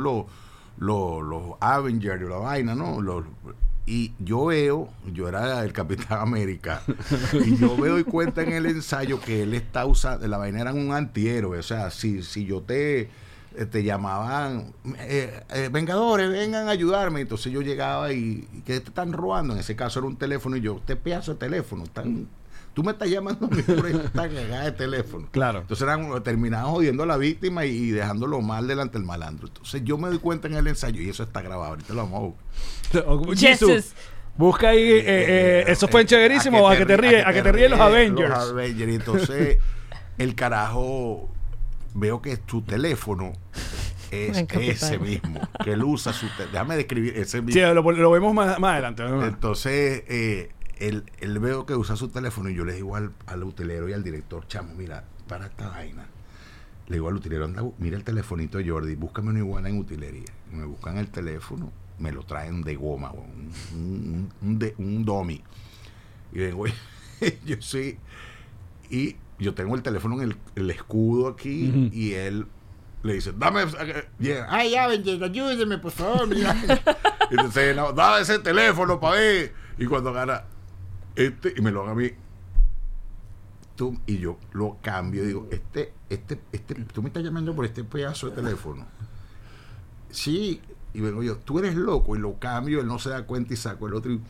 los 0.80 1.22
los 1.24 1.44
Avengers, 1.60 2.22
la 2.28 2.38
vaina, 2.38 2.74
¿no? 2.76 3.02
Los- 3.02 3.26
y 3.86 4.12
yo 4.20 4.46
veo, 4.46 4.90
yo 5.14 5.28
era 5.28 5.64
el 5.64 5.74
Capitán 5.74 6.20
América, 6.22 6.82
y 7.34 7.58
yo 7.58 7.76
me 7.76 7.88
doy 7.88 8.04
cuenta 8.04 8.44
en 8.44 8.54
el 8.54 8.66
ensayo 8.68 9.20
que 9.20 9.42
él 9.44 9.54
está 9.56 9.86
usando, 9.86 10.28
la 10.28 10.38
vaina 10.38 10.62
era 10.62 10.74
un 10.74 10.92
antihéroe, 10.94 11.58
o 11.58 11.64
sea, 11.64 11.90
si, 11.90 12.22
si 12.22 12.46
yo 12.46 12.62
te, 12.62 13.10
eh, 13.56 13.66
te 13.70 13.84
llamaban, 13.84 14.74
eh, 15.00 15.44
eh, 15.50 15.70
Vengadores, 15.72 16.30
vengan 16.30 16.68
a 16.68 16.72
ayudarme, 16.72 17.22
entonces 17.22 17.52
yo 17.52 17.62
llegaba 17.62 18.14
y, 18.14 18.48
y 18.54 18.62
¿qué 18.62 18.80
te 18.80 18.90
están 18.90 19.12
robando? 19.12 19.54
En 19.56 19.60
ese 19.60 19.76
caso 19.76 19.98
era 20.00 20.08
un 20.08 20.18
teléfono 20.18 20.56
y 20.56 20.62
yo, 20.62 20.80
te 20.86 20.96
pedazo 20.96 21.34
de 21.34 21.40
teléfono, 21.40 21.84
están, 21.86 22.28
tú 22.80 22.86
me 22.86 22.94
estás 22.94 23.10
llamando 23.10 23.46
a 23.46 23.50
mí 23.50 23.62
por 23.62 23.88
esta 23.88 24.30
cagada 24.30 24.64
de 24.64 24.72
teléfono. 24.72 25.28
Claro. 25.32 25.60
Entonces 25.60 25.84
eran, 25.84 26.24
terminaban 26.24 26.72
jodiendo 26.72 27.04
a 27.04 27.06
la 27.06 27.18
víctima 27.18 27.66
y, 27.66 27.72
y 27.76 27.92
dejándolo 27.92 28.40
mal 28.40 28.68
delante 28.68 28.98
del 28.98 29.06
malandro. 29.06 29.48
Entonces 29.48 29.84
yo 29.84 29.98
me 29.98 30.08
doy 30.08 30.20
cuenta 30.20 30.48
en 30.48 30.54
el 30.54 30.66
ensayo 30.66 31.02
y 31.02 31.10
eso 31.10 31.24
está 31.24 31.42
grabado, 31.42 31.72
ahorita 31.72 31.94
lo 31.94 32.04
vamos 32.08 32.36
a 32.94 33.02
buscar. 33.02 33.84
Busca 34.38 34.70
ahí, 34.70 34.80
eh, 34.82 35.04
eh, 35.06 35.64
eso 35.68 35.90
fue 35.90 36.00
en 36.00 36.08
chéverísimo, 36.08 36.70
a 36.70 36.78
que 36.78 36.86
te 36.86 36.96
ríes, 36.96 37.26
a 37.26 37.34
que 37.34 37.42
te 37.42 37.52
ríes 37.52 37.70
los 37.70 37.82
Avengers. 37.82 38.30
Los 38.30 38.50
Avengers. 38.52 38.90
Y 38.90 38.96
Entonces, 38.96 39.58
el 40.18 40.34
carajo, 40.34 41.28
veo 41.94 42.22
que 42.22 42.38
tu 42.38 42.62
teléfono 42.62 43.34
es 44.10 44.38
ese 44.50 45.00
mismo, 45.00 45.42
que 45.62 45.74
él 45.74 45.84
usa 45.84 46.14
su 46.14 46.28
teléfono. 46.28 46.52
Déjame 46.54 46.78
describir 46.78 47.18
ese 47.18 47.42
mismo. 47.42 47.60
Sí, 47.60 47.74
lo, 47.74 47.92
lo 47.92 48.12
vemos 48.12 48.34
más, 48.34 48.58
más 48.58 48.72
adelante. 48.72 49.04
Entonces, 49.04 50.04
eh, 50.08 50.52
él, 50.80 51.04
él 51.20 51.40
veo 51.40 51.66
que 51.66 51.76
usa 51.76 51.96
su 51.96 52.08
teléfono 52.10 52.50
y 52.50 52.56
yo 52.56 52.66
le 52.66 52.74
digo 52.74 52.96
al, 52.96 53.12
al 53.28 53.44
utilero 53.44 53.88
y 53.90 53.94
al 53.94 54.04
director, 54.04 54.48
chamo, 54.48 54.74
mira, 54.76 55.04
para 55.28 55.46
esta 55.48 55.70
vaina. 55.70 56.06
Le 56.88 56.96
digo 56.96 57.08
al 57.10 57.16
utilero, 57.16 57.46
anda, 57.46 57.64
mira 57.78 57.98
el 57.98 58.04
telefonito 58.04 58.58
de 58.58 58.68
Jordi, 58.70 58.96
búscame 58.96 59.30
una 59.30 59.40
iguana 59.40 59.70
en 59.70 59.78
utilería. 59.78 60.26
Me 60.52 60.66
buscan 60.66 60.98
el 60.98 61.10
teléfono, 61.10 61.72
me 62.00 62.12
lo 62.12 62.24
traen 62.24 62.62
de 62.64 62.76
goma, 62.76 63.12
un, 63.12 63.52
un, 63.76 64.30
un, 64.42 64.60
de- 64.60 64.74
un 64.80 65.06
domi. 65.06 65.44
Y 66.34 66.40
vengo, 66.40 66.66
yo 67.46 67.62
sí, 67.62 67.98
y 68.90 69.18
yo 69.38 69.54
tengo 69.54 69.76
el 69.76 69.84
teléfono 69.84 70.16
en 70.22 70.30
el, 70.32 70.38
el 70.56 70.70
escudo 70.72 71.28
aquí 71.28 71.90
y 71.94 72.14
él 72.14 72.48
le 73.04 73.14
dice, 73.14 73.34
dame, 73.38 73.62
ay, 74.50 74.72
ya, 74.72 74.88
ven, 74.88 75.04
ayúdeme, 75.24 75.78
por 75.78 75.92
favor, 75.92 76.28
mira. 76.28 76.56
y 77.32 77.34
entonces, 77.36 77.76
no, 77.76 77.94
dame 77.94 78.22
ese 78.22 78.40
teléfono 78.40 79.00
para 79.00 79.16
ver. 79.16 79.54
Y 79.78 79.86
cuando 79.86 80.10
agarra 80.10 80.46
este, 81.20 81.54
y 81.56 81.62
me 81.62 81.72
lo 81.72 81.82
haga 81.82 81.92
a 81.92 81.96
mí, 81.96 82.12
tú, 83.76 84.00
y 84.06 84.20
yo 84.20 84.38
lo 84.54 84.78
cambio, 84.82 85.26
digo, 85.26 85.48
este, 85.52 85.94
este, 86.10 86.40
este, 86.54 86.76
tú 86.76 87.02
me 87.02 87.10
estás 87.10 87.24
llamando 87.24 87.54
por 87.54 87.66
este 87.66 87.84
pedazo 87.84 88.30
de 88.30 88.36
teléfono. 88.38 88.86
Sí, 90.10 90.62
y 90.94 91.02
vengo 91.02 91.22
yo, 91.22 91.38
tú 91.38 91.60
eres 91.60 91.76
loco, 91.76 92.16
y 92.16 92.20
lo 92.20 92.40
cambio, 92.40 92.80
él 92.80 92.88
no 92.88 93.00
se 93.00 93.10
da 93.10 93.26
cuenta 93.26 93.54
y 93.54 93.58
saco 93.58 93.88
el 93.88 93.96
otro 93.96 94.14
y, 94.14 94.22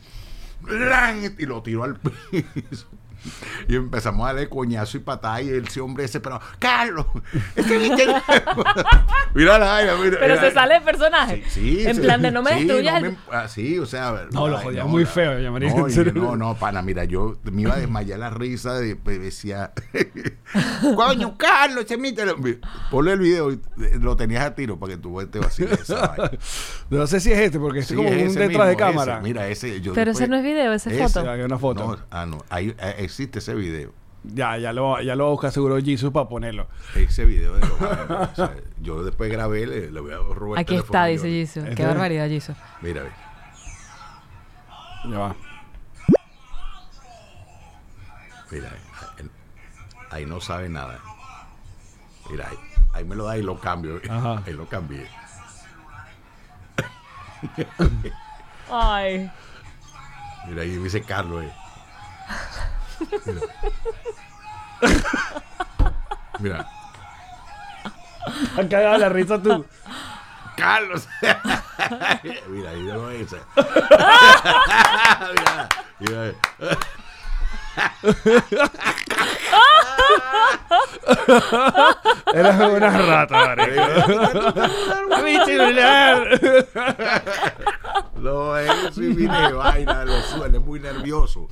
y 1.38 1.46
lo 1.46 1.62
tiro 1.62 1.84
al 1.84 1.98
piso. 1.98 2.88
Y 3.68 3.76
empezamos 3.76 4.24
a 4.28 4.32
darle 4.32 4.48
coñazo 4.48 4.96
y 4.96 5.00
patada 5.00 5.42
y 5.42 5.50
ese 5.50 5.80
hombre 5.80 6.04
ese, 6.04 6.20
pero 6.20 6.40
Carlos, 6.58 7.06
este 7.56 7.76
es 7.76 7.90
mi 7.90 7.96
teléfono". 7.96 8.64
mira 9.34 9.58
la 9.58 9.66
vaina, 9.66 9.92
mira. 10.02 10.16
Pero 10.20 10.34
mira. 10.34 10.48
se 10.48 10.52
sale 10.54 10.74
de 10.74 10.80
personaje. 10.80 11.42
Sí, 11.48 11.80
sí, 11.80 11.86
en 11.86 11.96
sí. 11.96 12.00
plan 12.02 12.22
de 12.22 12.30
no 12.30 12.42
me 12.42 12.52
Sí, 12.52 12.64
destruyas 12.64 13.00
no 13.02 13.06
el- 13.08 13.12
me- 13.12 13.18
ah, 13.32 13.46
o 13.82 13.86
sea. 13.86 14.26
No, 14.32 14.48
lo 14.48 14.58
jodía 14.58 14.84
muy 14.84 15.04
la- 15.04 15.10
feo, 15.10 15.38
llamaría 15.38 15.70
No, 15.74 15.86
no, 16.14 16.36
no, 16.36 16.54
pana, 16.56 16.82
mira, 16.82 17.04
yo 17.04 17.36
me 17.44 17.62
iba 17.62 17.74
a 17.74 17.78
desmayar 17.78 18.18
la 18.18 18.30
risa 18.30 18.74
de, 18.74 18.96
pues, 18.96 19.20
decía, 19.20 19.72
coño, 20.96 21.36
Carlos. 21.36 21.86
Ponle 22.90 23.12
el 23.12 23.18
video, 23.20 23.52
y 23.52 23.54
eh, 23.82 23.98
lo 24.00 24.16
tenías 24.16 24.44
a 24.44 24.54
tiro 24.54 24.78
para 24.78 24.94
que 24.94 24.98
tú 24.98 25.18
te 25.30 25.38
vaciles. 25.38 25.80
No 26.90 27.06
sé 27.06 27.20
si 27.20 27.32
es 27.32 27.38
este, 27.38 27.58
porque 27.58 27.82
Sí, 27.82 27.94
es 27.94 27.96
como 27.96 28.08
es 28.08 28.14
un 28.14 28.34
detrás 28.34 28.38
de 28.42 28.48
mismo, 28.48 28.64
ese. 28.64 28.76
cámara. 28.76 29.20
Mira, 29.20 29.48
ese. 29.48 29.80
Yo 29.80 29.92
Pero 29.94 30.10
después- 30.10 30.22
ese 30.22 30.28
no 30.28 30.36
es 30.36 30.42
video, 30.42 30.72
ese 30.72 30.90
es 31.02 31.12
foto. 31.12 31.30
Hay 31.30 31.40
una 31.42 31.58
foto. 31.58 31.86
No, 31.86 31.98
ah, 32.10 32.26
no, 32.26 32.38
ahí, 32.48 32.74
eh, 32.78 32.94
existe 33.10 33.40
ese 33.40 33.54
video. 33.54 33.92
Ya, 34.22 34.58
ya 34.58 34.72
lo, 34.72 35.00
ya 35.00 35.14
lo 35.16 35.24
va 35.24 35.30
a 35.30 35.32
buscar 35.32 35.50
seguro 35.50 35.78
Jesus 35.82 36.12
para 36.12 36.28
ponerlo. 36.28 36.66
Ese 36.94 37.24
video 37.24 37.54
de 37.54 37.60
los 37.60 37.70
o 37.72 38.34
sea, 38.34 38.54
Yo 38.80 39.02
después 39.02 39.30
grabé, 39.32 39.66
le, 39.66 39.90
le 39.90 40.00
voy 40.00 40.12
a 40.12 40.18
robar 40.18 40.58
Aquí 40.60 40.76
está, 40.76 41.06
dice 41.06 41.22
Jordi. 41.22 41.40
Jisoo. 41.46 41.62
Este- 41.64 41.74
Qué 41.74 41.86
barbaridad, 41.86 42.28
Jisoo. 42.28 42.54
Mira, 42.82 43.02
ve. 43.02 43.10
Ya 45.10 45.18
va. 45.18 45.34
Mira, 48.50 48.68
ahí, 49.18 49.30
ahí 50.10 50.26
no 50.26 50.40
sabe 50.40 50.68
nada. 50.68 50.98
Mira, 52.30 52.48
ahí, 52.50 52.56
ahí 52.92 53.04
me 53.04 53.14
lo 53.16 53.24
da 53.24 53.38
y 53.38 53.42
lo 53.42 53.58
cambio. 53.58 54.00
Ajá. 54.10 54.42
Ahí 54.46 54.52
lo 54.52 54.66
cambié. 54.68 55.06
Ay. 58.70 59.30
Mira, 60.46 60.62
ahí 60.62 60.76
dice 60.76 61.02
Carlos. 61.02 61.44
eh. 61.44 61.52
Mira. 66.38 66.66
Han 68.56 68.68
cagado 68.68 68.98
la 68.98 69.08
risa 69.08 69.42
tú. 69.42 69.64
Carlos. 70.56 71.08
mira, 72.48 72.70
ahí 72.70 72.82
lo 72.82 73.08
dice. 73.10 73.38
mira, 75.34 75.68
mira. 75.98 76.34
Eres 82.34 82.54
una 82.60 82.90
rata, 82.90 83.34
marico. 83.46 83.82
Mi 85.24 85.36
celular. 85.44 86.38
No, 88.20 88.56
es 88.58 88.96
un 88.96 89.16
video 89.16 89.46
de 89.48 89.52
vaina, 89.54 90.04
lo 90.04 90.20
suele, 90.22 90.58
muy 90.58 90.78
nervioso. 90.80 91.48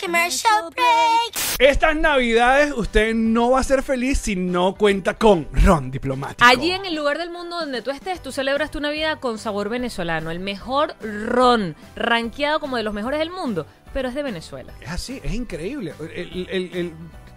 Commercial 0.00 0.70
break. 0.70 1.60
Estas 1.60 1.96
navidades 1.96 2.72
usted 2.76 3.14
no 3.14 3.50
va 3.52 3.60
a 3.60 3.62
ser 3.64 3.82
feliz 3.82 4.18
si 4.18 4.36
no 4.36 4.74
cuenta 4.74 5.14
con 5.14 5.48
ron 5.52 5.90
diplomático. 5.90 6.44
Allí 6.44 6.70
en 6.72 6.84
el 6.86 6.94
lugar 6.94 7.18
del 7.18 7.30
mundo 7.30 7.58
donde 7.58 7.82
tú 7.82 7.90
estés, 7.90 8.22
tú 8.22 8.32
celebras 8.32 8.70
tu 8.70 8.80
Navidad 8.80 9.18
con 9.20 9.38
sabor 9.38 9.68
venezolano. 9.68 10.30
El 10.30 10.40
mejor 10.40 10.94
ron, 11.00 11.74
rankeado 11.96 12.60
como 12.60 12.76
de 12.76 12.82
los 12.82 12.94
mejores 12.94 13.18
del 13.18 13.30
mundo, 13.30 13.66
pero 13.92 14.08
es 14.08 14.14
de 14.14 14.22
Venezuela. 14.22 14.72
Es 14.80 14.90
así, 14.90 15.20
es 15.22 15.32
increíble. 15.34 15.94
El, 16.00 16.46
el- 16.50 16.70
el- 16.74 16.92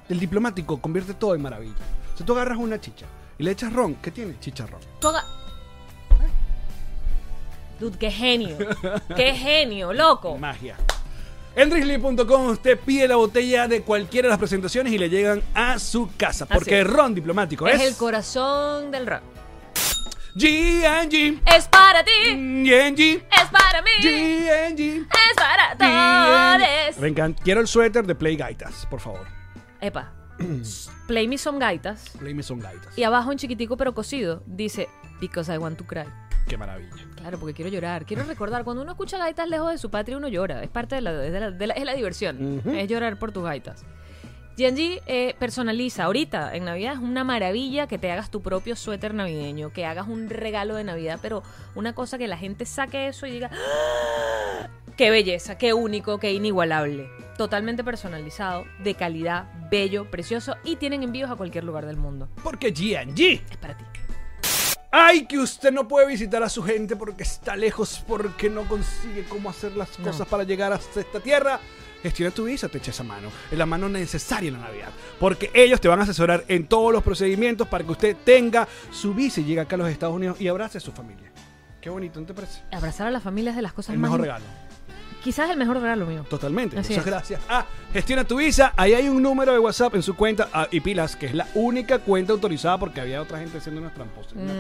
el 0.10 0.20
diplomático 0.20 0.82
convierte 0.82 1.14
todo 1.14 1.36
en 1.36 1.42
maravilla. 1.42 1.74
Si 2.18 2.24
tú 2.24 2.34
agarras 2.34 2.58
una 2.58 2.80
chicha 2.82 3.06
y 3.38 3.44
le 3.44 3.52
echas 3.52 3.72
ron, 3.74 3.96
¿qué 3.96 4.12
tiene? 4.12 4.38
Chicharrón. 4.40 4.82
Haga- 5.04 5.26
Dude, 7.82 7.98
qué 7.98 8.12
genio. 8.12 8.56
Qué 9.16 9.34
genio, 9.34 9.92
loco. 9.92 10.38
Magia. 10.40 10.78
En 11.56 11.68
Drizzly.com 11.72 12.50
usted 12.50 12.80
pide 12.80 13.08
la 13.08 13.16
botella 13.16 13.68
de 13.68 13.82
cualquiera 13.82 14.28
de 14.28 14.30
las 14.30 14.38
presentaciones 14.38 14.94
y 14.94 15.00
le 15.00 15.10
llegan 15.10 15.42
a 15.56 15.80
su 15.80 16.08
casa. 16.16 16.46
Porque 16.46 16.84
ron 16.84 17.16
diplomático 17.16 17.68
es, 17.68 17.82
Es 17.82 17.88
el 17.88 17.96
corazón 17.96 18.92
del 18.92 19.08
rock. 19.08 19.24
G&G. 20.36 21.42
Es 21.46 21.68
para 21.68 22.04
ti, 22.04 22.12
G&G. 22.28 23.24
es 23.32 23.50
para 23.52 23.82
mí, 23.82 23.90
G&G. 24.00 25.08
es 25.10 25.36
para 25.36 25.76
todos. 25.76 27.00
Me 27.00 27.08
encanta. 27.08 27.44
Quiero 27.44 27.62
el 27.62 27.68
suéter 27.68 28.06
de 28.06 28.14
Play 28.14 28.38
Gaitas, 28.38 28.86
por 28.86 29.00
favor. 29.02 29.26
Epa, 29.82 30.14
play 31.08 31.28
me 31.28 31.38
some 31.38 31.58
gaitas. 31.58 32.12
Play 32.20 32.36
me 32.36 32.44
son 32.44 32.60
gaitas. 32.60 32.96
Y 32.96 33.04
abajo 33.04 33.32
en 33.32 33.40
chiquitico 33.40 33.76
pero 33.76 33.94
cosido 33.96 34.44
dice, 34.46 34.88
because 35.20 35.52
I 35.52 35.58
want 35.58 35.78
to 35.80 35.84
cry. 35.86 36.06
Qué 36.48 36.58
maravilla. 36.58 36.92
Claro, 37.16 37.40
porque 37.40 37.54
quiero 37.54 37.70
llorar. 37.72 38.06
Quiero 38.06 38.24
recordar, 38.24 38.64
cuando 38.64 38.82
uno 38.84 38.92
escucha 38.92 39.18
gaitas 39.18 39.48
lejos 39.48 39.72
de 39.72 39.78
su 39.78 39.90
patria, 39.90 40.18
uno 40.18 40.28
llora. 40.28 40.64
Es 40.64 40.70
parte 40.70 40.96
de 40.96 41.02
la, 41.02 41.14
de 41.14 41.40
la, 41.40 41.52
de 41.52 41.68
la- 41.68 41.74
es 41.76 41.86
la 41.86 41.94
diversión. 41.94 42.62
Es 42.76 42.88
llorar 42.90 43.18
por 43.20 43.32
tus 43.32 43.44
gaitas. 43.44 43.86
G&G 44.58 45.02
eh, 45.08 45.34
personaliza. 45.40 46.04
Ahorita, 46.04 46.54
en 46.56 46.66
Navidad, 46.66 46.94
es 46.94 47.00
una 47.00 47.24
maravilla 47.24 47.88
que 47.88 47.98
te 47.98 48.12
hagas 48.12 48.30
tu 48.30 48.42
propio 48.42 48.76
suéter 48.76 49.14
navideño, 49.14 49.72
que 49.72 49.86
hagas 49.86 50.08
un 50.08 50.30
regalo 50.30 50.76
de 50.76 50.84
Navidad, 50.84 51.20
pero 51.22 51.42
una 51.74 51.94
cosa 51.96 52.18
que 52.18 52.28
la 52.28 52.38
gente 52.38 52.66
saque 52.66 53.08
eso 53.08 53.26
y 53.26 53.32
diga, 53.32 53.50
¡Ah! 53.54 54.68
¡qué 54.98 55.10
belleza, 55.10 55.58
qué 55.58 55.74
único, 55.74 56.20
qué 56.20 56.34
inigualable! 56.34 57.10
Totalmente 57.38 57.84
personalizado, 57.84 58.66
de 58.84 58.94
calidad, 58.94 59.46
bello, 59.72 60.12
precioso 60.12 60.56
y 60.64 60.76
tienen 60.76 61.02
envíos 61.02 61.32
a 61.32 61.36
cualquier 61.38 61.64
lugar 61.64 61.86
del 61.88 61.96
mundo. 61.98 62.28
Porque 62.44 62.74
G&G. 62.74 63.42
Es 63.50 63.58
para 63.58 63.78
ti. 63.78 63.86
Ay, 64.94 65.26
que 65.26 65.40
usted 65.40 65.72
no 65.72 65.88
puede 65.88 66.06
visitar 66.08 66.44
a 66.44 66.50
su 66.50 66.62
gente 66.62 66.96
porque 66.98 67.24
está 67.24 67.56
lejos, 67.56 68.04
porque 68.06 68.50
no 68.50 68.68
consigue 68.68 69.24
cómo 69.24 69.50
hacer 69.50 69.76
las 69.78 69.98
No. 70.00 70.06
cosas 70.08 70.28
para 70.28 70.44
llegar 70.44 70.74
hasta 70.74 71.00
esta 71.00 71.20
tierra. 71.22 71.60
Gestiona 72.04 72.32
tu 72.34 72.44
visa, 72.46 72.68
te 72.68 72.80
echa 72.80 72.92
esa 72.92 73.04
mano. 73.04 73.30
Es 73.52 73.58
la 73.58 73.66
mano 73.66 73.88
necesaria 73.88 74.48
en 74.50 74.56
la 74.56 74.62
Navidad. 74.68 74.90
Porque 75.20 75.50
ellos 75.54 75.80
te 75.80 75.88
van 75.88 76.00
a 76.00 76.04
asesorar 76.04 76.44
en 76.48 76.68
todos 76.68 76.92
los 76.92 77.04
procedimientos 77.04 77.68
para 77.68 77.84
que 77.86 77.92
usted 77.92 78.18
tenga 78.26 78.68
su 78.92 79.14
visa 79.14 79.40
y 79.40 79.46
llegue 79.46 79.62
acá 79.62 79.76
a 79.76 79.80
los 79.80 79.90
Estados 79.90 80.16
Unidos 80.16 80.42
y 80.42 80.48
abrace 80.48 80.80
a 80.80 80.82
su 80.82 80.92
familia. 80.92 81.32
Qué 81.80 81.90
bonito, 81.90 82.20
¿no 82.20 82.26
te 82.26 82.34
parece? 82.34 82.62
Abrazar 82.72 83.08
a 83.08 83.12
las 83.12 83.24
familias 83.24 83.56
de 83.56 83.62
las 83.62 83.72
cosas 83.74 83.94
El 83.94 84.00
más... 84.00 84.10
mejor 84.12 84.22
regalo. 84.22 84.46
Quizás 85.24 85.50
el 85.50 85.58
mejor 85.58 85.80
regalo 85.80 86.06
mío. 86.06 86.26
Totalmente. 86.30 86.78
Así 86.80 86.90
Muchas 86.94 87.06
es. 87.06 87.12
gracias. 87.12 87.42
Ah, 87.48 87.66
gestiona 87.94 88.24
tu 88.24 88.38
visa. 88.38 88.74
Ahí 88.76 88.94
hay 88.94 89.08
un 89.08 89.22
número 89.22 89.52
de 89.54 89.60
WhatsApp 89.60 89.96
en 89.96 90.04
su 90.04 90.16
cuenta. 90.16 90.50
ah, 90.54 90.68
y 90.72 90.80
pilas, 90.80 91.16
que 91.16 91.28
es 91.28 91.34
la 91.36 91.48
única 91.54 92.00
cuenta 92.00 92.34
autorizada 92.34 92.78
porque 92.78 93.02
había 93.02 93.22
otra 93.22 93.40
gente 93.40 93.58
haciendo 93.60 93.82
unas 93.82 93.94
tramposas. 93.94 94.34
Una 94.34 94.52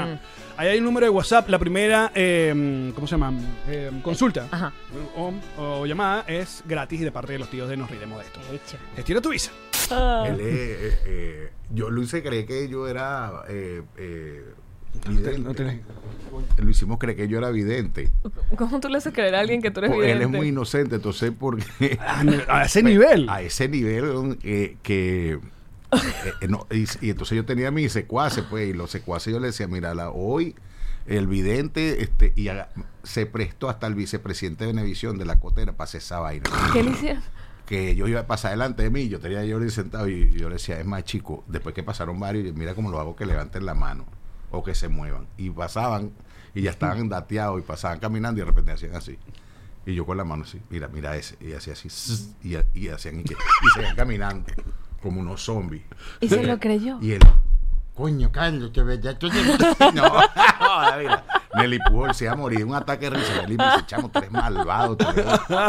Mm. 0.00 0.18
Ahí 0.56 0.68
hay 0.68 0.78
un 0.78 0.84
número 0.84 1.06
de 1.06 1.10
WhatsApp. 1.10 1.48
La 1.48 1.58
primera, 1.58 2.10
eh, 2.14 2.90
¿cómo 2.94 3.06
se 3.06 3.12
llama? 3.12 3.32
Eh, 3.68 3.90
consulta 4.02 4.46
Ajá. 4.50 4.72
o, 5.16 5.32
o 5.58 5.86
llamada 5.86 6.24
es 6.26 6.62
gratis 6.66 7.00
y 7.00 7.04
de 7.04 7.12
parte 7.12 7.32
de 7.32 7.38
los 7.38 7.48
tíos 7.50 7.68
de 7.68 7.76
Nos 7.76 7.90
Riremos 7.90 8.18
de 8.18 8.24
Esto. 8.26 8.40
Hecho. 8.52 8.76
Gestiona 8.96 9.20
tu 9.20 9.30
visa. 9.30 9.50
Él 10.26 10.40
es, 10.40 10.46
eh, 10.46 10.98
eh, 11.06 11.50
yo 11.70 11.90
lo 11.90 12.02
hice 12.02 12.22
creer 12.22 12.46
que 12.46 12.68
yo 12.68 12.86
era 12.88 13.44
vidente. 15.08 15.38
No 15.38 15.54
tenés- 15.54 15.80
Lo 16.58 16.70
hicimos 16.70 16.98
creer 16.98 17.16
que 17.16 17.28
yo 17.28 17.38
era 17.38 17.50
vidente. 17.50 18.10
¿Cómo 18.56 18.80
tú 18.80 18.88
le 18.88 18.98
haces 18.98 19.12
creer 19.12 19.34
a 19.34 19.40
alguien 19.40 19.62
que 19.62 19.70
tú 19.70 19.80
eres 19.80 19.90
Porque 19.90 20.06
él 20.06 20.12
es 20.12 20.18
vidente? 20.20 20.38
muy 20.38 20.48
inocente, 20.48 20.96
entonces 20.96 21.32
porque 21.38 21.98
Ah, 22.00 22.22
A 22.48 22.64
ese 22.64 22.82
nivel. 22.82 23.28
a 23.28 23.42
ese 23.42 23.68
nivel 23.68 24.38
eh, 24.42 24.76
que 24.82 25.38
eh, 26.40 26.48
no, 26.48 26.66
y, 26.70 26.84
y 27.04 27.10
entonces 27.10 27.34
yo 27.36 27.44
tenía 27.44 27.70
mis 27.72 27.92
secuaces 27.92 28.44
pues 28.48 28.68
y 28.68 28.72
los 28.72 28.90
secuaces 28.90 29.32
yo 29.32 29.40
le 29.40 29.48
decía 29.48 29.66
mira 29.66 29.92
la- 29.94 30.10
hoy 30.10 30.54
el 31.06 31.26
vidente 31.26 32.02
este 32.02 32.32
y 32.36 32.48
se 33.02 33.26
prestó 33.26 33.68
hasta 33.68 33.88
el 33.88 33.96
vicepresidente 33.96 34.64
de 34.66 34.72
Venevisión 34.72 35.18
de 35.18 35.24
la 35.24 35.40
cotera 35.40 35.72
para 35.72 35.84
hacer 35.88 36.00
esa 36.00 36.20
vaina 36.20 36.44
¿Qué 36.72 36.82
le 36.84 36.90
hicieron? 36.90 37.22
que 37.66 37.96
yo 37.96 38.06
iba 38.06 38.20
a 38.20 38.26
pasar 38.26 38.52
delante 38.52 38.82
de 38.84 38.90
mí, 38.90 39.08
yo 39.08 39.18
tenía 39.20 39.40
a 39.40 39.48
Jordi 39.48 39.70
sentado 39.70 40.08
y 40.08 40.30
yo 40.32 40.48
le 40.48 40.54
decía, 40.56 40.78
es 40.80 40.86
más 40.86 41.04
chico, 41.04 41.44
después 41.48 41.72
que 41.74 41.82
pasaron 41.84 42.18
varios, 42.20 42.54
mira 42.56 42.74
cómo 42.74 42.90
lo 42.90 42.98
hago 43.00 43.14
que 43.16 43.26
levanten 43.26 43.64
la 43.66 43.74
mano 43.74 44.06
o 44.50 44.62
que 44.62 44.74
se 44.74 44.88
muevan. 44.88 45.26
Y 45.36 45.50
pasaban 45.50 46.12
y 46.54 46.62
ya 46.62 46.70
estaban 46.70 47.08
dateados 47.08 47.58
y 47.60 47.62
pasaban 47.62 47.98
caminando 48.00 48.40
y 48.40 48.44
de 48.44 48.46
repente 48.50 48.72
hacían 48.72 48.94
así. 48.96 49.18
Y 49.86 49.94
yo 49.94 50.04
con 50.04 50.16
la 50.16 50.24
mano 50.24 50.44
así, 50.44 50.60
mira, 50.70 50.88
mira 50.88 51.16
ese. 51.16 51.36
Y 51.40 51.52
hacía 51.52 51.72
así, 51.72 51.88
y, 52.42 52.56
y 52.78 52.88
hacían 52.88 53.20
y, 53.20 53.24
que- 53.24 53.34
y 53.34 53.68
seguían 53.74 53.96
caminando 53.96 54.52
como 55.02 55.20
unos 55.20 55.42
zombies. 55.42 55.82
Y 56.20 56.28
se 56.28 56.42
lo 56.44 56.58
creyó. 56.60 56.98
Y 57.00 57.12
él, 57.12 57.20
coño, 58.00 58.32
Carlos, 58.32 58.72
ya 59.02 59.18
tú 59.18 59.28
No, 59.94 60.02
no, 60.08 60.98
mira. 60.98 61.22
Nelly 61.54 61.78
Pujol 61.80 62.14
se 62.14 62.24
iba 62.24 62.32
a 62.32 62.36
morir. 62.36 62.64
Un 62.64 62.74
ataque 62.74 63.10
de 63.10 63.16
risa. 63.16 63.42
Nelly 63.42 63.58
me 63.58 63.64
dice, 63.64 63.86
chamo, 63.86 64.08
tú 64.08 64.20
eres 64.20 64.30
malvado. 64.30 64.96
Tú 64.96 65.06
eres, 65.10 65.26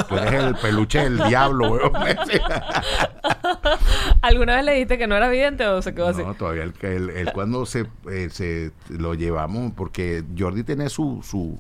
tú 0.08 0.16
eres 0.16 0.44
el 0.46 0.56
peluche 0.56 1.00
del 1.00 1.18
diablo, 1.28 1.72
weón. 1.72 1.92
¿Alguna 4.22 4.56
vez 4.56 4.66
le 4.66 4.72
dijiste 4.74 4.98
que 4.98 5.08
no 5.08 5.18
era 5.18 5.28
vidente 5.28 5.68
o 5.68 5.82
se 5.82 5.94
quedó 5.94 6.08
así? 6.08 6.24
No, 6.24 6.36
todavía 6.36 6.64
él 6.64 7.30
cuando 7.34 7.66
se, 7.66 7.86
eh, 8.10 8.30
se 8.32 8.72
lo 8.88 9.14
llevamos, 9.14 9.74
porque 9.76 10.24
Jordi 10.38 10.64
tiene 10.64 10.88
su, 10.88 11.22
su 11.24 11.60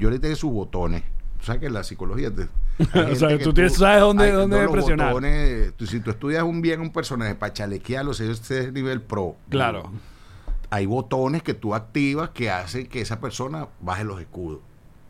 Jordi 0.00 0.20
tiene 0.20 0.36
sus 0.36 0.52
botones. 0.52 1.02
Tú 1.38 1.46
sabes 1.46 1.60
que 1.60 1.68
la 1.68 1.84
psicología 1.84 2.34
te, 2.34 2.48
O 2.78 3.14
sea, 3.16 3.38
tú 3.38 3.52
sabes 3.70 4.00
dónde- 4.00 4.24
hay- 4.24 4.32
dónde 4.32 4.68
presionar. 4.68 5.08
botones, 5.12 5.74
tú- 5.76 5.86
si 5.86 6.00
tú 6.00 6.10
estudias 6.10 6.42
un 6.44 6.60
bien 6.62 6.80
un 6.80 6.90
personaje 6.92 7.34
para 7.34 7.52
chalequearlo, 7.52 8.12
ese 8.12 8.30
ese 8.30 8.60
es 8.60 8.72
nivel 8.72 9.00
pro. 9.02 9.36
Claro. 9.48 9.90
Hay 10.70 10.86
botones 10.86 11.42
que 11.42 11.54
tú 11.54 11.74
activas 11.74 12.30
que 12.30 12.50
hacen 12.50 12.86
que 12.86 13.00
esa 13.00 13.20
persona 13.20 13.68
baje 13.80 14.04
los 14.04 14.20
escudos. 14.20 14.60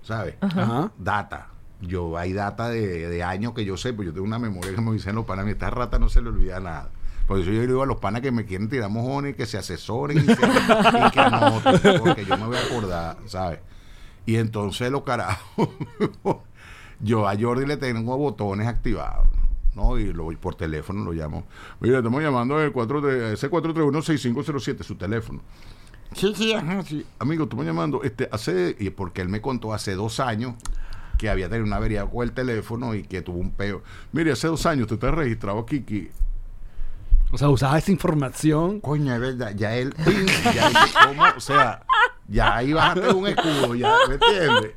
¿Sabes? 0.03 0.37
Ajá. 0.41 0.91
Data. 0.99 1.49
Yo 1.81 2.17
hay 2.17 2.33
data 2.33 2.69
de, 2.71 3.09
de 3.09 3.23
años 3.23 3.53
que 3.53 3.65
yo 3.65 3.77
sé, 3.77 3.93
pues 3.93 4.07
yo 4.07 4.13
tengo 4.15 4.27
una 4.27 4.39
memoria 4.39 4.75
que 4.75 4.81
me 4.81 4.93
dicen 4.93 5.15
los 5.15 5.25
panas, 5.27 5.43
a 5.43 5.47
mí 5.47 5.53
esta 5.53 5.69
rata 5.71 5.99
no 5.99 6.09
se 6.09 6.23
le 6.23 6.29
olvida 6.31 6.59
nada. 6.61 6.89
Por 7.27 7.39
eso 7.39 7.51
yo 7.51 7.61
digo 7.61 7.83
a 7.83 7.87
los 7.87 7.99
panas 7.99 8.23
que 8.23 8.33
me 8.33 8.47
quieren 8.47 8.69
tirar 8.71 8.89
mojones, 8.91 9.37
que 9.37 9.45
se 9.45 9.59
asesoren 9.59 10.17
y, 10.19 10.23
se- 10.23 10.33
y 10.33 11.11
que 11.11 11.21
anoten, 11.21 12.01
porque 12.01 12.25
yo 12.25 12.37
me 12.39 12.47
voy 12.47 12.57
a 12.57 12.61
acordar, 12.63 13.17
¿sabes? 13.27 13.59
Y 14.25 14.37
entonces 14.37 14.91
los 14.91 15.03
carajos, 15.03 15.69
yo 17.01 17.29
a 17.29 17.37
Jordi 17.39 17.67
le 17.67 17.77
tengo 17.77 18.17
botones 18.17 18.67
activados, 18.67 19.29
¿no? 19.75 19.99
Y 19.99 20.13
lo 20.13 20.29
por 20.39 20.55
teléfono, 20.55 21.05
lo 21.05 21.13
llamo. 21.13 21.45
Mira, 21.81 21.99
estamos 21.99 22.23
llamando 22.23 22.57
4, 22.73 23.33
ese 23.33 23.51
431-6507, 23.51 24.83
su 24.83 24.97
teléfono. 24.97 25.41
Sí, 26.15 26.33
sí, 26.35 26.53
ajá, 26.53 26.83
sí. 26.83 27.05
Amigo, 27.19 27.49
me 27.55 27.65
llamando, 27.65 28.03
este, 28.03 28.29
hace, 28.33 28.77
y 28.79 28.91
porque 28.91 29.21
él 29.21 29.29
me 29.29 29.41
contó 29.41 29.75
hace 29.75 29.95
dos 29.95 30.21
años 30.21 30.55
que 31.19 31.29
había 31.29 31.49
tenido 31.49 31.67
una 31.67 31.77
avería 31.77 32.07
con 32.07 32.23
el 32.23 32.33
teléfono 32.33 32.95
y 32.95 33.03
que 33.03 33.23
tuvo 33.23 33.39
un 33.39 33.51
peo. 33.51 33.83
Mire, 34.13 34.33
hace 34.33 34.47
dos 34.47 34.65
años 34.67 34.87
tú 34.87 34.95
estás 34.95 35.15
registrado 35.15 35.59
aquí, 35.59 35.83
que, 35.83 36.11
O 37.31 37.37
sea, 37.39 37.49
usaba 37.51 37.77
esa 37.79 37.91
información. 37.93 38.81
coño, 38.81 39.13
es 39.15 39.21
verdad, 39.21 39.53
ya 39.55 39.75
él, 39.77 39.95
ya 40.55 40.69
él, 40.69 40.75
¿cómo? 41.07 41.25
O 41.37 41.41
sea, 41.41 41.83
ya 42.27 42.57
ahí 42.57 42.73
bajaste 42.73 43.09
un 43.13 43.27
escudo, 43.27 43.75
ya, 43.75 43.95
¿me 44.09 44.15
entiendes? 44.15 44.73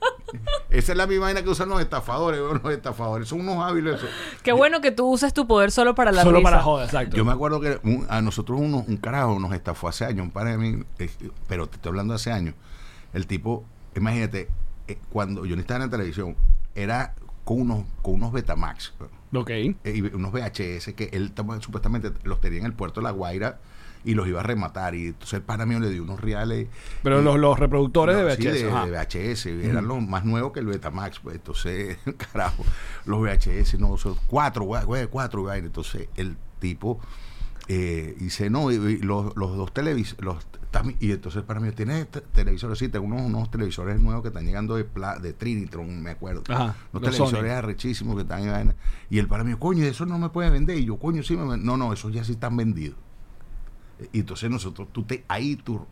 Esa 0.69 0.91
es 0.93 0.97
la 0.97 1.07
misma 1.07 1.25
vaina 1.25 1.43
que 1.43 1.49
usan 1.49 1.69
los 1.69 1.79
estafadores, 1.81 2.39
los 2.39 2.73
estafadores 2.73 3.27
son 3.29 3.41
unos 3.41 3.63
hábiles. 3.63 3.95
esos. 3.95 4.09
Qué 4.43 4.51
bueno 4.53 4.81
que 4.81 4.91
tú 4.91 5.07
uses 5.07 5.33
tu 5.33 5.47
poder 5.47 5.71
solo 5.71 5.95
para 5.95 6.11
la 6.11 6.23
Solo 6.23 6.37
risa. 6.39 6.49
para 6.51 6.61
joder, 6.63 6.85
exacto. 6.85 7.15
Yo 7.17 7.23
me 7.25 7.31
acuerdo 7.31 7.59
que 7.61 7.79
un- 7.83 8.05
a 8.09 8.21
nosotros 8.21 8.59
uno- 8.59 8.83
un 8.87 8.97
carajo 8.97 9.39
nos 9.39 9.53
estafó 9.53 9.87
hace 9.87 10.05
años, 10.05 10.23
un 10.25 10.31
par 10.31 10.47
de 10.47 10.57
mí, 10.57 10.83
eh, 10.99 11.09
pero 11.47 11.67
te 11.67 11.75
estoy 11.75 11.89
hablando 11.91 12.13
de 12.13 12.15
hace 12.15 12.31
años. 12.31 12.55
El 13.13 13.27
tipo, 13.27 13.65
imagínate, 13.95 14.49
eh, 14.87 14.97
cuando 15.11 15.45
yo 15.45 15.55
no 15.55 15.61
estaba 15.61 15.83
en 15.83 15.89
la 15.89 15.91
televisión, 15.97 16.35
era 16.75 17.13
con 17.43 17.61
unos, 17.61 17.83
con 18.01 18.13
unos 18.15 18.31
Betamax, 18.31 18.93
Ok. 19.33 19.49
eh, 19.49 19.75
y 19.85 20.01
unos 20.01 20.31
VHS 20.31 20.93
que 20.95 21.09
él 21.13 21.31
supuestamente 21.61 22.11
los 22.23 22.41
tenía 22.41 22.59
en 22.59 22.65
el 22.65 22.73
puerto 22.73 22.99
de 22.99 23.05
La 23.05 23.11
Guaira 23.11 23.59
y 24.03 24.15
los 24.15 24.27
iba 24.27 24.39
a 24.39 24.43
rematar. 24.43 24.95
Y 24.95 25.07
entonces 25.07 25.33
el 25.35 25.41
pana 25.43 25.65
mío 25.65 25.79
le 25.79 25.89
dio 25.89 26.03
unos 26.03 26.19
reales. 26.19 26.67
Pero 27.03 27.21
y- 27.21 27.23
los, 27.23 27.39
los 27.39 27.57
reproductores 27.59 28.15
de 28.17 28.23
VHS. 28.23 28.35
sí, 28.37 28.63
de, 28.63 28.69
ajá. 28.71 28.85
de 28.85 28.91
VHS, 28.91 29.45
eran 29.63 29.87
los 29.87 30.01
más 30.01 30.25
nuevos 30.25 30.51
que 30.51 30.59
el 30.59 30.65
Betamax, 30.65 31.19
pues, 31.19 31.35
entonces, 31.35 31.97
carajo, 32.31 32.65
los 33.05 33.19
VHS, 33.21 33.79
no, 33.79 33.97
son 33.97 34.15
cuatro, 34.27 34.63
güey, 34.65 35.07
cuatro, 35.07 35.41
güey, 35.43 35.59
entonces 35.59 36.07
el 36.15 36.35
tipo 36.59 36.99
eh, 37.67 38.15
dice, 38.19 38.49
no, 38.49 38.71
y, 38.71 38.75
y 38.75 38.97
los, 38.99 39.35
los 39.35 39.55
dos 39.55 39.73
televisores, 39.73 40.23
los 40.23 40.37
y 41.01 41.11
entonces 41.11 41.43
para 41.43 41.59
mí, 41.59 41.69
¿tiene 41.71 42.05
te- 42.05 42.21
televisores? 42.21 42.79
Sí, 42.79 42.87
tengo 42.87 43.05
unos, 43.05 43.23
unos 43.23 43.51
televisores 43.51 43.99
nuevos 43.99 44.21
que 44.21 44.29
están 44.29 44.45
llegando 44.45 44.75
de, 44.77 44.85
pla- 44.85 45.19
de 45.19 45.33
Trinitron, 45.33 46.01
me 46.01 46.11
acuerdo, 46.11 46.43
Ajá, 46.47 46.75
los 46.93 47.01
televisores 47.03 47.51
arrechísimos 47.51 48.15
que 48.15 48.21
están 48.21 48.47
en 48.47 48.73
y 49.09 49.19
el 49.19 49.27
para 49.27 49.43
mí, 49.43 49.53
coño, 49.59 49.83
eso 49.83 50.05
no 50.05 50.17
me 50.17 50.29
puede 50.29 50.49
vender, 50.49 50.77
y 50.77 50.85
yo, 50.85 50.97
coño, 50.97 51.23
sí, 51.23 51.35
me 51.35 51.45
ven-". 51.45 51.63
no, 51.65 51.75
no, 51.75 51.91
esos 51.91 52.13
ya 52.13 52.23
sí 52.23 52.31
están 52.33 52.55
vendidos. 52.55 52.95
Y 54.13 54.21
entonces 54.21 54.49
nosotros, 54.49 54.87
tú 54.91 55.03
te, 55.03 55.23
ahí 55.27 55.55
tú, 55.57 55.85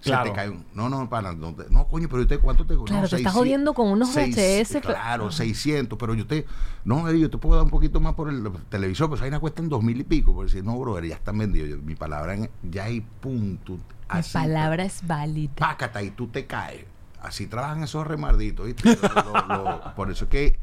se 0.00 0.08
Claro. 0.10 0.30
te 0.30 0.32
cae 0.36 0.48
un, 0.50 0.64
no, 0.74 0.88
no, 0.88 1.08
para, 1.10 1.32
no, 1.34 1.54
no, 1.70 1.86
coño, 1.88 2.08
pero 2.08 2.22
usted, 2.22 2.40
¿cuánto 2.40 2.64
te 2.66 2.74
Claro, 2.74 2.84
no, 2.84 3.00
te 3.00 3.04
estás 3.04 3.10
600, 3.10 3.32
jodiendo 3.34 3.74
con 3.74 3.88
unos 3.88 4.14
VHS, 4.14 4.72
pero- 4.80 4.94
Claro, 4.94 5.30
600, 5.30 5.98
pero 5.98 6.14
yo 6.14 6.26
te, 6.26 6.46
no, 6.84 7.10
yo 7.12 7.28
te 7.30 7.36
puedo 7.38 7.56
dar 7.56 7.64
un 7.64 7.70
poquito 7.70 8.00
más 8.00 8.14
por 8.14 8.28
el 8.30 8.42
televisor, 8.70 9.08
pues 9.10 9.20
ahí 9.22 9.30
no 9.30 9.40
cuestan 9.40 9.68
dos 9.68 9.82
mil 9.82 10.00
y 10.00 10.04
pico, 10.04 10.32
porque 10.34 10.50
si 10.52 10.62
no, 10.62 10.78
brother, 10.78 11.04
ya 11.06 11.14
están 11.16 11.36
vendidos. 11.38 11.68
Yo- 11.68 11.78
mi 11.78 11.94
palabra, 11.94 12.34
en- 12.34 12.50
ya 12.62 12.84
hay 12.84 13.00
punto. 13.02 13.74
Mi 13.74 13.80
así, 14.08 14.32
palabra 14.32 14.84
es 14.84 15.06
válida. 15.06 15.52
pácata 15.56 16.02
y 16.02 16.10
tú 16.10 16.28
te 16.28 16.46
caes. 16.46 16.84
Así 17.22 17.46
trabajan 17.46 17.82
esos 17.84 18.06
remarditos, 18.06 18.66
¿viste? 18.66 18.96
Lo- 18.96 19.46
lo- 19.46 19.64
lo- 19.64 19.94
por 19.94 20.10
eso 20.10 20.24
es 20.24 20.30
que 20.30 20.58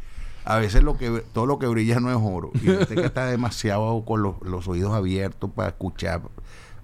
a 0.45 0.55
veces 0.57 0.81
lo 0.81 0.97
que 0.97 1.23
todo 1.33 1.45
lo 1.45 1.59
que 1.59 1.67
brilla 1.67 1.99
no 1.99 2.09
es 2.09 2.17
oro. 2.19 2.51
Y 2.61 2.71
usted 2.71 2.95
que 2.95 3.05
está 3.05 3.25
demasiado 3.27 4.03
con 4.05 4.23
los, 4.23 4.41
los 4.41 4.67
oídos 4.67 4.93
abiertos 4.95 5.51
para 5.55 5.69
escuchar, 5.69 6.21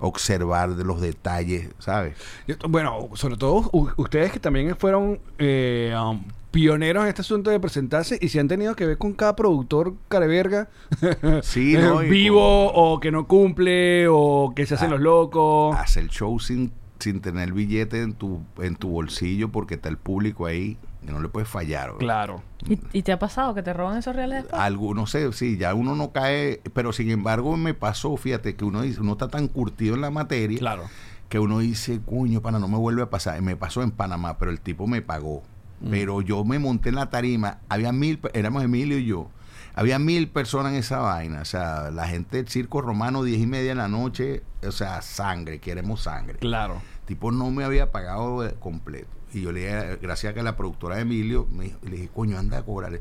observar 0.06 0.76
de 0.76 0.84
los 0.84 1.00
detalles, 1.02 1.70
¿sabes? 1.80 2.16
Yo- 2.48 2.56
Bueno, 2.70 3.10
sobre 3.13 3.38
todo 3.38 3.70
ustedes 3.98 4.32
que 4.32 4.39
también 4.39 4.76
fueron 4.78 5.20
eh, 5.38 5.96
um, 5.98 6.24
pioneros 6.52 7.04
en 7.04 7.10
este 7.10 7.22
asunto 7.22 7.50
de 7.50 7.60
presentarse 7.60 8.20
y 8.22 8.28
si 8.28 8.38
han 8.38 8.48
tenido 8.48 8.76
que 8.76 8.86
ver 8.86 8.98
con 8.98 9.13
cada 9.13 9.36
productor 9.36 9.94
careverga 10.10 10.68
Sí, 11.42 11.76
vivo 12.10 12.72
o 12.74 13.00
que 13.00 13.12
no 13.12 13.28
cumple 13.28 14.08
o 14.10 14.54
que 14.56 14.66
se 14.66 14.76
hacen 14.76 14.89
Ah, 14.89 14.92
los 14.92 15.02
locos. 15.02 15.76
Hacer 15.78 16.08
show 16.10 16.39
sin, 16.39 16.72
sin 17.00 17.22
tener 17.22 17.54
billete 17.54 18.02
en 18.02 18.13
tu, 18.13 18.42
en 18.62 18.76
tu 18.76 18.89
bolsillo 18.89 19.50
porque 19.52 19.76
está 19.76 19.89
el 19.89 19.98
público 19.98 20.46
ahí 20.46 20.78
no 21.12 21.22
le 21.22 21.30
puedes 21.30 21.50
fallar. 21.50 21.86
¿verdad? 21.88 22.00
Claro. 22.00 22.44
¿Y, 22.68 22.80
y 22.94 23.02
te 23.04 23.12
ha 23.12 23.20
pasado 23.20 23.54
que 23.54 23.63
te 23.63 23.74
roban 23.74 23.98
esos 23.98 24.16
reales 24.16 24.44
después? 24.44 24.62
Algo, 24.62 24.94
no 24.94 25.06
sé, 25.08 25.32
sí, 25.34 25.58
ya 25.58 25.74
uno 25.74 25.96
no 25.96 26.12
cae, 26.12 26.62
pero 26.74 26.94
sin 26.94 27.10
embargo 27.12 27.58
me 27.58 27.74
pasó, 27.74 28.16
fíjate, 28.18 28.56
que 28.56 28.66
uno 28.66 28.82
dice, 28.84 29.02
uno 29.02 29.13
está 29.13 29.28
tan 29.28 29.48
curtido 29.48 29.96
en 29.96 30.02
la 30.02 30.12
materia 30.12 30.58
Claro. 30.60 30.84
que 31.30 31.39
uno 31.39 31.60
dice, 31.60 32.00
coño, 32.06 32.42
pana, 32.42 32.60
no 32.60 32.68
me 32.68 32.78
vuelve 32.78 33.02
a 33.02 33.10
pasar. 33.10 33.38
Y 33.38 33.42
me 33.42 33.56
pasó 33.56 33.82
en 33.84 33.92
Panamá, 33.92 34.38
pero 34.38 34.52
el 34.52 34.60
tipo 34.62 34.88
me 34.88 35.02
pagó. 35.02 35.44
Mm. 35.82 35.89
Pero 35.89 36.22
yo 36.22 36.44
me 36.46 36.60
monté 36.60 36.89
en 36.89 36.96
la 36.96 37.10
tarima, 37.10 37.60
había 37.70 37.92
mil, 37.92 38.20
éramos 38.34 38.63
Emilio 38.63 38.98
y 38.98 39.06
yo, 39.06 39.30
había 39.76 39.98
mil 40.00 40.30
personas 40.30 40.72
en 40.74 40.78
esa 40.78 41.00
vaina, 41.00 41.42
o 41.42 41.46
sea, 41.46 41.89
la 41.92 42.08
gente 42.08 42.38
del 42.38 42.48
circo 42.48 42.80
romano, 42.82 43.24
diez 43.24 43.42
y 43.42 43.48
media 43.48 43.70
de 43.70 43.76
la 43.76 43.88
noche, 43.88 44.44
o 44.66 44.72
sea, 44.72 45.02
sangre, 45.02 45.60
queremos 45.60 46.04
sangre. 46.04 46.38
Claro. 46.39 46.76
El 47.02 47.06
tipo 47.08 47.32
no 47.32 47.50
me 47.52 47.63
había 47.66 47.92
pagado 47.92 48.46
eh, 48.46 48.56
completo. 48.60 49.08
Y 49.34 49.41
yo 49.41 49.52
le 49.52 49.62
dije, 49.62 49.98
gracias 50.02 50.32
a 50.32 50.34
que 50.34 50.43
la 50.43 50.56
productora 50.56 50.96
de 50.98 51.02
Emilio, 51.04 51.48
me 51.52 51.65
dijo- 51.65 51.80
le 51.84 51.91
dije, 51.91 52.10
coño, 52.13 52.38
anda 52.38 52.60
a 52.60 52.63
cobrar. 52.63 53.00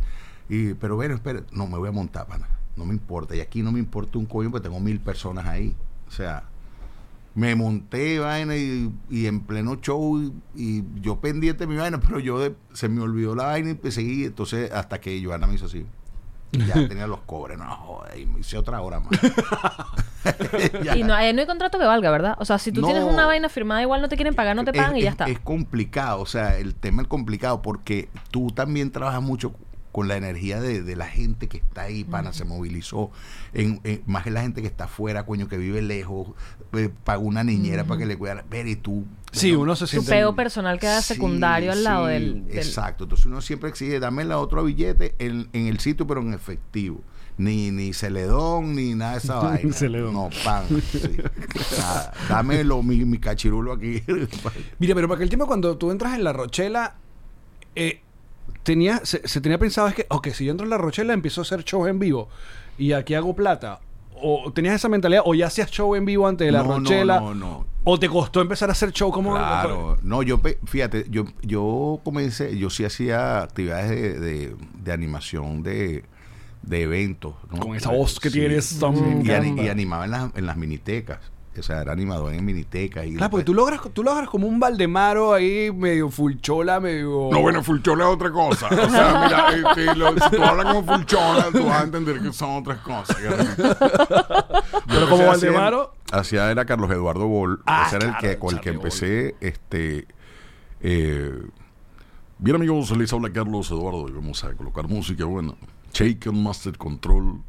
Y, 0.49 0.75
pero 0.75 0.97
bueno, 0.97 1.15
espera, 1.15 1.43
no 1.53 1.67
me 1.67 1.79
voy 1.79 1.89
a 1.89 1.93
montar, 1.93 2.27
pana. 2.27 2.49
No 2.77 2.85
me 2.87 2.95
importa. 2.95 3.37
Y 3.37 3.41
aquí 3.41 3.63
no 3.63 3.71
me 3.73 3.79
importa 3.79 4.19
un 4.19 4.27
coño 4.27 4.51
porque 4.51 4.69
tengo 4.69 4.81
mil 4.81 4.99
personas 5.01 5.47
ahí. 5.47 5.75
O 6.09 6.11
sea, 6.11 6.45
me 7.35 7.55
monté 7.55 8.19
vaina 8.19 8.57
y, 8.57 8.93
y 9.11 9.27
en 9.27 9.41
pleno 9.41 9.77
show 9.77 10.33
y, 10.55 10.85
yo 11.01 11.21
pendiente 11.21 11.67
de 11.67 11.73
mi 11.73 11.77
vaina, 11.77 12.01
pero 12.07 12.19
yo 12.19 12.39
se 12.73 12.89
me 12.89 13.01
olvidó 13.01 13.35
la 13.35 13.45
vaina 13.45 13.77
y 13.83 13.91
seguir. 13.91 14.27
Entonces, 14.27 14.71
hasta 14.73 15.01
que 15.01 15.23
Joana 15.25 15.47
me 15.47 15.55
hizo 15.55 15.67
así. 15.67 15.85
Ya 16.67 16.75
tenía 16.89 17.07
los 17.07 17.21
cobres, 17.21 17.59
no 17.59 17.65
joder, 17.77 18.19
y 18.19 18.27
me 18.27 18.41
hice 18.41 18.59
otra 18.59 18.81
hora 18.83 19.01
más. 19.01 19.11
Y 20.95 21.03
no, 21.03 21.15
ahí 21.15 21.33
no 21.33 21.41
hay 21.41 21.47
contrato 21.47 21.79
que 21.79 21.85
valga, 21.85 22.11
¿verdad? 22.11 22.37
O 22.39 22.45
sea, 22.45 22.59
si 22.59 22.71
tú 22.71 22.81
No. 22.81 22.87
tienes 22.87 23.03
una 23.05 23.27
vaina 23.27 23.49
firmada, 23.49 23.83
igual 23.83 24.01
no 24.01 24.09
te 24.09 24.15
quieren 24.17 24.35
pagar, 24.35 24.55
no 24.55 24.65
te 24.65 24.71
Es- 24.71 24.77
pagan 24.77 24.97
y 24.97 25.03
ya 25.03 25.09
es- 25.09 25.13
está. 25.15 25.25
Es 25.27 25.41
complicado, 25.41 26.21
o 26.21 26.27
sea, 26.27 26.59
el 26.59 26.75
tema 26.75 27.03
es 27.03 27.09
complicado 27.09 27.61
porque 27.63 28.09
tú 28.31 28.51
también 28.53 28.91
trabajas 28.93 29.21
mucho 29.23 29.53
con 29.91 30.09
la 30.09 30.17
energía 30.17 30.61
de, 30.61 30.83
de 30.83 30.97
la 30.97 31.07
gente 31.07 31.49
que 31.49 31.59
está 31.59 31.83
ahí, 31.83 32.05
pana, 32.05 32.33
se 32.33 32.45
movilizó, 32.45 33.11
en, 33.53 33.81
en- 33.85 34.03
más 34.07 34.23
que 34.25 34.31
la 34.31 34.43
gente 34.43 34.61
que 34.63 34.69
está 34.69 34.85
afuera, 34.85 35.27
coño, 35.27 35.49
que 35.49 35.59
vive 35.59 35.83
lejos, 35.83 36.29
eh, 36.75 36.89
pagó 37.05 37.25
una 37.25 37.43
niñera 37.45 37.85
para 37.85 37.99
que 37.99 38.07
le 38.07 38.17
cuidara, 38.17 38.45
pero 38.49 38.69
y 38.69 38.77
tú... 38.77 39.05
Sí, 39.33 39.53
uno 39.55 39.75
se 39.77 39.85
Tu 39.87 39.91
siente... 39.91 40.11
peo 40.11 40.35
personal 40.37 40.79
queda 40.79 41.01
Sí, 41.03 41.15
secundario 41.15 41.73
al 41.73 41.83
lado 41.83 42.07
sí, 42.07 42.13
del, 42.13 42.47
del- 42.47 42.59
Exacto, 42.59 43.05
entonces 43.05 43.27
uno 43.27 43.41
siempre 43.41 43.71
exige, 43.71 43.99
dame 43.99 44.25
la 44.25 44.39
otro 44.39 44.63
billete 44.65 45.15
en, 45.19 45.49
en 45.53 45.67
el 45.69 45.79
sitio, 45.81 46.07
pero 46.07 46.21
en 46.21 46.35
efectivo. 46.35 47.01
Ni, 47.39 47.71
ni 47.71 47.95
celedón, 47.95 48.77
ni 48.77 48.95
nada 48.95 49.13
de 49.13 49.19
esa 49.19 49.35
vaina. 49.43 49.73
Celedón. 49.73 50.13
No, 50.13 50.29
pan. 50.45 50.65
sí. 50.93 51.17
Nada, 51.79 52.13
dame 52.29 52.63
lo, 52.63 52.83
mi, 52.83 53.05
mi 53.07 53.19
cachirulo 53.19 53.73
aquí. 53.73 54.03
Mira, 54.79 54.95
pero 54.95 55.09
porque 55.09 55.25
el 55.25 55.31
tema 55.31 55.47
cuando 55.47 55.79
tú 55.79 55.91
entras 55.91 56.15
en 56.15 56.25
la 56.25 56.35
Rochela, 56.35 56.97
eh, 57.75 58.03
tenía, 58.63 59.01
se, 59.05 59.27
se 59.27 59.41
tenía 59.41 59.57
pensado 59.59 59.89
es 59.89 59.95
que, 59.95 60.07
ok, 60.11 60.29
si 60.29 60.45
yo 60.45 60.51
entro 60.51 60.65
en 60.67 60.71
la 60.71 60.77
Rochela 60.79 61.15
empiezo 61.15 61.41
a 61.41 61.45
hacer 61.45 61.65
shows 61.65 61.89
en 61.89 61.99
vivo 61.99 62.29
y 62.77 62.93
aquí 62.93 63.15
hago 63.15 63.35
plata. 63.35 63.81
O 64.25 64.53
tenías 64.53 64.75
esa 64.75 64.89
mentalidad, 64.91 65.23
o 65.25 65.35
ya 65.35 65.47
hacías 65.47 65.71
show 65.71 65.97
en 65.97 66.05
vivo 66.05 66.29
antes 66.29 66.47
de 66.47 66.53
la 66.53 66.59
No, 66.63 66.69
no, 66.69 66.79
Rochela. 66.81 67.19
no, 67.19 67.35
no. 67.35 67.67
O 67.85 67.99
te 67.99 68.09
costó 68.09 68.41
empezar 68.41 68.69
a 68.69 68.73
hacer 68.73 68.93
show 68.93 69.11
como. 69.11 69.35
Claro, 69.35 69.99
no, 70.03 70.23
yo, 70.23 70.41
fíjate, 70.67 71.07
yo, 71.11 71.25
yo 71.43 72.01
comencé, 72.05 72.57
yo 72.57 72.71
sí 72.71 72.85
hacía 72.85 73.43
actividades 73.43 73.91
de, 73.91 74.21
de- 74.21 74.57
de 74.83 74.93
animación 74.93 75.63
de, 75.65 76.05
de 76.63 76.83
eventos. 76.83 77.35
¿no? 77.51 77.59
Con 77.61 77.75
esa 77.75 77.91
voz 77.91 78.21
que 78.21 78.31
Sí, 78.31 78.39
tienes 78.39 78.79
tan 78.79 78.95
sí, 78.97 79.03
y, 79.25 79.69
animaba 79.69 80.05
en 80.05 80.11
las, 80.13 80.37
en 80.37 80.47
las 80.47 80.57
minitecas. 80.57 81.19
O 81.59 81.63
sea, 81.63 81.83
era 81.83 81.93
animador 81.93 82.33
en 82.33 82.43
minitecas. 82.47 83.05
Y 83.05 83.15
Claro, 83.17 83.31
porque 83.31 83.45
tú 83.45 83.53
logras, 83.53 83.81
tú 83.93 84.03
logras 84.03 84.27
como 84.31 84.47
un 84.47 84.59
Valdemaro 84.59 85.35
ahí 85.35 85.71
medio 85.71 86.09
fulchola, 86.09 86.81
medio. 86.81 87.29
No, 87.31 87.41
bueno, 87.43 87.63
Fulchola 87.63 88.05
es 88.05 88.11
otra 88.15 88.31
cosa. 88.31 88.69
O 88.69 88.89
sea, 88.91 89.23
mira, 89.27 89.71
este, 89.71 89.95
lo- 89.97 90.13
si 90.15 90.37
tú 90.37 90.43
hablas 90.43 90.67
como 90.73 90.83
Fulchola, 90.85 91.49
tú 91.53 91.65
vas 91.67 91.81
a 91.81 91.85
entender 91.85 92.23
que 92.23 92.33
son 92.33 92.51
otras 92.57 92.79
cosas. 92.79 93.17
Pero 94.87 95.09
como 95.11 95.27
Valdemaro. 95.27 95.95
Hacía 96.13 96.51
era 96.51 96.65
Carlos 96.67 96.91
Eduardo 96.91 97.27
Bol. 97.27 97.63
Ah, 97.67 97.85
ese 97.87 97.97
era 97.97 98.07
el 98.07 98.13
claro, 98.13 98.29
que, 98.29 98.39
con 98.39 98.55
el 98.55 98.61
que 98.61 98.65
Charlie 98.71 98.77
empecé. 98.79 99.35
Este, 99.41 100.07
eh, 100.81 101.43
Bien, 102.39 102.57
amigos, 102.57 102.91
les 102.97 103.13
habla 103.13 103.33
Carlos 103.33 103.71
Eduardo 103.71 104.09
y 104.09 104.13
vamos 104.13 104.43
a 104.45 104.53
colocar 104.55 104.89
música 104.89 105.25
buena. 105.25 105.55
Shaken 105.93 106.43
Master 106.43 106.77
Control. 106.77 107.41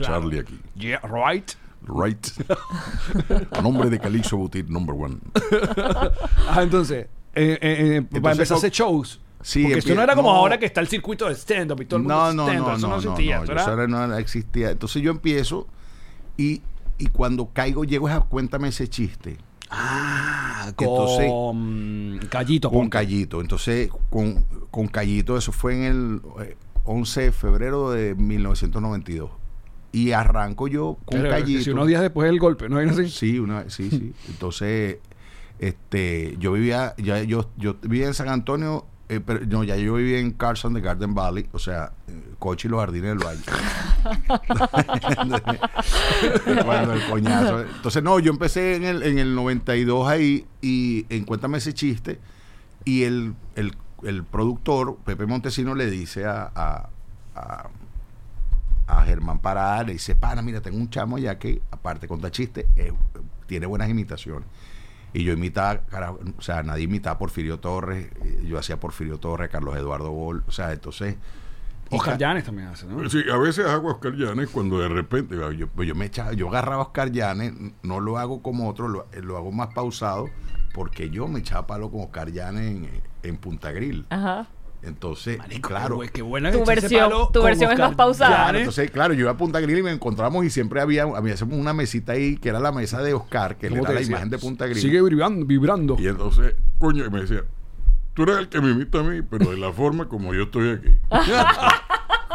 Charlie 0.00 0.40
aquí. 0.40 0.58
Yeah, 0.74 1.00
right. 1.06 1.50
Right. 1.88 2.26
A 3.52 3.60
nombre 3.62 3.88
de 3.88 3.98
Calixto 3.98 4.36
Boutique 4.36 4.68
Number 4.68 4.94
One. 4.94 5.18
Ajá, 6.48 6.62
entonces, 6.64 7.06
eh, 7.34 7.58
eh, 7.62 8.02
eh, 8.12 8.20
para 8.20 8.32
empezar 8.32 8.56
a 8.56 8.58
hacer 8.58 8.72
shows. 8.72 9.20
Sí, 9.40 9.62
Porque 9.62 9.78
esto 9.78 9.94
no 9.94 10.02
era 10.02 10.14
como 10.16 10.30
no. 10.32 10.36
ahora 10.36 10.58
que 10.58 10.66
está 10.66 10.80
el 10.80 10.88
circuito 10.88 11.28
de 11.28 11.34
stand-up 11.34 11.80
y 11.80 11.86
todo 11.86 11.98
el 11.98 12.02
mundo 12.02 12.14
No, 12.14 12.32
no, 12.34 12.42
stand-up. 12.48 12.66
no, 12.66 12.76
Eso 12.76 12.88
no, 12.88 12.96
no, 12.96 13.00
no, 13.02 13.10
existía. 13.12 13.36
no, 13.36 13.42
esto 13.44 13.52
yo- 13.54 13.60
era- 13.60 13.62
eso 13.62 13.72
era- 13.74 13.86
no 14.08 14.16
existía. 14.18 14.70
Entonces 14.70 15.02
yo 15.02 15.10
empiezo 15.12 15.66
y, 16.36 16.60
y 16.98 17.06
cuando 17.06 17.50
caigo 17.52 17.84
llego 17.84 18.08
a 18.08 18.20
cuéntame 18.20 18.68
ese 18.68 18.88
chiste 18.88 19.36
Ah, 19.70 20.66
Entonces- 20.78 21.28
con 21.30 22.20
Callito. 22.30 22.70
con 22.70 22.88
Callito. 22.88 23.40
Entonces 23.40 23.90
con, 24.10 24.44
con 24.70 24.86
Callito 24.88 25.36
eso 25.36 25.50
fue 25.52 25.74
en 25.76 25.82
el 25.82 26.20
eh, 26.44 26.56
11 26.84 27.20
de 27.22 27.32
febrero 27.32 27.90
de 27.90 28.14
1992 28.14 29.30
y 29.92 30.12
arranco 30.12 30.68
yo 30.68 30.98
con 31.04 31.18
Pero, 31.20 31.30
Callito. 31.30 31.62
Si 31.64 31.70
unos 31.70 31.88
días 31.88 32.00
después 32.02 32.28
del 32.30 32.38
golpe, 32.38 32.68
¿no? 32.68 32.78
Así. 32.78 33.08
Sí, 33.08 33.38
una, 33.38 33.68
sí, 33.70 33.90
sí. 33.90 34.12
Entonces, 34.28 34.98
este, 35.58 36.36
yo 36.38 36.52
vivía, 36.52 36.94
ya 36.98 37.22
yo, 37.22 37.50
yo 37.56 37.76
vivía 37.82 38.06
en 38.06 38.14
San 38.14 38.28
Antonio, 38.28 38.86
eh, 39.08 39.20
pero 39.24 39.46
no, 39.46 39.62
ya 39.62 39.76
yo 39.76 39.94
vivía 39.94 40.18
en 40.18 40.32
Carson 40.32 40.74
de 40.74 40.80
Garden 40.80 41.14
Valley, 41.14 41.48
o 41.52 41.60
sea, 41.60 41.92
eh, 42.08 42.34
Coche 42.40 42.66
y 42.66 42.70
los 42.70 42.80
Jardines 42.80 43.16
del 43.16 43.18
Valle. 43.18 43.42
Cuando 46.64 46.92
el 46.92 47.06
coñazo. 47.08 47.60
Entonces, 47.60 48.02
no, 48.02 48.18
yo 48.18 48.32
empecé 48.32 48.74
en 48.74 48.84
el, 48.84 49.02
en 49.04 49.18
el 49.18 49.34
92 49.34 50.08
ahí 50.08 50.44
y 50.60 51.06
en 51.08 51.24
Cuéntame 51.24 51.58
ese 51.58 51.72
chiste 51.72 52.18
y 52.84 53.04
el, 53.04 53.34
el, 53.54 53.76
el 54.02 54.24
productor, 54.24 54.96
Pepe 55.04 55.26
Montesino, 55.26 55.74
le 55.76 55.88
dice 55.88 56.24
a, 56.24 56.50
a, 56.54 56.88
a, 58.86 59.04
Germán 59.04 59.38
Parada, 59.38 59.84
le 59.84 59.92
dice, 59.94 60.16
pana, 60.16 60.42
mira, 60.42 60.60
tengo 60.60 60.78
un 60.78 60.90
chamo 60.90 61.18
ya 61.18 61.38
que, 61.38 61.62
aparte 61.70 62.08
conta 62.08 62.30
chiste, 62.30 62.66
eh, 62.74 62.92
tiene 63.46 63.66
buenas 63.66 63.88
imitaciones. 63.88 64.48
Y 65.16 65.24
yo 65.24 65.32
imitaba, 65.32 65.80
carajo, 65.86 66.18
o 66.36 66.42
sea, 66.42 66.62
nadie 66.62 66.84
imitaba 66.84 67.14
a 67.14 67.18
Porfirio 67.18 67.58
Torres, 67.58 68.08
eh, 68.22 68.42
yo 68.46 68.58
hacía 68.58 68.78
Porfirio 68.78 69.18
Torres, 69.18 69.48
Carlos 69.48 69.74
Eduardo 69.76 70.10
Bol, 70.10 70.44
o 70.46 70.50
sea, 70.50 70.72
entonces... 70.72 71.16
Oscar 71.88 72.14
ca- 72.14 72.18
Llanes 72.18 72.44
también 72.44 72.68
hace, 72.68 72.84
¿no? 72.86 73.08
Sí, 73.08 73.22
a 73.32 73.36
veces 73.38 73.64
hago 73.64 73.92
Oscar 73.92 74.12
Llanes 74.12 74.50
cuando 74.50 74.78
de 74.80 74.88
repente. 74.88 75.36
yo, 75.56 75.68
pues 75.68 75.88
yo 75.88 75.94
me 75.94 76.04
echaba, 76.06 76.32
yo 76.34 76.48
agarraba 76.48 76.82
a 76.82 76.86
Oscar 76.86 77.10
Llanes, 77.12 77.52
no 77.82 78.00
lo 78.00 78.18
hago 78.18 78.42
como 78.42 78.68
otro, 78.68 78.88
lo, 78.88 79.06
lo 79.22 79.36
hago 79.38 79.52
más 79.52 79.72
pausado, 79.72 80.28
porque 80.74 81.08
yo 81.10 81.28
me 81.28 81.38
echaba 81.38 81.66
palo 81.66 81.90
con 81.90 82.02
Oscar 82.02 82.30
Llanes 82.30 82.66
en, 82.66 82.90
en 83.22 83.36
Punta 83.38 83.70
Grill. 83.72 84.04
Ajá. 84.10 84.48
Entonces, 84.86 85.38
Marico, 85.38 85.68
claro, 85.68 85.96
güey, 85.96 86.08
qué 86.10 86.22
buena 86.22 86.52
Tu 86.52 86.64
versión- 86.64 87.10
palo 87.10 87.28
tu 87.32 87.42
versión 87.42 87.72
es 87.72 87.78
más 87.78 87.94
pausada. 87.94 88.34
Claro, 88.36 88.58
entonces, 88.58 88.90
claro, 88.90 89.14
yo 89.14 89.20
iba 89.22 89.32
a 89.32 89.36
Punta 89.36 89.60
Grill 89.60 89.78
y 89.78 89.82
me 89.82 89.90
encontramos 89.90 90.44
y 90.44 90.50
siempre 90.50 90.80
había, 90.80 91.02
había 91.02 91.34
una 91.50 91.72
mesita 91.72 92.12
ahí 92.12 92.36
que 92.36 92.48
era 92.48 92.60
la 92.60 92.70
mesa 92.72 93.02
de 93.02 93.12
Oscar, 93.14 93.56
que 93.56 93.66
le 93.68 93.70
¿Cómo 93.70 93.82
era 93.82 93.88
te 93.88 93.94
la 93.94 94.00
decía? 94.00 94.12
imagen 94.12 94.30
de 94.30 94.38
Punta 94.38 94.66
Grill. 94.66 94.80
Sigue 94.80 95.02
vibrando. 95.02 95.44
vibrando. 95.44 95.96
Y 95.98 96.06
entonces, 96.06 96.54
coño, 96.78 97.04
y 97.04 97.10
me 97.10 97.20
decía, 97.22 97.42
tú 98.14 98.22
eres 98.22 98.38
el 98.38 98.48
que 98.48 98.60
me 98.60 98.70
imita 98.70 99.00
a 99.00 99.02
mí, 99.02 99.22
pero 99.22 99.50
de 99.50 99.56
la 99.56 99.72
forma 99.72 100.08
como 100.08 100.32
yo 100.34 100.44
estoy 100.44 100.70
aquí. 100.70 100.88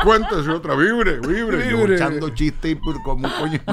Cuéntese 0.03 0.49
otra, 0.49 0.75
vibre, 0.75 1.19
vibre. 1.19 1.69
Yo 1.69 1.77
Libre. 1.77 1.95
echando 1.95 2.29
chistes 2.29 2.71
y 2.71 2.75
por- 2.75 3.01
como 3.03 3.27
un 3.27 3.33
coño. 3.33 3.59